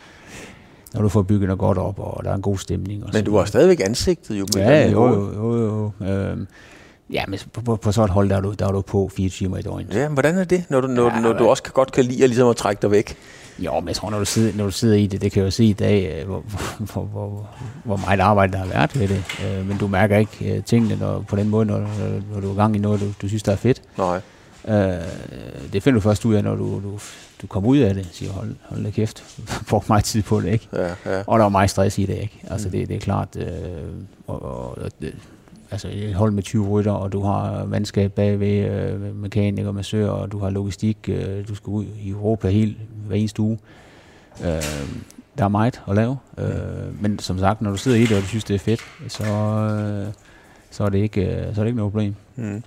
når 0.95 1.03
du 1.03 1.09
får 1.09 1.23
bygget 1.23 1.49
noget 1.49 1.59
godt 1.59 1.79
op, 1.79 1.99
og 1.99 2.25
der 2.25 2.31
er 2.31 2.35
en 2.35 2.43
god 2.43 2.59
stemning. 2.59 3.05
Og 3.05 3.11
men 3.13 3.25
du 3.25 3.37
har 3.37 3.45
stadigvæk 3.45 3.81
ansigtet 3.85 4.39
jo 4.41 4.47
på 4.53 4.59
ja, 4.59 4.91
jo, 4.91 5.09
jo, 5.09 5.33
jo, 5.35 5.93
jo. 6.01 6.07
Øhm, 6.07 6.47
Ja, 7.13 7.25
men 7.29 7.39
på, 7.53 7.61
på, 7.61 7.77
på 7.77 7.93
sådan 7.93 8.05
et 8.05 8.11
hold, 8.11 8.31
der 8.31 8.37
er, 8.37 8.41
du, 8.41 8.53
der 8.59 8.67
er 8.67 8.73
du 8.73 8.81
på 8.81 9.11
fire 9.17 9.29
timer 9.29 9.59
i 9.59 9.63
døgnet. 9.63 9.95
Ja, 9.95 10.09
men 10.09 10.13
hvordan 10.13 10.39
er 10.39 10.45
det, 10.45 10.65
når 10.69 10.81
du, 10.81 10.87
når, 10.87 11.11
ja, 11.15 11.21
når 11.21 11.33
du 11.33 11.49
også 11.49 11.63
kan, 11.63 11.73
godt 11.73 11.93
kan 11.93 12.05
lide 12.05 12.23
at, 12.23 12.29
ligesom 12.31 12.49
at 12.49 12.57
trække 12.57 12.83
dig 12.83 12.91
væk? 12.91 13.17
Jo, 13.59 13.81
men 13.81 13.89
jeg 13.89 13.97
tror, 13.97 14.11
når 14.11 14.19
du 14.19 14.25
sidder, 14.25 14.57
når 14.57 14.65
du 14.65 14.71
sidder 14.71 14.97
i 14.97 15.07
det, 15.07 15.23
det 15.23 15.33
kan 15.33 15.41
jeg 15.41 15.47
jo 15.47 15.51
se 15.51 15.65
i 15.65 15.73
dag, 15.73 16.21
øh, 16.21 16.27
hvor, 16.27 16.43
hvor, 16.79 17.03
hvor, 17.03 17.49
hvor 17.85 17.97
meget 17.97 18.21
arbejde 18.21 18.53
der 18.53 18.59
har 18.59 18.67
været 18.67 19.01
ved 19.01 19.09
det. 19.09 19.25
Øh, 19.45 19.69
men 19.69 19.79
du 19.79 19.87
mærker 19.89 20.19
ikke 20.19 20.55
uh, 20.59 20.65
tingene 20.65 20.97
når, 20.97 21.25
på 21.29 21.37
den 21.37 21.49
måde, 21.49 21.67
når, 21.67 21.79
når 22.33 22.41
du 22.41 22.51
er 22.51 22.55
gang 22.55 22.77
i 22.77 22.79
noget, 22.79 23.01
du, 23.01 23.07
du 23.23 23.29
synes, 23.29 23.43
der 23.43 23.53
er 23.53 23.57
fedt. 23.57 23.83
Nej. 23.99 24.21
Uh, 24.65 24.73
det 25.73 25.83
finder 25.83 26.01
du 26.01 26.01
først 26.01 26.25
ud 26.25 26.35
af, 26.35 26.45
når 26.45 26.55
du, 26.55 26.65
du, 26.65 26.99
du 27.43 27.47
kommer 27.47 27.71
ud 27.71 27.79
af 27.79 27.95
det, 27.95 28.09
siger, 28.13 28.33
hold, 28.33 28.55
hold 28.63 28.85
da 28.85 28.91
kæft, 28.91 29.21
får 29.71 29.85
meget 29.89 30.05
tid 30.05 30.23
på 30.23 30.41
det, 30.41 30.53
ikke? 30.53 30.69
Ja, 30.73 30.89
ja. 31.07 31.23
Og 31.27 31.39
der 31.39 31.45
er 31.45 31.49
meget 31.49 31.71
stress 31.71 31.99
i 31.99 32.07
det, 32.07 32.19
ikke? 32.19 32.41
Altså, 32.51 32.69
mm. 32.69 32.73
det, 32.73 32.89
det 32.89 32.97
er 32.97 33.01
klart, 33.01 33.37
uh, 33.37 33.45
og, 34.27 34.43
og, 34.43 34.79
og 34.79 34.91
altså 35.71 35.89
et 35.93 36.15
hold 36.15 36.33
med 36.33 36.43
20 36.43 36.69
rytter, 36.69 36.93
og 36.93 37.13
du 37.13 37.21
har 37.23 37.65
mandskab 37.65 38.13
bagved, 38.13 38.49
øh, 38.49 39.17
mekanikere, 39.17 39.73
massører, 39.73 40.11
og 40.11 40.33
du 40.33 40.39
har 40.39 40.51
logistik, 40.51 40.97
øh, 41.09 41.49
du 41.49 41.55
skal 41.55 41.71
ud 41.71 41.85
i 42.03 42.11
Europa 42.11 42.49
helt 42.49 42.77
hver 43.07 43.17
eneste 43.17 43.43
uge. 43.43 43.59
Øh, 44.45 44.63
der 45.39 45.45
er 45.45 45.49
meget 45.49 45.83
at 45.89 45.95
lave, 45.95 46.17
øh, 46.39 47.03
men 47.03 47.19
som 47.19 47.39
sagt, 47.39 47.63
når 47.63 47.71
du 47.71 47.77
sidder 47.77 47.99
i 47.99 48.07
det, 48.07 48.17
og 48.17 48.23
du 48.23 48.27
synes, 48.27 48.45
det 48.45 48.55
er 48.55 48.59
fedt, 48.59 48.81
så, 49.09 49.25
øh, 49.25 50.13
så, 50.71 50.85
er, 50.85 50.89
det 50.89 50.99
ikke, 50.99 51.21
øh, 51.21 51.55
så 51.55 51.61
er 51.61 51.65
det 51.65 51.67
ikke 51.67 51.77
noget 51.77 51.93
problem. 51.93 52.15
Mm. 52.37 52.63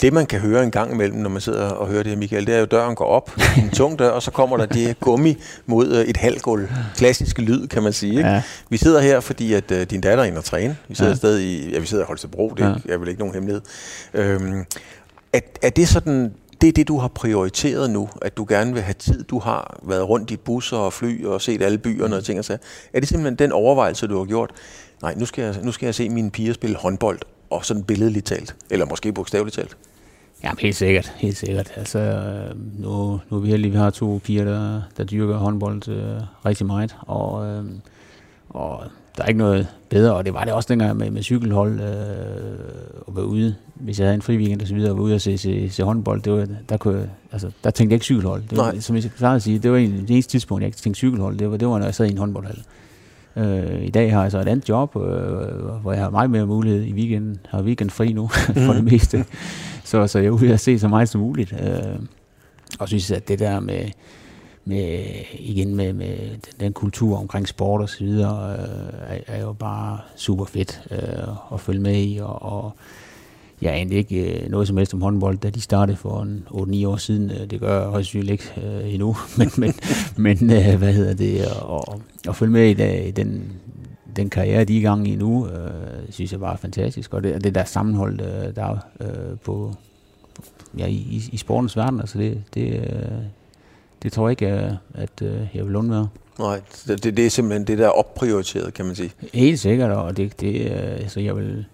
Det, 0.00 0.12
man 0.12 0.26
kan 0.26 0.40
høre 0.40 0.64
en 0.64 0.70
gang 0.70 0.92
imellem, 0.92 1.18
når 1.18 1.30
man 1.30 1.40
sidder 1.40 1.68
og 1.68 1.88
hører 1.88 2.02
det 2.02 2.12
her, 2.12 2.18
Michael, 2.18 2.46
det 2.46 2.54
er 2.54 2.58
jo, 2.58 2.64
at 2.64 2.70
døren 2.70 2.94
går 2.94 3.04
op, 3.04 3.30
en 3.58 3.70
tung 3.70 3.98
dør, 3.98 4.10
og 4.10 4.22
så 4.22 4.30
kommer 4.30 4.56
der 4.56 4.66
det 4.66 5.00
gummi 5.00 5.36
mod 5.66 5.92
øh, 5.92 6.04
et 6.04 6.16
halvgulv. 6.16 6.68
Klassiske 6.96 7.42
lyd, 7.42 7.66
kan 7.66 7.82
man 7.82 7.92
sige. 7.92 8.16
Ikke? 8.16 8.28
Ja. 8.28 8.42
Vi 8.68 8.76
sidder 8.76 9.00
her, 9.00 9.20
fordi 9.20 9.52
at 9.52 9.70
uh, 9.70 9.82
din 9.82 10.00
datter 10.00 10.24
er 10.24 10.28
inde 10.28 10.38
og 10.38 10.44
træne. 10.44 10.76
Vi 10.88 10.94
sidder 10.94 11.10
ja. 11.10 11.16
stadig 11.16 11.46
i, 11.46 11.70
ja, 11.70 11.78
vi 11.78 11.86
sidder 11.86 12.04
i 12.04 12.06
Holstebro, 12.06 12.54
det 12.56 12.64
ja. 12.86 12.94
er 12.94 12.98
vel 12.98 13.08
ikke 13.08 13.20
nogen 13.20 13.34
hemmelighed. 13.34 13.62
Øhm, 14.14 14.64
er, 15.32 15.40
er 15.62 15.70
det 15.70 15.88
sådan, 15.88 16.32
det 16.60 16.68
er 16.68 16.72
det, 16.72 16.88
du 16.88 16.98
har 16.98 17.08
prioriteret 17.08 17.90
nu, 17.90 18.08
at 18.22 18.36
du 18.36 18.46
gerne 18.48 18.72
vil 18.72 18.82
have 18.82 18.94
tid. 18.94 19.24
Du 19.24 19.38
har 19.38 19.78
været 19.82 20.08
rundt 20.08 20.30
i 20.30 20.36
busser 20.36 20.76
og 20.76 20.92
fly 20.92 21.24
og 21.24 21.42
set 21.42 21.62
alle 21.62 21.78
byerne 21.78 22.16
og 22.16 22.24
ting 22.24 22.38
og 22.38 22.44
sager. 22.44 22.58
Er 22.92 23.00
det 23.00 23.08
simpelthen 23.08 23.38
den 23.38 23.52
overvejelse, 23.52 24.06
du 24.06 24.18
har 24.18 24.24
gjort? 24.24 24.50
Nej, 25.02 25.14
nu 25.16 25.24
skal 25.26 25.44
jeg, 25.44 25.54
nu 25.62 25.72
skal 25.72 25.86
jeg 25.86 25.94
se 25.94 26.08
mine 26.08 26.30
piger 26.30 26.52
spille 26.52 26.76
håndbold, 26.76 27.18
og 27.50 27.64
sådan 27.64 27.84
billedligt 27.84 28.26
talt, 28.26 28.56
eller 28.70 28.86
måske 28.86 29.12
bogstaveligt 29.12 29.54
talt? 29.54 29.76
Ja, 30.42 30.50
helt 30.58 30.76
sikkert, 30.76 31.12
helt 31.16 31.36
sikkert. 31.36 31.72
Altså, 31.76 32.22
nu, 32.78 33.20
nu 33.30 33.36
er 33.36 33.40
vi 33.40 33.48
heldige, 33.48 33.72
vi 33.72 33.78
har 33.78 33.90
to 33.90 34.20
piger, 34.24 34.44
der, 34.44 34.82
der 34.96 35.04
dyrker 35.04 35.36
håndbold 35.36 35.88
øh, 35.88 36.20
rigtig 36.46 36.66
meget, 36.66 36.96
og, 37.00 37.46
øh, 37.46 37.64
og 38.48 38.82
der 39.16 39.22
er 39.22 39.28
ikke 39.28 39.38
noget 39.38 39.68
bedre, 39.88 40.14
og 40.14 40.24
det 40.24 40.34
var 40.34 40.44
det 40.44 40.52
også 40.52 40.66
dengang 40.68 40.96
med, 40.96 41.10
med 41.10 41.22
cykelhold, 41.22 41.80
øh, 41.80 41.86
at 43.08 43.16
være 43.16 43.26
ude, 43.26 43.54
hvis 43.74 43.98
jeg 43.98 44.06
havde 44.06 44.14
en 44.14 44.22
fri 44.22 44.36
weekend 44.36 44.60
og 44.62 44.68
så 44.68 44.74
videre, 44.74 44.90
og 44.90 44.96
være 44.96 45.04
ude 45.04 45.14
og 45.14 45.20
se, 45.20 45.38
se, 45.38 45.70
se 45.70 45.82
håndbold, 45.82 46.22
det 46.22 46.32
var, 46.32 46.46
der, 46.68 46.76
kunne, 46.76 47.10
altså, 47.32 47.50
der 47.64 47.70
tænkte 47.70 47.92
jeg 47.92 47.96
ikke 47.96 48.04
cykelhold. 48.04 48.42
Det 48.50 48.58
var, 48.58 48.74
som 48.80 48.96
jeg 48.96 49.10
plejer 49.16 49.36
at 49.36 49.42
sige, 49.42 49.58
det 49.58 49.70
var 49.70 49.76
en, 49.76 49.92
det 49.92 50.10
eneste 50.10 50.30
tidspunkt, 50.30 50.62
jeg 50.62 50.66
ikke 50.68 50.78
tænkte 50.78 50.98
cykelhold, 50.98 51.38
det 51.38 51.50
var, 51.50 51.56
det 51.56 51.68
var, 51.68 51.78
når 51.78 51.84
jeg 51.84 51.94
sad 51.94 52.06
i 52.06 52.10
en 52.10 52.18
håndboldhal. 52.18 52.62
Øh, 53.36 53.82
I 53.84 53.90
dag 53.90 54.12
har 54.12 54.22
jeg 54.22 54.32
så 54.32 54.38
et 54.40 54.48
andet 54.48 54.68
job, 54.68 54.96
øh, 54.96 55.02
hvor 55.82 55.92
jeg 55.92 56.02
har 56.02 56.10
meget 56.10 56.30
mere 56.30 56.46
mulighed 56.46 56.82
i 56.82 56.92
weekenden. 56.92 57.38
Har 57.48 57.62
weekend 57.62 57.90
fri 57.90 58.12
nu, 58.12 58.28
for 58.66 58.72
det 58.72 58.84
meste. 58.84 59.24
Så, 59.84 60.06
så 60.06 60.18
jeg 60.18 60.26
er 60.26 60.30
ude 60.30 60.52
at 60.52 60.60
se 60.60 60.78
så 60.78 60.88
meget 60.88 61.08
som 61.08 61.20
muligt. 61.20 61.52
Øh, 61.52 61.98
og 62.78 62.88
synes, 62.88 63.10
at 63.10 63.28
det 63.28 63.38
der 63.38 63.60
med, 63.60 63.84
med 64.64 65.04
igen 65.32 65.76
med, 65.76 65.92
med 65.92 66.16
den 66.60 66.72
kultur 66.72 67.18
omkring 67.18 67.48
sport 67.48 67.80
og 67.80 67.88
så 67.88 68.04
videre, 68.04 68.52
øh, 68.52 69.16
er, 69.16 69.18
er 69.26 69.40
jo 69.40 69.52
bare 69.52 69.98
super 70.16 70.44
fedt 70.44 70.82
øh, 70.90 71.28
at 71.52 71.60
følge 71.60 71.80
med 71.80 72.02
i, 72.02 72.18
og, 72.22 72.42
og 72.42 72.76
jeg 73.62 73.76
anede 73.76 73.94
ikke 73.94 74.42
øh, 74.42 74.50
noget 74.50 74.68
som 74.68 74.76
helst 74.76 74.94
om 74.94 75.02
håndbold, 75.02 75.38
da 75.38 75.50
de 75.50 75.60
startede 75.60 75.96
for 75.96 76.22
en 76.22 76.46
8-9 76.50 76.86
år 76.86 76.96
siden. 76.96 77.30
Øh, 77.30 77.50
det 77.50 77.60
gør 77.60 77.80
jeg 77.80 77.88
højst 77.88 78.14
ikke 78.14 78.52
øh, 78.56 78.94
endnu, 78.94 79.16
men, 79.38 79.50
men, 79.56 79.74
men 80.16 80.52
øh, 80.52 80.78
hvad 80.78 80.92
hedder 80.92 81.14
det, 81.14 81.46
og, 81.62 82.00
og 82.28 82.36
følge 82.36 82.52
med 82.52 82.70
i, 82.70 82.74
da, 82.74 83.02
i 83.02 83.10
den, 83.10 83.52
den 84.16 84.30
karriere, 84.30 84.64
de 84.64 84.76
er 84.76 84.80
i 84.80 84.82
gang 84.82 85.08
i 85.08 85.16
nu, 85.16 85.48
øh, 85.48 85.70
synes 86.10 86.32
jeg 86.32 86.40
bare 86.40 86.52
er 86.52 86.56
fantastisk. 86.56 87.14
Og 87.14 87.22
det, 87.22 87.44
det 87.44 87.54
der 87.54 87.64
sammenhold, 87.64 88.20
øh, 88.20 88.56
der 88.56 88.64
er 88.64 88.78
øh, 89.00 89.38
på, 89.44 89.74
ja, 90.78 90.86
i, 90.86 91.28
i 91.32 91.36
sportens 91.36 91.76
verden, 91.76 92.00
altså 92.00 92.18
det, 92.18 92.42
det, 92.54 92.72
øh, 92.72 93.18
det 94.02 94.12
tror 94.12 94.28
jeg 94.28 94.30
ikke, 94.30 94.78
at 94.94 95.22
øh, 95.22 95.48
jeg 95.54 95.66
vil 95.66 95.76
undvære. 95.76 96.08
Nej, 96.38 96.60
det, 96.86 97.04
det 97.04 97.26
er 97.26 97.30
simpelthen 97.30 97.66
det, 97.66 97.78
der 97.78 97.86
er 97.86 97.90
opprioriteret, 97.90 98.74
kan 98.74 98.84
man 98.84 98.94
sige. 98.94 99.10
Helt 99.34 99.60
sikkert, 99.60 99.90
og 99.90 100.16
det, 100.16 100.40
det 100.40 100.70
øh, 100.70 100.92
altså 100.92 101.20
jeg 101.20 101.36
vil 101.36 101.66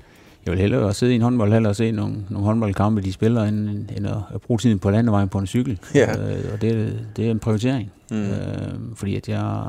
jeg 0.47 0.53
vil 0.53 0.61
hellere 0.61 0.95
sidde 0.95 1.13
i 1.13 1.17
en 1.17 1.23
håndboldhal 1.23 1.67
og 1.67 1.77
se 1.77 1.91
nogle, 1.91 2.15
nogle 2.31 2.47
håndboldkampe, 2.47 3.01
de 3.01 3.13
spiller, 3.13 3.43
end, 3.43 3.69
end 3.97 4.07
at, 4.07 4.41
bruge 4.47 4.59
tiden 4.59 4.79
på 4.79 4.91
landevejen 4.91 5.29
på 5.29 5.39
en 5.39 5.47
cykel. 5.47 5.79
Ja. 5.95 6.11
Øh, 6.11 6.53
og 6.53 6.61
det, 6.61 6.99
det 7.17 7.27
er 7.27 7.31
en 7.31 7.39
prioritering. 7.39 7.93
Mm. 8.11 8.17
Øh, 8.17 8.95
fordi 8.95 9.17
at 9.17 9.29
jeg, 9.29 9.65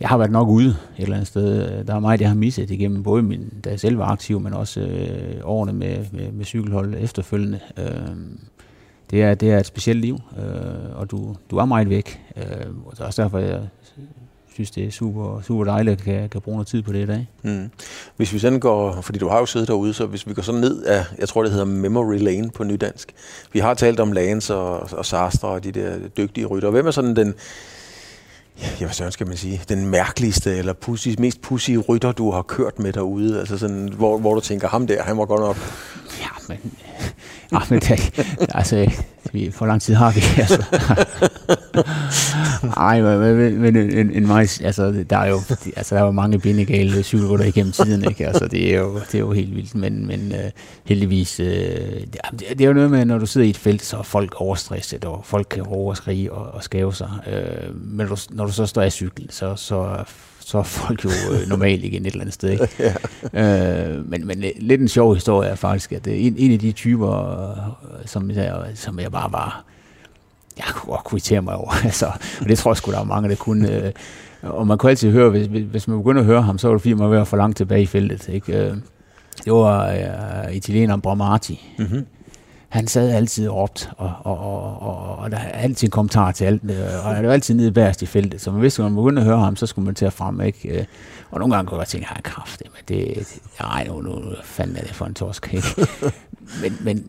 jeg 0.00 0.08
har 0.08 0.18
været 0.18 0.30
nok 0.30 0.48
ude 0.48 0.68
et 0.68 0.76
eller 0.98 1.14
andet 1.14 1.28
sted. 1.28 1.84
Der 1.84 1.94
er 1.94 2.00
meget, 2.00 2.20
jeg 2.20 2.28
har 2.28 2.36
misset 2.36 2.70
igennem, 2.70 3.02
både 3.02 3.22
min, 3.22 3.52
da 3.64 3.70
jeg 3.70 3.80
selv 3.80 3.98
var 3.98 4.06
aktiv, 4.06 4.40
men 4.40 4.52
også 4.52 4.80
øh, 4.80 5.40
årene 5.44 5.72
med, 5.72 6.04
med, 6.12 6.32
med 6.32 6.44
cykelhold 6.44 6.94
efterfølgende. 6.98 7.60
Øh, 7.78 8.16
det 9.10 9.22
er, 9.22 9.34
det 9.34 9.52
er 9.52 9.58
et 9.58 9.66
specielt 9.66 10.00
liv, 10.00 10.18
øh, 10.38 10.98
og 10.98 11.10
du, 11.10 11.36
du 11.50 11.56
er 11.56 11.64
meget 11.64 11.90
væk. 11.90 12.20
Øh, 12.36 12.66
og 12.86 12.92
det 12.92 13.00
er 13.00 13.04
også 13.04 13.22
derfor, 13.22 13.38
jeg 13.38 13.60
synes, 14.56 14.70
det 14.70 14.84
er 14.84 14.90
super, 14.90 15.40
super 15.40 15.64
dejligt, 15.64 16.00
at 16.00 16.04
kan, 16.04 16.28
kan 16.28 16.40
bruge 16.40 16.56
noget 16.56 16.68
tid 16.68 16.82
på 16.82 16.92
det 16.92 17.02
i 17.02 17.06
dag. 17.06 17.28
Mm. 17.42 17.70
Hvis 18.16 18.32
vi 18.32 18.38
sådan 18.38 18.60
går, 18.60 19.00
fordi 19.00 19.18
du 19.18 19.28
har 19.28 19.38
jo 19.38 19.46
siddet 19.46 19.68
derude, 19.68 19.94
så 19.94 20.06
hvis 20.06 20.26
vi 20.26 20.34
går 20.34 20.42
sådan 20.42 20.60
ned 20.60 20.82
af, 20.82 21.04
jeg 21.18 21.28
tror 21.28 21.42
det 21.42 21.50
hedder 21.52 21.64
Memory 21.64 22.18
Lane 22.18 22.50
på 22.50 22.64
nydansk. 22.64 23.14
Vi 23.52 23.58
har 23.58 23.74
talt 23.74 24.00
om 24.00 24.12
Lance 24.12 24.54
og, 24.54 24.88
og 24.92 25.06
Sastre 25.06 25.48
og 25.48 25.64
de 25.64 25.72
der 25.72 25.98
dygtige 26.16 26.46
rytter. 26.46 26.70
Hvem 26.70 26.86
er 26.86 26.90
sådan 26.90 27.16
den, 27.16 27.34
ja, 28.80 28.86
hvad 28.86 29.10
skal 29.10 29.26
man 29.26 29.36
sige, 29.36 29.60
den 29.68 29.86
mærkeligste 29.86 30.56
eller 30.56 30.72
pussy, 30.72 31.08
mest 31.18 31.40
pussy 31.40 31.70
rytter, 31.88 32.12
du 32.12 32.30
har 32.30 32.42
kørt 32.42 32.78
med 32.78 32.92
derude? 32.92 33.38
Altså 33.40 33.58
sådan, 33.58 33.88
hvor, 33.88 34.18
hvor 34.18 34.34
du 34.34 34.40
tænker, 34.40 34.68
ham 34.68 34.86
der, 34.86 35.02
han 35.02 35.18
var 35.18 35.24
godt 35.24 35.40
nok... 35.40 35.56
Men... 36.48 36.58
Ja, 37.52 37.58
men 37.70 37.80
det, 37.80 38.18
altså, 38.54 38.90
vi, 39.32 39.50
for 39.50 39.66
lang 39.66 39.82
tid 39.82 39.94
har 39.94 40.12
vi, 40.12 40.20
altså. 40.42 40.64
Ej, 42.76 43.00
men, 43.00 43.58
men 43.60 43.76
en, 43.76 44.10
en 44.10 44.26
majs, 44.26 44.60
altså, 44.60 45.04
der 45.10 45.18
er 45.18 45.28
jo, 45.28 45.40
altså, 45.76 45.94
der 45.94 46.00
er 46.00 46.04
jo 46.04 46.10
mange 46.10 46.38
bindegale 46.38 47.02
cykelrytter 47.02 47.46
igennem 47.46 47.72
tiden, 47.72 48.08
ikke? 48.08 48.26
Altså, 48.26 48.48
det 48.48 48.74
er 48.74 48.78
jo, 48.78 48.94
det 48.98 49.14
er 49.14 49.18
jo 49.18 49.32
helt 49.32 49.56
vildt, 49.56 49.74
men, 49.74 50.06
men 50.06 50.32
uh, 50.32 50.50
heldigvis, 50.84 51.40
uh, 51.40 51.46
det, 51.46 52.16
det, 52.32 52.60
er 52.60 52.66
jo 52.66 52.72
noget 52.72 52.90
med, 52.90 53.04
når 53.04 53.18
du 53.18 53.26
sidder 53.26 53.46
i 53.46 53.50
et 53.50 53.56
felt, 53.56 53.84
så 53.84 53.96
er 53.98 54.02
folk 54.02 54.34
overstresset, 54.36 55.04
og 55.04 55.24
folk 55.24 55.46
kan 55.50 55.62
overskrige 55.66 56.32
og, 56.32 56.54
og 56.54 56.64
skave 56.64 56.94
sig. 56.94 57.10
Uh, 57.26 57.74
men 57.74 58.06
når 58.06 58.14
du, 58.14 58.16
når 58.30 58.46
du 58.46 58.52
så 58.52 58.66
står 58.66 58.82
af 58.82 58.92
cykel, 58.92 59.26
så, 59.30 59.56
så 59.56 60.04
så 60.46 60.58
er 60.58 60.62
folk 60.62 61.04
jo 61.04 61.10
øh, 61.32 61.48
normalt 61.48 61.84
igen 61.84 62.02
et 62.02 62.06
eller 62.06 62.20
andet 62.20 62.34
sted. 62.34 62.50
Ikke? 62.50 62.68
ja. 63.32 63.96
øh, 63.96 64.10
men, 64.10 64.26
men 64.26 64.44
lidt 64.56 64.80
en 64.80 64.88
sjov 64.88 65.14
historie 65.14 65.48
er 65.48 65.54
faktisk, 65.54 65.92
at 65.92 66.06
en, 66.06 66.34
en 66.38 66.52
af 66.52 66.58
de 66.58 66.72
typer, 66.72 67.50
øh, 67.50 68.06
som, 68.06 68.30
jeg, 68.30 68.62
som 68.74 69.00
jeg 69.00 69.12
bare 69.12 69.32
var, 69.32 69.64
jeg 70.56 70.64
kunne 70.72 70.92
godt 70.92 71.04
kvittere 71.04 71.42
mig 71.42 71.54
over. 71.54 71.70
altså, 71.84 72.06
og 72.40 72.48
det 72.48 72.58
tror 72.58 72.70
jeg 72.70 72.76
sgu, 72.76 72.90
der 72.90 73.00
er 73.00 73.04
mange, 73.04 73.28
der 73.28 73.34
kunne. 73.34 73.72
Øh, 73.72 73.92
og 74.42 74.66
man 74.66 74.78
kunne 74.78 74.90
altid 74.90 75.10
høre, 75.10 75.30
hvis, 75.30 75.46
hvis 75.46 75.88
man 75.88 75.98
begynder 75.98 76.20
at 76.20 76.26
høre 76.26 76.42
ham, 76.42 76.58
så 76.58 76.68
var 76.68 76.74
det 76.74 76.82
fordi, 76.82 76.94
man 76.94 77.10
var 77.10 77.24
for 77.24 77.36
langt 77.36 77.56
tilbage 77.56 77.82
i 77.82 77.86
feltet. 77.86 78.28
Ikke? 78.28 78.58
Øh, 78.58 78.76
det 79.44 79.52
var 79.52 79.92
uh, 80.48 80.56
italieneren 80.56 81.00
Bramati. 81.00 81.74
Mm-hmm 81.78 82.06
han 82.76 82.86
sad 82.86 83.10
altid 83.10 83.48
og 83.48 83.70
og, 83.96 84.12
og, 84.24 84.38
og, 84.38 84.82
og, 84.82 85.16
og 85.18 85.30
der 85.30 85.36
er 85.36 85.50
altid 85.50 85.88
en 85.88 85.90
kommentar 85.90 86.32
til 86.32 86.44
alt, 86.44 86.62
og 87.04 87.14
han 87.14 87.24
er 87.24 87.28
jo 87.28 87.30
altid 87.30 87.54
nede 87.54 87.72
bærest 87.72 88.02
i 88.02 88.06
feltet, 88.06 88.40
så 88.40 88.50
man 88.50 88.62
vidste, 88.62 88.82
når 88.82 88.88
man 88.88 88.96
begyndte 88.96 89.20
at 89.22 89.26
høre 89.26 89.38
ham, 89.38 89.56
så 89.56 89.66
skulle 89.66 89.86
man 89.86 89.94
til 89.94 90.04
at 90.04 90.12
frem, 90.12 90.40
ikke? 90.40 90.86
Og 91.30 91.38
nogle 91.38 91.54
gange 91.54 91.68
kunne 91.68 91.80
jeg 91.80 91.88
tænke, 91.88 92.06
har 92.06 92.20
kraft, 92.24 92.62
men 92.64 92.98
det, 92.98 93.16
det 93.16 93.42
ej, 93.60 93.86
nu, 93.88 94.00
nu 94.00 94.22
fanden 94.44 94.76
er 94.76 94.80
det 94.80 94.94
for 94.94 95.06
en 95.06 95.14
torsk, 95.14 95.50
ikke? 95.54 95.66
men, 96.62 96.76
men, 96.80 97.08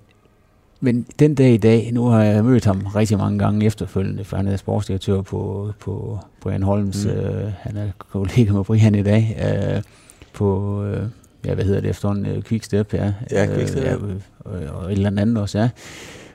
men 0.80 1.05
den 1.20 1.36
dag 1.36 1.53
i 1.53 1.57
dag, 1.57 1.89
nu 1.93 2.05
har 2.05 2.24
jeg 2.24 2.45
mødt 2.45 2.65
ham 2.65 2.86
rigtig 2.95 3.18
mange 3.18 3.39
gange 3.39 3.65
efterfølgende, 3.65 4.24
for 4.24 4.38
han 4.38 4.47
er 4.47 4.57
sportsdirektør 4.57 5.22
på, 5.22 5.72
på 5.80 6.20
Brian 6.41 6.63
Holms, 6.63 7.05
mm. 7.05 7.11
øh, 7.11 7.51
han 7.59 7.78
er 7.78 7.88
kollega 7.97 8.53
med 8.53 8.63
Brian 8.63 8.95
i 8.95 9.03
dag, 9.03 9.38
øh, 9.41 9.82
på, 10.34 10.84
øh, 10.84 11.03
ja, 11.45 11.53
hvad 11.53 11.65
hedder 11.65 11.81
det 11.81 11.89
efterhånden, 11.89 12.25
øh, 12.25 12.43
Quickstep, 12.43 12.93
ja. 12.93 13.13
Ja, 13.31 13.45
Quickstep, 13.45 13.83
øh, 13.83 13.85
ja. 13.85 13.95
Og, 14.39 14.59
og 14.75 14.91
et 14.91 14.97
eller 14.97 15.21
andet 15.21 15.38
også, 15.38 15.59
ja. 15.59 15.69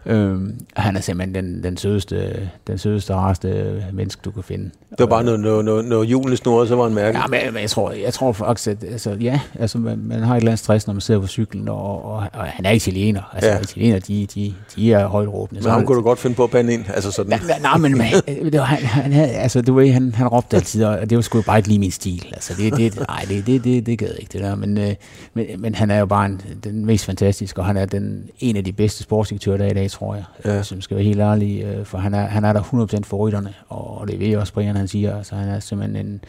Øhm, 0.07 0.61
han 0.77 0.97
er 0.97 1.01
simpelthen 1.01 1.45
den, 1.45 1.63
den 1.63 1.77
sødeste, 1.77 2.51
den 2.67 2.79
sødeste, 2.79 3.15
rareste 3.15 3.83
menneske, 3.93 4.21
du 4.25 4.31
kan 4.31 4.43
finde. 4.43 4.65
Det 4.91 4.99
var 4.99 5.07
bare 5.07 5.25
noget, 5.25 5.41
noget, 5.41 5.65
noget, 5.65 5.85
noget 5.85 6.11
julende 6.11 6.37
snor, 6.37 6.65
så 6.65 6.77
var 6.77 6.83
han 6.83 6.95
mærke. 6.95 7.19
Ja, 7.19 7.27
men, 7.27 7.41
men 7.53 7.63
jeg, 7.63 7.71
tror, 7.71 7.93
jeg 7.93 8.15
tror 8.15 8.33
faktisk, 8.33 8.69
at 8.69 8.85
altså, 8.85 9.17
ja, 9.21 9.41
altså, 9.59 9.79
man, 9.79 9.99
man 9.99 10.23
har 10.23 10.35
et 10.35 10.39
eller 10.39 10.51
andet 10.51 10.59
stress, 10.59 10.87
når 10.87 10.95
man 10.95 11.01
sidder 11.01 11.21
på 11.21 11.27
cyklen, 11.27 11.69
og, 11.69 12.05
og, 12.05 12.25
og 12.33 12.45
han 12.45 12.65
er 12.65 12.71
italiener. 12.71 13.23
Altså, 13.33 13.51
ja. 13.51 13.61
italiener, 13.61 13.99
de, 13.99 14.27
de, 14.35 14.55
de 14.77 14.93
er 14.93 15.07
højt 15.07 15.29
råbende. 15.29 15.63
Men 15.63 15.71
ham 15.71 15.87
kunne 15.87 15.97
du 15.97 16.03
godt 16.03 16.19
finde 16.19 16.37
på 16.37 16.45
at 16.45 16.51
bande 16.51 16.75
ind? 16.75 16.85
Altså 16.95 17.11
sådan. 17.11 17.41
Nej, 17.47 17.59
nej, 17.61 17.77
men 17.77 17.99
man, 17.99 18.13
det 18.27 18.61
var, 18.61 18.65
han, 18.65 18.79
han, 18.79 19.13
havde, 19.13 19.29
altså, 19.29 19.63
du 19.63 19.75
ved, 19.75 19.93
han, 19.93 20.15
han 20.15 20.29
råbte 20.29 20.57
altid, 20.57 20.85
og 20.85 21.11
det 21.11 21.17
var 21.17 21.23
sgu 21.23 21.43
bare 21.43 21.59
ikke 21.59 21.69
lige 21.69 21.79
min 21.79 21.91
stil. 21.91 22.27
Altså, 22.33 22.55
det, 22.59 22.77
det, 22.77 22.97
nej, 23.09 23.25
det, 23.29 23.47
det, 23.47 23.65
det, 23.65 23.87
det 23.87 23.99
gad 23.99 24.15
ikke, 24.19 24.33
det 24.33 24.41
der. 24.41 24.55
Men, 24.55 24.79
øh, 24.79 24.95
men, 25.35 25.47
men 25.59 25.75
han 25.75 25.91
er 25.91 25.99
jo 25.99 26.07
bare 26.07 26.27
en, 26.27 26.41
den 26.65 26.87
mest 26.87 27.05
fantastiske, 27.05 27.61
og 27.61 27.67
han 27.67 27.77
er 27.77 27.87
den, 27.87 28.25
en 28.41 28.57
af 28.57 28.65
de 28.65 28.73
bedste 28.73 29.03
sportsdirektører 29.03 29.57
der 29.57 29.67
i 29.67 29.75
dag, 29.75 29.91
tror 29.93 30.15
jeg. 30.15 30.25
Ja 30.45 30.63
som 30.63 30.81
skal 30.81 30.97
være 30.97 31.05
helt 31.05 31.21
ærlig, 31.21 31.63
øh, 31.63 31.85
for 31.87 31.99
han 31.99 32.15
er, 32.15 32.27
han 32.27 32.45
er 32.45 32.53
der 32.53 32.61
100% 32.61 33.05
for 33.05 33.17
rytterne, 33.17 33.55
og 33.69 34.09
det 34.09 34.21
ved 34.21 34.27
jeg 34.27 34.39
også, 34.39 34.53
Brian 34.53 34.77
han 34.77 34.89
siger, 34.89 35.17
altså 35.17 35.35
han 35.35 35.49
er 35.49 35.61
simpelthen 35.61 36.07
en, 36.07 36.21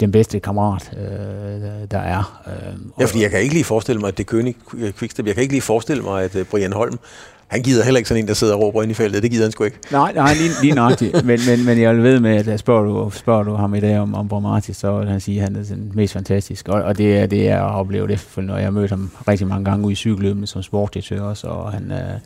den 0.00 0.12
bedste 0.12 0.40
kammerat, 0.40 0.90
øh, 0.98 1.90
der 1.90 1.98
er. 1.98 2.42
Øh, 2.46 2.78
ja, 3.00 3.04
fordi 3.04 3.22
jeg 3.22 3.30
kan 3.30 3.40
ikke 3.40 3.54
lige 3.54 3.64
forestille 3.64 4.00
mig, 4.00 4.08
at 4.08 4.18
det 4.18 4.30
König 4.30 4.54
Quickstep, 4.98 5.26
jeg 5.26 5.34
kan 5.34 5.42
ikke 5.42 5.54
lige 5.54 5.62
forestille 5.62 6.02
mig, 6.02 6.24
at 6.24 6.36
uh, 6.36 6.42
Brian 6.42 6.72
Holm, 6.72 6.98
han 7.46 7.62
gider 7.62 7.84
heller 7.84 7.98
ikke 7.98 8.08
sådan 8.08 8.22
en, 8.22 8.28
der 8.28 8.34
sidder 8.34 8.54
og 8.54 8.60
råber 8.60 8.82
ind 8.82 8.90
i 8.90 8.94
feltet. 8.94 9.22
Det 9.22 9.30
gider 9.30 9.44
han 9.44 9.52
sgu 9.52 9.64
ikke. 9.64 9.78
Nej, 9.92 10.12
nej 10.12 10.34
lige, 10.34 10.50
lige 10.62 10.74
nøjagtigt. 10.74 11.24
men, 11.26 11.40
men, 11.48 11.64
men 11.64 11.80
jeg 11.80 11.94
vil 11.94 12.02
ved 12.02 12.20
med, 12.20 12.48
at 12.48 12.60
spørger 12.60 12.84
du, 12.84 13.10
spørger 13.10 13.42
du 13.42 13.54
ham 13.54 13.74
i 13.74 13.80
dag 13.80 13.98
om, 13.98 14.14
om 14.14 14.28
Bromati, 14.28 14.72
så 14.72 14.98
vil 14.98 15.08
han 15.08 15.20
sige, 15.20 15.36
at 15.38 15.42
han 15.42 15.56
er 15.56 15.62
den 15.62 15.92
mest 15.94 16.12
fantastisk. 16.12 16.68
Og, 16.68 16.82
og 16.82 16.98
det, 16.98 17.16
er, 17.18 17.26
det 17.26 17.48
er 17.48 17.62
at 17.62 17.74
opleve 17.74 18.08
det, 18.08 18.20
for 18.20 18.40
når 18.40 18.56
jeg 18.56 18.64
har 18.64 18.70
mødt 18.70 18.90
ham 18.90 19.10
rigtig 19.28 19.46
mange 19.46 19.64
gange 19.64 19.86
ude 19.86 19.92
i 19.92 19.96
cykelløbet 19.96 20.48
som 20.48 20.62
sportdirektør 20.62 21.20
også, 21.20 21.46
og 21.46 21.72
han, 21.72 21.92
øh, 21.92 22.20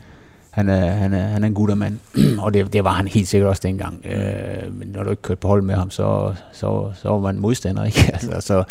han 0.51 0.69
er, 0.69 0.91
han 0.91 1.13
er, 1.13 1.27
han 1.27 1.43
er 1.43 1.47
en 1.47 1.53
guttermand, 1.53 1.99
og 2.43 2.53
det, 2.53 2.73
det 2.73 2.83
var 2.83 2.91
han 2.91 3.07
helt 3.07 3.27
sikkert 3.27 3.49
også 3.49 3.61
dengang. 3.65 4.05
Øh, 4.05 4.79
men 4.79 4.87
når 4.87 5.03
du 5.03 5.09
ikke 5.09 5.21
kørte 5.21 5.39
på 5.39 5.47
hold 5.47 5.61
med 5.61 5.75
ham, 5.75 5.89
så, 5.89 6.33
så, 6.51 6.91
så 6.95 7.09
var 7.09 7.19
man 7.19 7.39
modstander, 7.39 7.83
ikke? 7.89 8.09
altså, 8.13 8.41
så, 8.41 8.63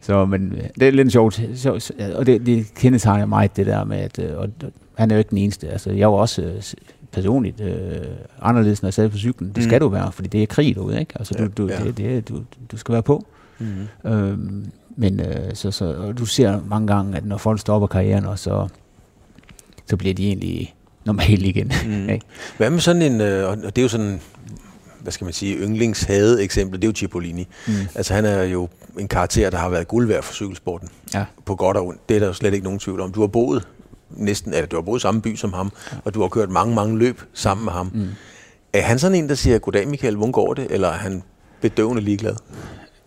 så, 0.00 0.24
men 0.24 0.54
det 0.80 0.88
er 0.88 0.92
lidt 0.92 1.12
sjovt, 1.12 1.40
så, 1.54 1.92
og 2.14 2.26
det, 2.26 2.46
det 2.46 2.74
kendetegner 2.74 3.26
mig 3.26 3.56
det 3.56 3.66
der 3.66 3.84
med, 3.84 3.96
at 3.96 4.18
øh, 4.18 4.38
og, 4.38 4.48
han 4.94 5.10
er 5.10 5.14
jo 5.14 5.18
ikke 5.18 5.30
den 5.30 5.38
eneste. 5.38 5.68
Altså, 5.68 5.90
jeg 5.90 6.12
var 6.12 6.18
også 6.18 6.42
øh, 6.42 6.62
personligt 7.12 7.60
øh, 7.60 8.06
anderledes, 8.42 8.82
når 8.82 8.86
jeg 8.86 8.94
sad 8.94 9.08
på 9.08 9.16
cyklen. 9.16 9.52
Det 9.54 9.64
skal 9.64 9.78
mm. 9.78 9.80
du 9.80 9.88
være, 9.88 10.12
fordi 10.12 10.28
det 10.28 10.42
er 10.42 10.46
krig 10.46 10.74
derude, 10.74 11.00
ikke? 11.00 11.12
Altså, 11.16 11.34
du, 11.34 11.62
du, 11.62 11.68
ja. 11.68 11.84
det, 11.84 11.96
det, 11.96 12.28
du, 12.28 12.42
du 12.72 12.76
skal 12.76 12.92
være 12.92 13.02
på. 13.02 13.26
Mm. 13.58 14.10
Øhm, 14.10 14.70
men 14.96 15.20
øh, 15.20 15.54
så, 15.54 15.70
så, 15.70 15.94
og 15.94 16.18
du 16.18 16.26
ser 16.26 16.60
mange 16.66 16.86
gange, 16.86 17.16
at 17.16 17.24
når 17.24 17.36
folk 17.36 17.60
stopper 17.60 17.86
karrieren, 17.86 18.24
og 18.24 18.38
så, 18.38 18.68
så 19.86 19.96
bliver 19.96 20.14
de 20.14 20.26
egentlig 20.26 20.74
normal 21.04 21.44
igen. 21.44 21.72
Mm. 21.86 22.08
Hvad 22.58 22.70
med 22.70 22.80
sådan 22.80 23.02
en, 23.02 23.20
øh, 23.20 23.48
og 23.48 23.56
det 23.56 23.78
er 23.78 23.82
jo 23.82 23.88
sådan, 23.88 24.20
hvad 25.00 25.12
skal 25.12 25.24
man 25.24 25.34
sige, 25.34 25.56
yndlingshade 25.56 26.42
eksempel, 26.42 26.80
det 26.80 26.86
er 26.86 26.88
jo 26.88 26.94
Cipollini. 26.94 27.48
Mm. 27.66 27.72
Altså 27.94 28.14
han 28.14 28.24
er 28.24 28.42
jo 28.42 28.68
en 28.98 29.08
karakter, 29.08 29.50
der 29.50 29.58
har 29.58 29.68
været 29.68 29.88
guld 29.88 30.06
værd 30.06 30.22
for 30.22 30.34
cykelsporten. 30.34 30.88
Ja. 31.14 31.24
På 31.44 31.54
godt 31.54 31.76
og 31.76 31.86
ondt. 31.86 32.08
Det 32.08 32.14
er 32.14 32.18
der 32.20 32.26
jo 32.26 32.32
slet 32.32 32.54
ikke 32.54 32.64
nogen 32.64 32.78
tvivl 32.78 33.00
om. 33.00 33.12
Du 33.12 33.20
har 33.20 33.26
boet 33.26 33.68
næsten, 34.10 34.54
eller 34.54 34.66
du 34.66 34.76
har 34.76 34.82
boet 34.82 35.00
i 35.00 35.02
samme 35.02 35.22
by 35.22 35.36
som 35.36 35.52
ham, 35.52 35.72
ja. 35.92 35.96
og 36.04 36.14
du 36.14 36.20
har 36.20 36.28
kørt 36.28 36.50
mange, 36.50 36.74
mange 36.74 36.98
løb 36.98 37.20
sammen 37.34 37.64
med 37.64 37.72
ham. 37.72 37.90
Mm. 37.94 38.08
Er 38.72 38.82
han 38.82 38.98
sådan 38.98 39.18
en, 39.18 39.28
der 39.28 39.34
siger, 39.34 39.58
goddag 39.58 39.88
Michael, 39.88 40.16
hvordan 40.16 40.32
går 40.32 40.54
det? 40.54 40.66
Eller 40.70 40.88
er 40.88 40.98
han 40.98 41.22
bedøvende 41.60 42.02
ligeglad? 42.02 42.34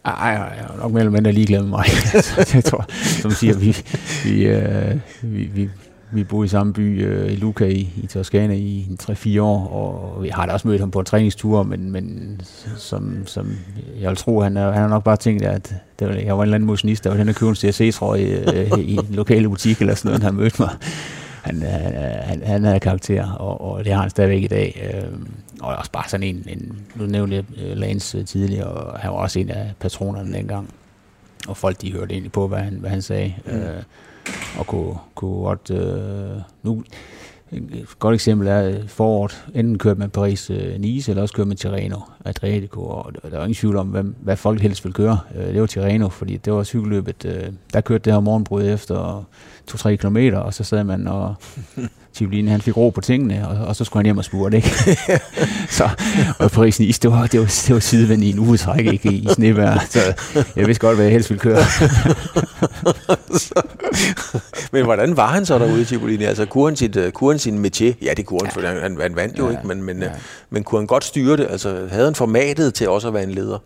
Ej, 0.05 0.13
jeg 0.27 0.65
er 0.69 0.77
nok 0.77 0.91
mere 0.91 0.99
eller 0.99 1.11
mindre 1.11 1.31
ligeglad 1.31 1.61
med 1.61 1.69
mig. 1.69 1.85
jeg 2.53 2.63
tror, 2.63 2.85
som 3.21 3.31
siger, 3.31 3.57
vi, 3.57 3.77
vi, 4.23 4.45
øh, 4.45 4.95
vi, 5.21 5.43
vi, 5.43 5.69
vi 6.11 6.23
boede 6.23 6.45
i 6.45 6.49
samme 6.49 6.73
by 6.73 7.05
øh, 7.05 7.31
i 7.31 7.35
Luca 7.35 7.65
i, 7.65 7.89
i 8.03 8.07
Toskana 8.07 8.53
i 8.53 8.87
3-4 9.03 9.41
år, 9.41 9.67
og 9.67 10.23
vi 10.23 10.29
har 10.29 10.45
da 10.45 10.53
også 10.53 10.67
mødt 10.67 10.79
ham 10.79 10.91
på 10.91 10.99
en 10.99 11.05
træningstur, 11.05 11.63
men, 11.63 11.91
men 11.91 12.41
som, 12.77 13.17
som 13.25 13.51
jeg 14.01 14.09
vil 14.09 14.17
tro, 14.17 14.41
han, 14.41 14.57
er, 14.57 14.71
han 14.71 14.81
har 14.81 14.87
nok 14.87 15.03
bare 15.03 15.17
tænkt, 15.17 15.43
at 15.43 15.73
det 15.99 16.07
var, 16.07 16.13
jeg 16.13 16.37
var 16.37 16.43
en 16.43 16.47
eller 16.47 16.55
anden 16.55 16.67
motionist, 16.67 17.03
der 17.03 17.09
var 17.09 17.17
henne 17.17 17.31
og 17.31 17.35
købe 17.35 17.49
en 17.49 17.55
CSC-trøje 17.55 18.43
øh, 18.53 18.79
i 18.79 18.93
en 18.93 19.07
lokale 19.09 19.49
butik 19.49 19.79
eller 19.79 19.95
sådan 19.95 20.09
noget, 20.09 20.23
han 20.23 20.35
mødte 20.35 20.61
mig. 20.61 20.69
Han, 21.41 21.61
han, 21.61 22.43
han 22.43 22.63
havde 22.63 22.79
karakter, 22.79 23.31
og, 23.31 23.61
og 23.61 23.85
det 23.85 23.93
har 23.93 24.01
han 24.01 24.09
stadigvæk 24.09 24.43
i 24.43 24.47
dag. 24.47 24.91
Øh, 24.93 25.17
og 25.61 25.75
også 25.75 25.91
bare 25.91 26.09
sådan 26.09 26.23
en, 26.23 26.45
en 26.49 26.79
nu 26.95 27.05
nævnte 27.05 27.35
jeg 27.35 27.43
øh, 27.65 27.77
Lance 27.77 28.23
tidligere, 28.23 28.67
og 28.67 28.99
han 28.99 29.11
var 29.11 29.17
også 29.17 29.39
en 29.39 29.49
af 29.49 29.73
patronerne 29.79 30.33
dengang. 30.33 30.69
Og 31.47 31.57
folk, 31.57 31.81
de 31.81 31.93
hørte 31.93 32.11
egentlig 32.11 32.31
på, 32.31 32.47
hvad 32.47 32.59
han, 32.59 32.73
hvad 32.73 32.89
han 32.89 33.01
sagde. 33.01 33.35
Mm. 33.45 33.51
Øh, 33.51 33.83
og 34.57 34.67
kunne, 34.67 34.95
kunne 35.15 35.43
godt... 35.43 35.71
Øh, 35.71 36.41
nu, 36.63 36.83
et 37.51 37.99
godt 37.99 38.13
eksempel 38.13 38.47
er 38.47 38.69
øh, 38.69 38.87
foråret, 38.87 39.45
enten 39.53 39.77
kørte 39.77 39.99
man 39.99 40.09
Paris-Nice, 40.17 40.53
øh, 40.53 41.09
eller 41.09 41.21
også 41.21 41.33
kørte 41.35 41.47
man 41.47 41.57
Tirreno 41.57 41.99
Adriatico, 42.25 42.81
og 42.81 43.13
der 43.23 43.37
var 43.37 43.43
ingen 43.43 43.53
tvivl 43.53 43.77
om, 43.77 43.87
hvem, 43.87 44.15
hvad 44.19 44.37
folk 44.37 44.61
helst 44.61 44.83
ville 44.83 44.93
køre. 44.93 45.19
Øh, 45.35 45.53
det 45.53 45.61
var 45.61 45.67
Tirreno, 45.67 46.09
fordi 46.09 46.37
det 46.37 46.53
var 46.53 46.63
cykelløbet, 46.63 47.23
der 47.73 47.81
kørte 47.81 48.05
det 48.05 48.13
her 48.13 48.19
morgenbrud 48.19 48.63
efter 48.63 49.27
2-3 49.71 49.95
kilometer, 49.95 50.37
og 50.37 50.53
så 50.53 50.63
sad 50.63 50.83
man 50.83 51.07
og 51.07 51.35
Tivolini, 52.15 52.49
han 52.49 52.61
fik 52.61 52.77
ro 52.77 52.89
på 52.89 53.01
tingene, 53.01 53.47
og, 53.47 53.67
og 53.67 53.75
så 53.75 53.85
skulle 53.85 53.99
han 53.99 54.05
hjem 54.05 54.17
og 54.17 54.25
spurgte, 54.25 54.57
ikke? 54.57 54.69
så, 55.77 55.89
og 56.39 56.51
Paris 56.51 56.79
Nice, 56.79 56.99
det 57.01 57.11
var, 57.11 57.27
det 57.27 57.39
var, 57.39 57.45
det 57.67 57.73
var 57.73 57.79
sidevind 57.79 58.23
i 58.23 58.29
en 58.29 58.39
uge 58.39 58.57
træk, 58.57 58.85
ikke? 58.85 59.13
I 59.13 59.27
snevejr, 59.33 59.79
så 59.89 59.99
jeg 60.55 60.67
vidste 60.67 60.81
godt, 60.81 60.95
hvad 60.95 61.05
jeg 61.05 61.11
helst 61.11 61.29
ville 61.29 61.39
køre. 61.39 61.55
men 64.73 64.83
hvordan 64.83 65.17
var 65.17 65.27
han 65.27 65.45
så 65.45 65.59
derude 65.59 65.81
i 65.81 65.85
Tivolini? 65.85 66.23
Altså, 66.23 66.45
kunne 66.45 66.65
han, 66.65 66.75
sit, 66.75 66.97
uh, 66.97 67.09
kunne 67.09 67.33
han 67.33 67.39
sin 67.39 67.65
métier? 67.65 67.93
Ja, 68.01 68.13
det 68.17 68.25
kunne 68.25 68.39
han, 68.43 68.51
for 68.51 68.61
han, 68.61 69.01
han, 69.01 69.15
vandt 69.15 69.39
jo 69.39 69.45
ja, 69.45 69.51
ikke, 69.51 69.67
men, 69.67 69.83
men, 69.83 70.01
ja. 70.01 70.07
uh, 70.07 70.13
men 70.49 70.63
kunne 70.63 70.79
han 70.79 70.87
godt 70.87 71.03
styre 71.03 71.37
det? 71.37 71.47
Altså, 71.49 71.87
havde 71.91 72.05
han 72.05 72.15
formatet 72.15 72.73
til 72.73 72.89
også 72.89 73.07
at 73.07 73.13
være 73.13 73.23
en 73.23 73.31
leder? 73.31 73.57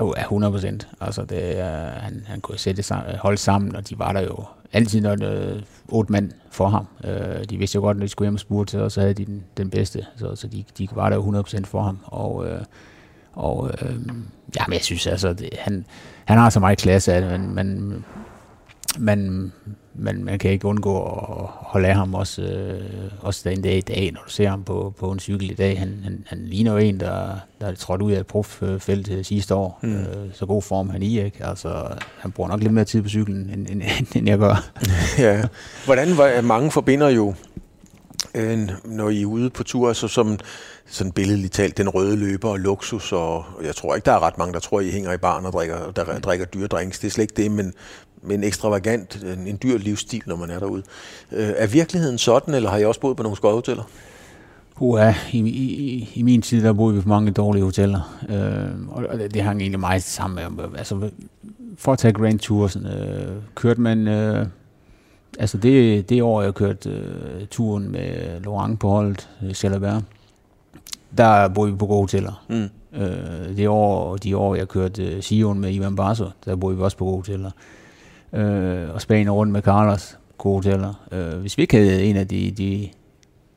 Jo, 0.00 0.08
oh, 0.08 0.14
ja, 0.16 0.22
100 0.22 0.52
procent. 0.52 0.88
Altså, 1.00 1.22
det, 1.22 1.54
uh, 1.54 1.60
han, 2.02 2.24
han 2.26 2.40
kunne 2.40 2.58
sætte 2.58 2.84
hold 3.20 3.38
sammen, 3.38 3.76
og 3.76 3.88
de 3.88 3.98
var 3.98 4.12
der 4.12 4.20
jo 4.20 4.44
altid, 4.74 5.00
når 5.00 5.16
øh, 5.22 5.62
otte 5.88 6.12
mand 6.12 6.30
for 6.50 6.68
ham. 6.68 6.86
Øh, 7.04 7.44
de 7.50 7.58
vidste 7.58 7.76
jo 7.76 7.82
godt, 7.82 7.96
når 7.96 8.04
de 8.04 8.08
skulle 8.08 8.26
hjem 8.26 8.34
og 8.34 8.40
spurgte, 8.40 8.82
og 8.82 8.92
så 8.92 9.00
havde 9.00 9.14
de 9.14 9.24
den, 9.24 9.44
den 9.56 9.70
bedste. 9.70 10.06
Så, 10.16 10.36
så 10.36 10.46
de, 10.48 10.64
de 10.78 10.88
var 10.92 11.08
der 11.08 11.16
jo 11.16 11.42
100% 11.42 11.64
for 11.64 11.82
ham. 11.82 11.98
Og, 12.04 12.46
øh, 12.48 12.60
og 13.32 13.70
øh, 13.82 13.96
ja, 14.56 14.64
men 14.68 14.72
jeg 14.72 14.82
synes 14.82 15.06
altså, 15.06 15.32
det, 15.32 15.48
han, 15.58 15.86
han 16.24 16.38
har 16.38 16.50
så 16.50 16.60
meget 16.60 16.78
klasse, 16.78 17.12
at 17.12 17.40
man, 17.40 17.54
man, 17.54 18.04
man, 18.98 19.52
man, 19.94 20.24
man 20.24 20.38
kan 20.38 20.50
ikke 20.50 20.66
undgå 20.66 21.02
at 21.02 21.46
holde 21.48 21.88
af 21.88 21.94
ham 21.94 22.14
også, 22.14 22.42
øh, 22.42 23.10
også 23.20 23.48
den 23.50 23.62
dag 23.62 23.76
i 23.76 23.80
dag, 23.80 24.10
når 24.12 24.20
du 24.26 24.30
ser 24.30 24.48
ham 24.48 24.64
på, 24.64 24.94
på 24.98 25.10
en 25.10 25.20
cykel 25.20 25.50
i 25.50 25.54
dag. 25.54 25.78
Han, 25.78 26.00
han, 26.04 26.24
han 26.26 26.38
ligner 26.44 26.72
jo 26.72 26.78
en, 26.78 27.00
der, 27.00 27.36
der 27.60 27.66
er 27.66 27.74
trådt 27.74 28.02
ud 28.02 28.12
af 28.12 28.20
et 28.20 28.26
proffelt 28.26 29.26
sidste 29.26 29.54
år. 29.54 29.78
Mm. 29.82 29.94
Øh, 29.94 30.06
så 30.32 30.46
god 30.46 30.62
form 30.62 30.90
han 30.90 31.02
i, 31.02 31.24
ikke? 31.24 31.46
Altså, 31.46 31.86
han 32.18 32.32
bruger 32.32 32.50
nok 32.50 32.60
lidt 32.60 32.72
mere 32.72 32.84
tid 32.84 33.02
på 33.02 33.08
cyklen, 33.08 33.50
end, 33.50 33.66
end, 33.70 33.82
end 34.16 34.28
jeg 34.28 34.38
gør. 34.38 34.70
ja. 35.18 35.42
Hvordan 35.84 36.18
var, 36.18 36.40
mange 36.40 36.70
forbinder 36.70 37.08
jo 37.08 37.34
øh, 38.34 38.68
når 38.84 39.10
I 39.10 39.22
er 39.22 39.26
ude 39.26 39.50
på 39.50 39.62
tur, 39.62 39.92
så 39.92 40.08
som 40.08 40.38
sådan 40.86 41.12
billedligt 41.12 41.52
talt, 41.52 41.78
den 41.78 41.88
røde 41.88 42.16
løber 42.16 42.48
og 42.48 42.58
luksus, 42.58 43.12
og 43.12 43.44
jeg 43.62 43.74
tror 43.74 43.94
ikke, 43.94 44.06
der 44.06 44.12
er 44.12 44.22
ret 44.22 44.38
mange, 44.38 44.54
der 44.54 44.60
tror, 44.60 44.80
I 44.80 44.90
hænger 44.90 45.12
i 45.12 45.16
barn 45.16 45.46
og 45.46 45.52
drikker, 45.52 45.90
der 45.90 46.18
drikker 46.18 46.46
dyre 46.46 46.66
drinks. 46.66 46.98
Det 46.98 47.06
er 47.06 47.10
slet 47.10 47.22
ikke 47.22 47.42
det, 47.42 47.50
men, 47.50 47.74
men 48.26 48.44
ekstravagant, 48.44 49.16
en, 49.22 49.46
en 49.46 49.58
dyr 49.62 49.78
livsstil, 49.78 50.22
når 50.26 50.36
man 50.36 50.50
er 50.50 50.58
derude. 50.58 50.82
Øh, 51.32 51.52
er 51.56 51.66
virkeligheden 51.66 52.18
sådan, 52.18 52.54
eller 52.54 52.70
har 52.70 52.78
I 52.78 52.84
også 52.84 53.00
boet 53.00 53.16
på 53.16 53.22
nogle 53.22 53.36
skodhoteller? 53.36 53.82
Uha, 54.80 55.12
i, 55.32 55.38
i, 55.38 56.10
i 56.14 56.22
min 56.22 56.42
tid, 56.42 56.64
der 56.64 56.72
boede 56.72 56.94
vi 56.94 57.00
på 57.00 57.08
mange 57.08 57.30
dårlige 57.30 57.64
hoteller, 57.64 58.24
øh, 58.28 58.88
og 58.88 59.18
det, 59.18 59.34
det 59.34 59.42
hang 59.42 59.60
egentlig 59.60 59.80
meget 59.80 60.02
sammen 60.02 60.56
med, 60.56 60.64
altså 60.78 61.10
for 61.78 61.92
at 61.92 61.98
tage 61.98 62.12
Grand 62.12 62.38
Toursen, 62.38 62.86
øh, 62.86 63.36
kørte 63.54 63.80
man, 63.80 64.08
øh, 64.08 64.46
altså 65.38 65.58
det, 65.58 66.08
det 66.10 66.22
år, 66.22 66.42
jeg 66.42 66.54
kørte 66.54 66.90
øh, 66.90 67.46
turen 67.50 67.92
med 67.92 68.40
Laurent 68.40 68.80
på 68.80 68.88
holdet, 68.88 69.28
øh, 69.42 69.52
Chalabert, 69.52 70.02
der 71.18 71.48
boede 71.48 71.72
vi 71.72 71.78
på 71.78 71.86
gode 71.86 72.00
hoteller. 72.00 72.44
Mm. 72.48 73.00
Øh, 73.00 73.56
det 73.56 73.68
år, 73.68 74.16
de 74.16 74.36
år, 74.36 74.54
jeg 74.54 74.68
kørte 74.68 75.04
øh, 75.04 75.22
Sion 75.22 75.58
med 75.58 75.74
Ivan 75.74 75.96
Barso, 75.96 76.26
der 76.44 76.56
boede 76.56 76.76
vi 76.76 76.82
også 76.82 76.96
på 76.96 77.04
gode 77.04 77.16
hoteller 77.16 77.50
øh, 77.50 77.83
og 78.94 79.00
Spanien 79.00 79.30
rundt 79.30 79.52
med 79.52 79.62
Carlos 79.62 80.16
gode 80.38 80.56
hoteller. 80.56 80.94
Øh, 81.12 81.40
hvis 81.40 81.58
vi 81.58 81.62
ikke 81.62 81.76
havde 81.76 82.04
en 82.04 82.16
af 82.16 82.28
de, 82.28 82.50
de, 82.50 82.88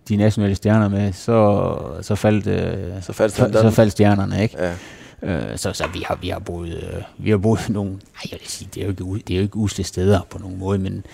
de 0.09 0.15
nationale 0.15 0.55
stjerner 0.55 0.89
med, 0.89 1.13
så, 1.13 1.77
så, 2.01 2.15
faldt, 2.15 2.47
øh, 2.47 3.03
Så 3.03 3.13
faldt 3.13 3.33
så, 3.33 3.49
så 3.53 3.71
faldt 3.71 3.91
stjernerne, 3.91 4.43
ikke? 4.43 4.57
Ja. 4.57 4.73
Øh, 5.21 5.57
så, 5.57 5.73
så 5.73 5.87
vi 5.93 6.03
har, 6.05 6.15
vi 6.21 6.29
har 6.29 6.39
boet, 6.39 6.73
øh, 6.73 7.01
vi 7.17 7.29
har 7.29 7.37
boet 7.37 7.69
nogle, 7.77 7.91
nej, 7.91 8.01
jeg 8.31 8.39
vil 8.39 8.49
sige, 8.49 8.69
det 8.73 8.81
er 8.81 8.85
jo 8.85 8.91
ikke, 8.91 9.23
det 9.27 9.33
er 9.33 9.37
jo 9.37 9.43
ikke 9.43 9.57
usle 9.57 9.83
steder 9.83 10.21
på 10.29 10.39
nogen 10.39 10.57
måde, 10.57 10.79
men, 10.79 11.05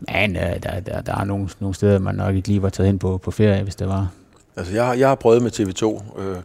men 0.00 0.36
øh, 0.36 0.62
der, 0.62 0.80
der, 0.80 1.00
der 1.00 1.16
er 1.16 1.24
nogle, 1.24 1.48
nogle 1.60 1.74
steder, 1.74 1.98
man 1.98 2.14
nok 2.14 2.34
ikke 2.34 2.48
lige 2.48 2.62
var 2.62 2.68
taget 2.68 2.86
hen 2.86 2.98
på, 2.98 3.18
på 3.18 3.30
ferie, 3.30 3.62
hvis 3.62 3.76
det 3.76 3.88
var. 3.88 4.08
Altså, 4.56 4.72
jeg, 4.74 4.98
jeg 4.98 5.08
har 5.08 5.14
prøvet 5.14 5.42
med 5.42 5.60
TV2 5.60 6.20
øh, 6.20 6.36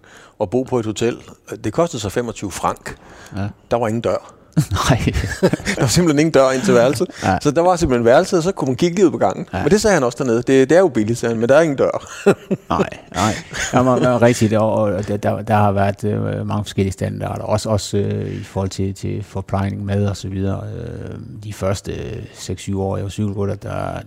at 0.42 0.50
bo 0.50 0.64
på 0.64 0.80
et 0.80 0.86
hotel. 0.86 1.18
Det 1.64 1.74
kostede 1.74 2.02
så 2.02 2.10
25 2.10 2.52
frank. 2.52 2.98
Ja. 3.36 3.48
Der 3.72 3.78
var 3.78 3.88
ingen 3.88 4.02
dør. 4.02 4.34
Nej, 4.56 5.00
Der 5.76 5.82
var 5.82 5.88
simpelthen 5.88 6.20
ingen 6.20 6.32
dør 6.32 6.52
ind 6.52 6.62
til 6.62 6.74
værelset. 6.74 7.08
Ja. 7.24 7.38
Så 7.42 7.52
der 7.52 7.62
var 7.62 7.76
simpelthen 7.76 8.06
værelset, 8.06 8.38
og 8.38 8.44
så 8.44 8.52
kunne 8.52 8.68
man 8.68 8.76
kigge 8.76 8.96
lige 8.96 9.06
ud 9.06 9.12
på 9.12 9.18
gangen. 9.18 9.48
Ja. 9.54 9.64
Men 9.64 9.72
det 9.72 9.82
sagde 9.82 9.94
han 9.94 10.04
også 10.04 10.18
dernede. 10.18 10.38
Det, 10.38 10.70
det 10.70 10.72
er 10.72 10.80
jo 10.80 10.88
billigt, 10.88 11.20
sagde 11.20 11.34
han, 11.34 11.40
men 11.40 11.50
der 11.50 11.56
er 11.56 11.62
ingen 11.62 11.78
dør. 11.78 12.08
nej, 12.70 12.90
nej. 13.16 13.34
Der 13.72 13.80
var, 13.80 14.00
der 14.00 14.10
var 14.10 14.22
rigtigt, 14.22 14.54
og, 14.54 14.74
og 14.74 15.08
der, 15.08 15.18
der, 15.18 15.42
der 15.42 15.56
har 15.56 15.72
været 15.72 16.04
øh, 16.04 16.48
mange 16.48 16.64
forskellige 16.64 16.94
standarder, 16.94 17.44
også, 17.44 17.70
også 17.70 17.98
øh, 17.98 18.34
i 18.34 18.44
forhold 18.44 18.70
til, 18.70 18.94
til 18.94 19.24
forplejning, 19.24 19.86
mad 19.86 20.06
og 20.06 20.18
så 20.18 20.28
videre. 20.28 20.64
Øh, 20.78 21.18
de 21.44 21.54
første 21.54 21.92
6-7 22.34 22.78
år, 22.78 22.98
jeg 22.98 23.04
var 23.04 23.10
cykelrytter, 23.10 23.56
der, 23.56 24.00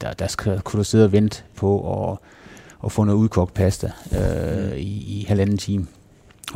der, 0.00 0.12
der 0.12 0.26
skal, 0.26 0.60
kunne 0.60 0.78
du 0.78 0.84
sidde 0.84 1.04
og 1.04 1.12
vente 1.12 1.42
på 1.56 2.02
at, 2.10 2.18
at 2.84 2.92
få 2.92 3.04
noget 3.04 3.18
udkogt 3.18 3.54
pasta 3.54 3.90
øh, 4.12 4.76
i, 4.76 5.20
i 5.20 5.26
halvanden 5.28 5.58
time. 5.58 5.86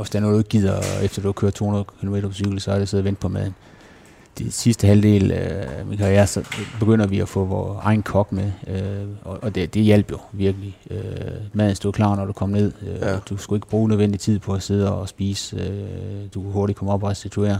Og 0.00 0.04
hvis 0.04 0.10
der 0.10 0.18
er 0.18 0.20
noget, 0.20 0.34
du 0.34 0.38
ikke 0.38 0.48
gider, 0.48 0.80
efter 1.02 1.22
du 1.22 1.28
har 1.28 1.32
kørt 1.32 1.54
200 1.54 1.84
km 2.00 2.20
på 2.20 2.32
cykel, 2.32 2.60
så 2.60 2.72
er 2.72 2.78
det 2.78 2.88
sidde 2.88 3.00
og 3.00 3.04
vente 3.04 3.20
på 3.20 3.28
maden. 3.28 3.54
Det 4.38 4.52
sidste 4.52 4.86
halvdel 4.86 5.32
af 5.32 5.86
min 5.86 5.98
karriere, 5.98 6.26
så 6.26 6.44
begynder 6.78 7.06
vi 7.06 7.20
at 7.20 7.28
få 7.28 7.44
vores 7.44 7.78
egen 7.82 8.02
kok 8.02 8.32
med, 8.32 8.52
øh, 8.66 9.08
og, 9.24 9.38
og 9.42 9.54
det, 9.54 9.74
det 9.74 9.82
hjalp 9.82 10.12
jo 10.12 10.18
virkelig. 10.32 10.78
Øh, 10.90 11.00
maden 11.52 11.74
stod 11.74 11.92
klar, 11.92 12.16
når 12.16 12.24
du 12.24 12.32
kom 12.32 12.48
ned. 12.48 12.72
Øh, 12.82 13.00
Ja. 13.00 13.18
Du 13.18 13.36
skulle 13.36 13.56
ikke 13.58 13.66
bruge 13.66 13.88
nødvendig 13.88 14.20
tid 14.20 14.38
på 14.38 14.52
at 14.52 14.62
sidde 14.62 14.92
og 14.94 15.08
spise. 15.08 15.56
Øh, 15.56 16.28
du 16.34 16.42
kunne 16.42 16.52
hurtigt 16.52 16.78
komme 16.78 16.92
op 16.92 17.02
og 17.02 17.10
restituere. 17.10 17.58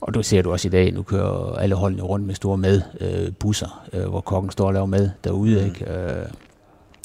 Og 0.00 0.14
du 0.14 0.22
ser 0.22 0.42
du 0.42 0.52
også 0.52 0.68
i 0.68 0.70
dag, 0.70 0.92
nu 0.92 1.02
kører 1.02 1.54
alle 1.56 1.74
holdene 1.74 2.02
rundt 2.02 2.26
med 2.26 2.34
store 2.34 2.56
madbusser, 2.58 3.24
øh, 3.26 3.32
busser, 3.32 3.82
øh, 3.92 4.08
hvor 4.08 4.20
kokken 4.20 4.50
står 4.50 4.66
og 4.66 4.72
laver 4.72 4.86
mad 4.86 5.10
derude. 5.24 5.60
Mm. 5.60 5.66
Ikke? 5.66 5.92
Øh, 5.92 6.26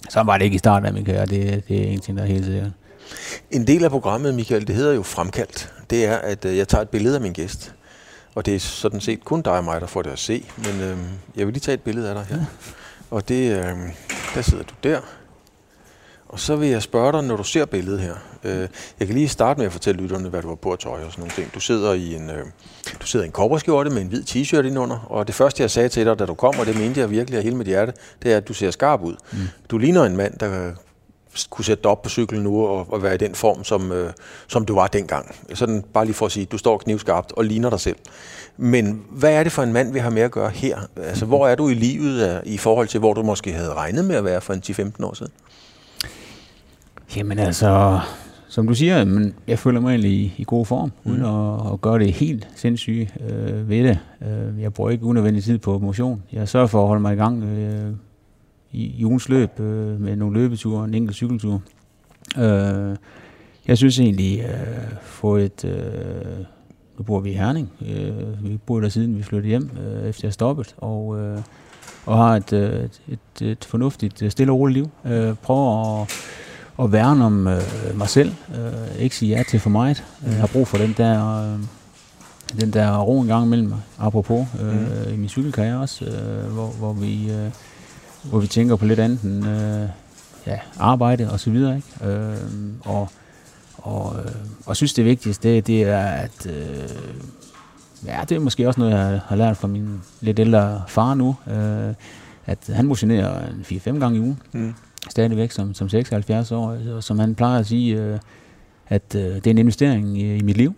så 0.10 0.24
var 0.24 0.38
det 0.38 0.46
ikke 0.46 0.56
i 0.56 0.58
starten 0.58 0.86
af 0.88 0.94
min 0.94 1.06
karriere, 1.06 1.26
det, 1.26 1.64
det 1.68 1.82
er 1.88 1.92
en 1.92 2.00
ting, 2.00 2.18
der 2.18 2.24
er 2.24 2.28
helt 2.28 2.46
sikkert. 2.46 2.72
En 3.52 3.68
del 3.68 3.84
af 3.84 3.90
programmet, 3.90 4.34
Michael, 4.34 4.68
det 4.68 4.76
hedder 4.76 4.94
jo 4.94 5.04
fremkaldt. 5.04 5.74
Det 5.90 6.06
er, 6.06 6.18
at 6.18 6.46
øh, 6.46 6.58
jeg 6.58 6.68
tager 6.68 6.82
et 6.82 6.90
billede 6.90 7.16
af 7.16 7.22
min 7.22 7.34
gæst. 7.34 7.74
Og 8.36 8.46
det 8.46 8.56
er 8.56 8.60
sådan 8.60 9.02
set 9.02 9.26
kun 9.26 9.42
dig 9.42 9.54
og 9.54 9.64
mig, 9.64 9.82
der 9.82 9.88
får 9.88 10.02
det 10.02 10.10
at 10.10 10.20
se. 10.20 10.46
Men 10.58 10.82
øh, 10.82 10.98
jeg 11.36 11.46
vil 11.46 11.54
lige 11.54 11.62
tage 11.62 11.74
et 11.74 11.82
billede 11.82 12.10
af 12.10 12.16
dig 12.16 12.26
her. 12.30 12.38
Ja. 12.38 12.46
Og 13.12 13.28
det, 13.28 13.58
øh, 13.58 13.78
der 14.36 14.42
sidder 14.42 14.64
du 14.64 14.74
der. 14.84 15.00
Og 16.30 16.40
så 16.40 16.56
vil 16.56 16.70
jeg 16.70 16.82
spørge 16.82 17.12
dig, 17.12 17.24
når 17.24 17.38
du 17.38 17.44
ser 17.44 17.66
billedet 17.66 18.00
her. 18.00 18.14
Øh, 18.44 18.68
jeg 19.00 19.08
kan 19.08 19.16
lige 19.16 19.28
starte 19.28 19.58
med 19.58 19.66
at 19.66 19.72
fortælle 19.72 20.02
lytterne, 20.02 20.30
hvad 20.30 20.42
du 20.42 20.48
har 20.48 20.56
på 20.56 20.72
af 20.72 20.78
tøj 20.78 21.04
og 21.04 21.12
sådan 21.12 21.22
nogle 21.22 21.34
ting. 21.34 21.54
Du 21.54 21.60
sidder 21.60 21.94
i 21.94 22.16
en, 22.16 22.30
øh, 22.30 22.46
du 23.02 23.06
sidder 23.08 23.24
i 23.24 23.28
en 23.28 23.32
kobberskjorte 23.32 23.90
med 23.90 24.02
en 24.02 24.08
hvid 24.08 24.24
t-shirt 24.24 24.58
indenunder. 24.58 25.00
Og 25.10 25.28
det 25.28 25.36
første, 25.36 25.62
jeg 25.62 25.72
sagde 25.72 25.90
til 25.90 26.06
dig, 26.06 26.20
da 26.20 26.26
du 26.26 26.34
kom, 26.34 26.60
og 26.60 26.66
det 26.66 26.78
mente 26.80 27.00
jeg 27.00 27.10
virkelig 27.10 27.38
af 27.38 27.44
hele 27.44 27.56
mit 27.56 27.68
hjerte, 27.68 27.94
det 28.24 28.34
er, 28.34 28.38
at 28.38 28.48
du 28.48 28.54
ser 28.54 28.72
skarp 28.72 29.02
ud. 29.02 29.16
Mm. 29.32 29.38
Du 29.70 29.78
ligner 29.78 30.04
en 30.04 30.18
mand, 30.18 30.40
der 30.40 30.72
kunne 31.50 31.66
sætte 31.66 31.84
dig 31.84 31.92
op 31.92 32.02
på 32.02 32.10
cyklen 32.10 32.44
nu 32.44 32.68
og, 32.68 32.94
og 32.94 33.04
være 33.04 33.16
i 33.16 33.18
den 33.18 33.36
form, 33.36 33.64
som, 33.64 33.92
øh, 33.92 34.14
som 34.48 34.66
du 34.66 34.76
var 34.76 34.88
dengang. 34.88 35.36
Sådan 35.54 35.84
bare 35.94 36.06
lige 36.06 36.16
for 36.16 36.26
at 36.26 36.32
sige, 36.32 36.46
du 36.46 36.58
står 36.58 36.78
knivskarpt 36.78 37.32
og 37.32 37.46
ligner 37.46 37.70
dig 37.70 37.80
selv. 37.80 37.96
Men 38.58 39.02
hvad 39.10 39.34
er 39.34 39.44
det 39.44 39.52
for 39.52 39.64
en 39.64 39.74
mand, 39.74 39.94
vi 39.94 40.00
har 40.00 40.10
med 40.10 40.22
at 40.22 40.32
gøre 40.32 40.50
her? 40.50 40.78
Altså, 40.96 41.26
hvor 41.26 41.48
er 41.48 41.56
du 41.56 41.70
i 41.70 41.74
livet 41.74 42.30
øh, 42.30 42.42
i 42.46 42.58
forhold 42.58 42.88
til, 42.88 43.00
hvor 43.00 43.14
du 43.14 43.24
måske 43.24 43.54
havde 43.54 43.74
regnet 43.74 44.06
med 44.06 44.16
at 44.16 44.26
være 44.26 44.42
for 44.42 44.54
en 44.54 44.62
10-15 44.66 45.06
år 45.06 45.14
siden? 45.14 45.32
Jamen 47.16 47.40
altså, 47.40 48.00
som 48.48 48.68
du 48.68 48.76
siger, 48.76 49.06
men 49.06 49.34
jeg 49.48 49.60
føler 49.60 49.80
mig 49.80 49.90
egentlig 49.90 50.12
i, 50.12 50.34
i 50.38 50.44
god 50.48 50.66
form, 50.66 50.92
mm. 51.04 51.12
uden 51.12 51.26
at, 51.26 51.74
at 51.74 51.82
gøre 51.82 52.00
det 52.00 52.14
helt 52.14 52.48
sindssygt 52.56 53.14
øh, 53.30 53.70
ved 53.70 53.84
det. 53.84 54.00
Øh, 54.22 54.62
jeg 54.62 54.74
bruger 54.74 54.90
ikke 54.90 55.06
unødvendig 55.06 55.44
tid 55.44 55.58
på 55.58 55.80
motion. 55.80 56.24
Jeg 56.34 56.50
sørger 56.50 56.68
for 56.68 56.82
at 56.82 56.88
holde 56.88 57.02
mig 57.02 57.14
i 57.14 57.18
gang 57.18 57.44
øh, 57.44 57.92
i, 58.76 58.96
i 58.98 59.06
ugens 59.06 59.30
løb 59.30 59.60
øh, 59.60 60.02
med 60.02 60.16
nogle 60.16 60.40
løbeture 60.40 60.80
og 60.80 60.86
en 60.86 60.94
enkelt 60.94 61.16
cykeltur. 61.16 61.62
Øh, 62.38 62.96
jeg 63.68 63.78
synes 63.78 64.00
egentlig, 64.00 64.40
øh, 64.40 64.98
få 65.02 65.36
et... 65.36 65.66
Øh, 65.66 66.46
nu 66.98 67.04
bor 67.04 67.20
vi 67.20 67.32
i 67.32 67.34
Herning. 67.34 67.72
Øh, 67.82 68.50
vi 68.50 68.58
bor 68.66 68.80
der 68.80 68.90
siden 68.90 69.18
vi 69.18 69.24
flyttede 69.24 69.50
hjem, 69.50 69.70
øh, 69.86 70.10
efter 70.10 70.28
jeg 70.28 70.34
stoppet. 70.34 70.76
Og, 70.78 71.20
øh, 71.20 71.38
og 72.06 72.18
har 72.18 72.36
et, 72.36 72.54
øh, 72.54 72.84
et, 72.84 73.02
et, 73.08 73.48
et 73.48 73.66
fornuftigt, 73.66 74.22
øh, 74.22 74.32
stille 74.32 74.52
og 74.52 74.60
roligt 74.60 74.78
liv. 74.78 75.14
Øh, 75.14 75.36
prøver 75.36 76.02
at 76.02 76.10
at 76.80 76.92
værne 76.92 77.26
om 77.26 77.48
øh, 77.48 77.62
mig 77.96 78.10
selv. 78.10 78.34
Øh, 78.56 79.02
ikke 79.02 79.16
sige 79.16 79.38
ja 79.38 79.44
til 79.44 79.60
for 79.60 79.70
meget. 79.70 80.04
Øh, 80.26 80.32
Jeg 80.32 80.40
har 80.40 80.48
brug 80.48 80.68
for 80.68 80.78
den 80.78 80.94
der, 80.98 81.54
øh, 81.54 81.60
den 82.60 82.74
der 82.74 82.98
ro 82.98 83.22
en 83.22 83.28
gang 83.28 83.46
imellem, 83.46 83.74
apropos 83.98 84.48
øh, 84.62 85.08
mm. 85.08 85.14
i 85.14 85.18
min 85.18 85.30
cykelkarriere 85.30 85.80
også, 85.80 86.06
øh, 86.06 86.54
hvor, 86.54 86.68
hvor, 86.68 86.94
vi, 86.94 87.32
øh, 87.32 87.52
hvor 88.30 88.40
vi 88.40 88.48
tænker 88.48 88.76
på 88.76 88.86
lidt 88.86 89.00
andet 89.00 89.22
end 89.22 89.48
øh, 89.48 89.90
ja, 90.48 90.60
arbejde 90.80 91.32
og 91.32 91.40
så 91.40 91.50
videre. 91.52 91.76
Ikke? 91.76 92.14
Øh, 92.16 92.38
og, 92.86 93.10
og, 93.78 94.16
øh, 94.26 94.32
og 94.66 94.76
synes 94.76 94.94
det 94.94 95.06
vigtigste, 95.06 95.50
det, 95.56 95.68
det 95.68 95.84
er, 95.84 96.06
at 96.06 96.46
øh, 96.50 96.90
ja, 98.06 98.20
det 98.30 98.36
er 98.36 98.40
måske 98.40 98.68
også 98.68 98.80
noget, 98.80 98.94
jeg 98.94 99.20
har 99.26 99.36
lært 99.36 99.58
fra 99.58 99.68
min 99.68 100.02
lidt 100.22 100.40
ældre 100.40 100.82
far 100.88 101.14
nu, 101.14 101.36
øh, 101.48 101.94
at 102.46 102.70
han 102.74 102.86
motionerer 102.86 103.48
en 103.50 103.62
4-5 103.62 104.00
gange 104.00 104.18
i 104.18 104.22
ugen 104.22 104.40
Mm. 104.52 104.74
stadigvæk 105.10 105.52
som, 105.52 105.74
som 105.74 105.90
76 105.90 106.52
år, 106.52 106.78
og 106.96 107.04
som 107.04 107.20
han 107.20 107.36
plejer 107.36 107.60
at 107.60 107.66
sige, 107.66 107.96
øh, 108.02 108.20
at 108.88 109.16
øh, 109.16 109.22
det 109.36 109.48
er 109.48 109.52
en 109.52 109.58
investering 109.58 110.18
i, 110.18 110.36
i 110.38 110.42
mit 110.44 110.58
liv, 110.58 110.76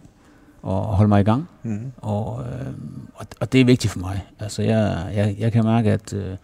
og 0.62 0.82
holde 0.84 1.10
mig 1.10 1.22
i 1.22 1.24
gang, 1.24 1.50
Mm. 1.64 1.92
og, 1.98 2.44
øh, 2.46 2.68
og, 3.16 3.26
og 3.40 3.52
det 3.52 3.62
er 3.62 3.66
vigtigt 3.66 3.94
for 3.94 4.00
mig. 4.00 4.26
Altså, 4.40 4.62
jeg, 4.62 5.12
jeg, 5.16 5.36
jeg 5.40 5.52
kan 5.52 5.64
mærke, 5.64 5.92
at 5.92 6.14
øh, 6.14 6.38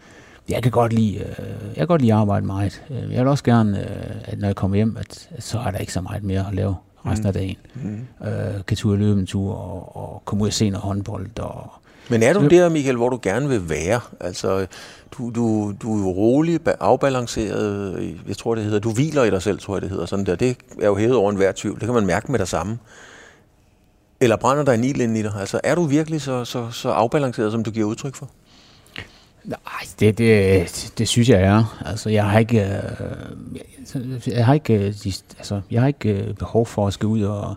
jeg 0.48 0.62
kan 0.62 0.72
godt 0.72 0.92
lide, 0.92 1.14
øh, 1.16 1.24
jeg 1.66 1.76
kan 1.76 1.86
godt 1.86 2.00
lide 2.00 2.12
at 2.12 2.18
arbejde 2.18 2.46
meget. 2.46 2.82
Øh, 2.90 3.12
Jeg 3.12 3.20
vil 3.20 3.26
også 3.28 3.44
gerne, 3.44 3.80
øh, 3.80 4.16
at 4.24 4.38
når 4.38 4.48
jeg 4.48 4.56
kommer 4.56 4.76
hjem, 4.76 4.96
at, 4.96 5.28
at 5.30 5.42
så 5.42 5.58
er 5.58 5.70
der 5.70 5.78
ikke 5.78 5.92
så 5.92 6.00
meget 6.00 6.24
mere 6.24 6.46
at 6.48 6.54
lave 6.54 6.76
resten 7.06 7.26
af 7.26 7.32
dagen. 7.32 7.56
Mm. 7.74 8.26
Øh, 8.26 8.64
kan 8.66 8.76
tur 8.76 8.96
løbe 8.96 9.20
en 9.20 9.26
tur, 9.26 9.54
og, 9.54 9.96
og 9.96 10.22
komme 10.24 10.42
ud 10.42 10.48
og 10.48 10.52
se 10.54 10.70
noget 10.70 10.82
håndbold, 10.82 11.38
og 11.38 11.70
Men 12.10 12.22
er 12.22 12.32
du 12.32 12.46
der, 12.48 12.68
Michael, 12.68 12.96
hvor 12.96 13.08
du 13.08 13.18
gerne 13.22 13.48
vil 13.48 13.68
være? 13.68 14.00
Altså, 14.20 14.66
du, 15.18 15.30
du, 15.30 15.74
du 15.82 15.94
er 15.96 16.00
jo 16.00 16.08
rolig, 16.10 16.60
ba- 16.68 16.76
afbalanceret, 16.80 18.14
jeg 18.28 18.36
tror 18.36 18.54
det 18.54 18.64
hedder, 18.64 18.78
du 18.78 18.90
hviler 18.92 19.24
i 19.24 19.30
dig 19.30 19.42
selv, 19.42 19.58
tror 19.58 19.74
jeg 19.74 19.82
det 19.82 19.90
hedder, 19.90 20.06
sådan 20.06 20.26
der. 20.26 20.36
Det 20.36 20.56
er 20.82 20.86
jo 20.86 20.96
hævet 20.96 21.16
over 21.16 21.30
enhver 21.30 21.52
tvivl, 21.56 21.74
det 21.80 21.84
kan 21.86 21.94
man 21.94 22.06
mærke 22.06 22.30
med 22.32 22.38
dig 22.38 22.48
samme. 22.48 22.78
Eller 24.20 24.36
brænder 24.36 24.64
der 24.64 24.72
en 24.72 24.84
ild 24.84 25.00
ind 25.00 25.16
i 25.18 25.22
dig? 25.22 25.32
Altså, 25.40 25.60
er 25.64 25.74
du 25.74 25.82
virkelig 25.82 26.20
så, 26.22 26.44
så, 26.44 26.70
så 26.70 26.88
afbalanceret, 26.88 27.52
som 27.52 27.62
du 27.62 27.70
giver 27.70 27.86
udtryk 27.86 28.14
for? 28.14 28.30
Nej, 29.44 29.58
det, 30.00 30.18
det, 30.18 30.92
det 30.98 31.08
synes 31.08 31.28
jeg 31.28 31.42
er. 31.42 31.82
Altså, 31.86 32.10
jeg 32.10 32.30
har 32.30 32.38
ikke, 32.38 32.60
øh, 32.60 34.26
jeg, 34.26 34.46
har 34.46 34.54
ikke, 34.54 34.74
øh, 34.74 34.86
altså, 35.38 35.60
jeg 35.70 35.80
har 35.80 35.88
ikke 35.88 36.12
øh, 36.12 36.34
behov 36.34 36.66
for 36.66 36.86
at 36.86 36.92
skal 36.92 37.06
ud 37.06 37.22
og, 37.22 37.54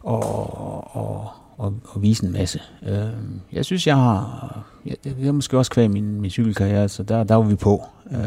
og, 0.00 0.96
og, 0.96 1.30
og, 1.58 1.74
og 1.84 2.02
vise 2.02 2.26
en 2.26 2.32
masse. 2.32 2.60
Øh, 2.82 3.06
jeg 3.52 3.64
synes, 3.64 3.86
jeg 3.86 3.96
har, 3.96 4.64
jeg, 4.86 4.96
det 5.04 5.26
er 5.26 5.32
måske 5.32 5.58
også 5.58 5.70
kvæg 5.70 5.90
min, 5.90 6.20
min 6.20 6.30
cykelkarriere, 6.30 6.88
så 6.88 7.02
der, 7.02 7.24
der 7.24 7.34
var 7.34 7.44
vi 7.44 7.54
på. 7.54 7.84
Øh, 8.10 8.18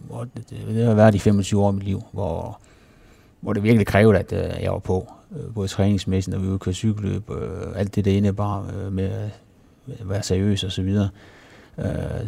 hvor 0.00 0.24
det, 0.24 0.50
det, 0.50 0.58
det 0.68 0.86
har 0.86 0.94
været 0.94 1.14
i 1.14 1.18
25 1.18 1.62
år 1.62 1.70
i 1.70 1.74
mit 1.74 1.84
liv, 1.84 2.02
hvor, 2.12 2.60
hvor 3.40 3.52
det 3.52 3.62
virkelig 3.62 3.86
krævede, 3.86 4.18
at 4.18 4.32
øh, 4.32 4.62
jeg 4.62 4.72
var 4.72 4.78
på. 4.78 5.12
Øh, 5.36 5.54
både 5.54 5.68
træningsmæssigt, 5.68 6.32
når 6.32 6.40
vi 6.40 6.46
var 6.46 6.50
ude 6.50 6.56
og 6.56 6.60
køre 6.60 6.74
cykelløb, 6.74 7.30
øh, 7.30 7.76
alt 7.76 7.94
det, 7.94 8.04
der 8.04 8.12
indebar 8.12 8.72
øh, 8.76 8.92
med 8.92 9.10
at 9.88 10.08
være 10.08 10.22
seriøs 10.22 10.64
og 10.64 10.72
så 10.72 10.82
videre. 10.82 11.08
Øh, 11.12 11.41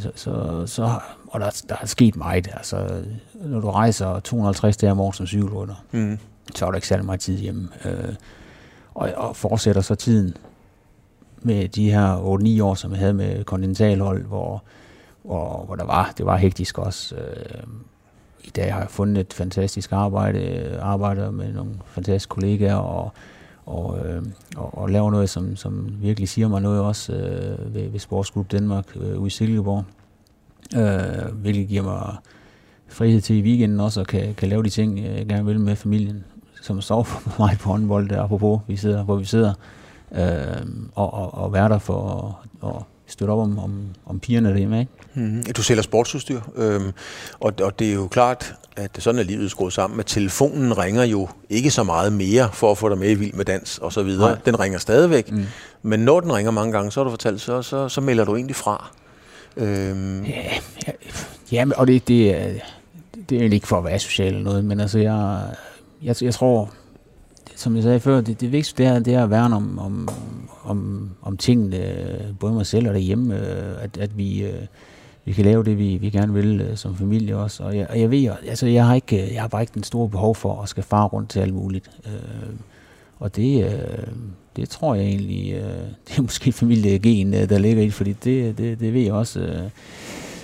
så, 0.00 0.10
så, 0.14 0.62
så, 0.66 0.90
og 1.28 1.40
der, 1.40 1.62
der 1.68 1.76
er 1.80 1.86
sket 1.86 2.16
meget. 2.16 2.48
Altså, 2.52 3.02
når 3.34 3.60
du 3.60 3.70
rejser 3.70 4.20
250 4.20 4.76
dage 4.76 4.90
om 4.92 5.00
året 5.00 5.16
som 5.16 5.26
cykelrytter, 5.26 5.74
Mm. 5.92 6.18
så 6.54 6.66
er 6.66 6.70
der 6.70 6.76
ikke 6.76 6.88
særlig 6.88 7.06
meget 7.06 7.20
tid 7.20 7.38
hjemme. 7.38 7.68
Øh, 7.84 8.14
og, 8.94 9.10
og 9.16 9.36
fortsætter 9.36 9.82
så 9.82 9.94
tiden 9.94 10.36
med 11.42 11.68
de 11.68 11.90
her 11.90 12.16
8-9 12.60 12.62
år, 12.64 12.74
som 12.74 12.90
jeg 12.90 12.98
havde 12.98 13.14
med 13.14 13.44
kontinentalhold, 13.44 14.24
hvor, 14.26 14.62
hvor, 15.22 15.64
hvor 15.64 15.76
der 15.76 15.84
var, 15.84 16.12
det 16.18 16.26
var 16.26 16.36
hektisk 16.36 16.78
også. 16.78 17.14
Øh, 17.16 17.62
I 18.44 18.50
dag 18.50 18.72
har 18.72 18.80
jeg 18.80 18.90
fundet 18.90 19.20
et 19.20 19.32
fantastisk 19.32 19.92
arbejde, 19.92 20.78
arbejder 20.82 21.30
med 21.30 21.52
nogle 21.52 21.70
fantastiske 21.86 22.30
kollegaer, 22.30 22.74
og, 22.76 23.12
og, 23.66 23.98
øh, 23.98 24.22
og, 24.56 24.78
og 24.78 24.90
laver 24.90 25.10
noget, 25.10 25.30
som, 25.30 25.56
som 25.56 25.88
virkelig 26.00 26.28
siger 26.28 26.48
mig 26.48 26.62
noget 26.62 26.80
også 26.80 27.12
øh, 27.12 27.74
ved, 27.74 27.88
ved 27.88 27.98
Sportsgruppe 28.00 28.56
Danmark 28.56 28.96
øh, 28.96 29.18
ude 29.18 29.26
i 29.26 29.30
Silkeborg. 29.30 29.84
Øh, 30.76 31.34
hvilket 31.34 31.68
giver 31.68 31.82
mig 31.82 32.16
frihed 32.88 33.20
til 33.20 33.36
i 33.36 33.42
weekenden 33.42 33.80
også, 33.80 34.00
og 34.00 34.06
kan, 34.06 34.34
kan 34.34 34.48
lave 34.48 34.62
de 34.62 34.70
ting, 34.70 35.04
jeg 35.04 35.26
gerne 35.26 35.44
vil 35.44 35.60
med 35.60 35.76
familien, 35.76 36.24
som 36.62 36.80
står 36.80 37.02
for 37.10 37.42
mig 37.42 37.56
på 37.60 37.68
håndbold, 37.70 38.08
der 38.08 38.22
apropos, 38.22 38.60
vi 38.66 38.76
sidder, 38.76 39.04
hvor 39.04 39.16
vi 39.16 39.24
sidder, 39.24 39.54
øh, 40.12 40.66
og, 40.94 41.14
og, 41.14 41.34
og 41.34 41.52
være 41.52 41.68
der 41.68 41.78
for 41.78 42.38
at, 42.64 42.84
støtte 43.14 43.32
op 43.32 43.38
om, 43.38 43.58
om, 43.58 43.84
om 44.06 44.20
pigerne 44.20 44.48
derhjemme. 44.48 44.80
Ikke? 44.80 44.92
Mm. 45.14 45.42
Du 45.56 45.62
sælger 45.62 45.82
sportsudstyr, 45.82 46.40
øhm, 46.56 46.92
og, 47.40 47.52
og 47.62 47.78
det 47.78 47.90
er 47.90 47.94
jo 47.94 48.08
klart, 48.08 48.54
at 48.76 48.90
sådan 48.98 49.18
er 49.18 49.22
livet 49.22 49.50
skruet 49.50 49.72
sammen, 49.72 50.00
at 50.00 50.06
telefonen 50.06 50.78
ringer 50.78 51.04
jo 51.04 51.28
ikke 51.50 51.70
så 51.70 51.82
meget 51.82 52.12
mere 52.12 52.48
for 52.52 52.70
at 52.70 52.78
få 52.78 52.88
dig 52.88 52.98
med 52.98 53.10
i 53.10 53.14
Vild 53.14 53.32
med 53.32 53.44
Dans 53.44 53.78
og 53.78 53.92
så 53.92 54.02
videre. 54.02 54.30
Nej. 54.30 54.38
Den 54.46 54.60
ringer 54.60 54.78
stadigvæk, 54.78 55.32
mm. 55.32 55.44
men 55.82 56.00
når 56.00 56.20
den 56.20 56.32
ringer 56.32 56.50
mange 56.50 56.72
gange, 56.72 56.92
så 56.92 57.00
har 57.00 57.04
du 57.04 57.10
fortalt, 57.10 57.40
så, 57.40 57.62
så, 57.62 57.88
så 57.88 58.00
melder 58.00 58.24
du 58.24 58.36
egentlig 58.36 58.56
fra. 58.56 58.90
Øhm. 59.56 60.24
Ja, 60.24 60.42
ja, 60.86 60.92
ja, 61.52 61.64
og 61.76 61.86
det, 61.86 62.08
det, 62.08 62.30
er, 62.36 62.52
det 63.28 63.42
er 63.42 63.50
ikke 63.50 63.68
for 63.68 63.78
at 63.78 63.84
være 63.84 63.98
social 63.98 64.28
eller 64.28 64.42
noget, 64.42 64.64
men 64.64 64.80
altså 64.80 64.98
jeg, 64.98 65.40
jeg, 66.02 66.22
jeg 66.22 66.34
tror, 66.34 66.72
som 67.56 67.74
jeg 67.76 67.82
sagde 67.82 68.00
før, 68.00 68.20
det, 68.20 68.40
det 68.40 68.52
vigtigste 68.52 68.82
det 68.82 68.90
er, 68.90 68.98
det 68.98 69.14
er 69.14 69.22
at 69.22 69.30
værne 69.30 69.56
om, 69.56 69.78
om, 69.78 70.08
om, 70.64 71.10
om 71.22 71.36
tingene, 71.36 72.34
både 72.40 72.52
mig 72.52 72.66
selv 72.66 72.88
og 72.88 72.94
derhjemme, 72.94 73.34
øh, 73.34 73.84
at, 73.84 73.96
at 73.98 74.18
vi, 74.18 74.42
øh, 74.42 74.62
vi 75.24 75.32
kan 75.32 75.44
lave 75.44 75.64
det, 75.64 75.78
vi, 75.78 75.96
vi 75.96 76.10
gerne 76.10 76.32
vil 76.32 76.60
øh, 76.60 76.76
som 76.76 76.96
familie 76.96 77.36
også. 77.36 77.62
Og 77.62 77.76
jeg, 77.76 77.86
og 77.90 78.00
jeg 78.00 78.10
ved, 78.10 78.30
altså 78.48 78.66
jeg 78.66 78.86
har, 78.86 78.94
ikke, 78.94 79.34
jeg 79.34 79.40
har 79.40 79.48
bare 79.48 79.62
ikke 79.62 79.74
den 79.74 79.82
store 79.82 80.08
behov 80.08 80.34
for 80.34 80.62
at 80.62 80.68
skal 80.68 80.82
fare 80.82 81.06
rundt 81.06 81.30
til 81.30 81.40
alt 81.40 81.54
muligt. 81.54 81.90
Og 83.18 83.36
det, 83.36 83.80
det 84.56 84.68
tror 84.68 84.94
jeg 84.94 85.04
egentlig, 85.04 85.62
det 86.08 86.18
er 86.18 86.22
måske 86.22 86.52
familiegen, 86.52 87.32
der 87.32 87.58
ligger 87.58 87.82
i, 87.82 87.90
fordi 87.90 88.12
det, 88.12 88.58
det, 88.58 88.80
det 88.80 88.94
ved 88.94 89.00
jeg 89.00 89.12
også, 89.12 89.70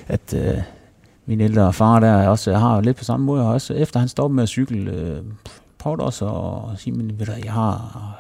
at 0.08 0.34
min 1.26 1.40
ældre 1.40 1.72
far 1.72 2.00
der 2.00 2.28
også 2.28 2.54
har 2.54 2.80
lidt 2.80 2.96
på 2.96 3.04
samme 3.04 3.26
måde, 3.26 3.48
også 3.48 3.74
efter 3.74 4.00
han 4.00 4.08
stoppede 4.08 4.34
med 4.34 4.42
at 4.42 4.48
cykle, 4.48 5.22
prøvede 5.80 6.04
også 6.04 6.26
at 6.72 6.78
sige, 6.78 6.94
men 6.94 7.18
ved 7.18 7.26
du, 7.26 7.32
jeg 7.44 7.52
har, 7.52 7.70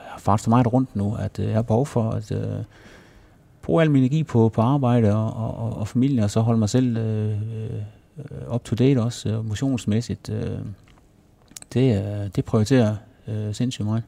jeg 0.04 0.10
har 0.10 0.18
faktisk 0.18 0.44
så 0.44 0.50
meget 0.50 0.72
rundt 0.72 0.96
nu, 0.96 1.14
at 1.14 1.38
øh, 1.38 1.46
jeg 1.46 1.54
har 1.54 1.62
behov 1.62 1.86
for 1.86 2.10
at 2.10 2.32
øh, 2.32 2.64
bruge 3.62 3.82
al 3.82 3.90
min 3.90 4.02
energi 4.02 4.24
på, 4.24 4.48
på 4.48 4.60
arbejde 4.62 5.16
og, 5.16 5.32
og, 5.32 5.76
og 5.76 5.88
familie, 5.88 6.24
og 6.24 6.30
så 6.30 6.40
holde 6.40 6.58
mig 6.58 6.68
selv 6.68 6.96
øh, 6.96 8.54
up 8.54 8.64
to 8.64 8.76
date 8.76 9.02
også, 9.02 9.38
uh, 9.38 9.48
motionsmæssigt. 9.48 10.30
Øh, 10.30 10.58
det, 11.74 11.96
øh, 11.96 12.30
det 12.36 12.44
prioriterer 12.44 12.96
øh, 13.28 13.54
sindssygt 13.54 13.86
meget. 13.86 14.02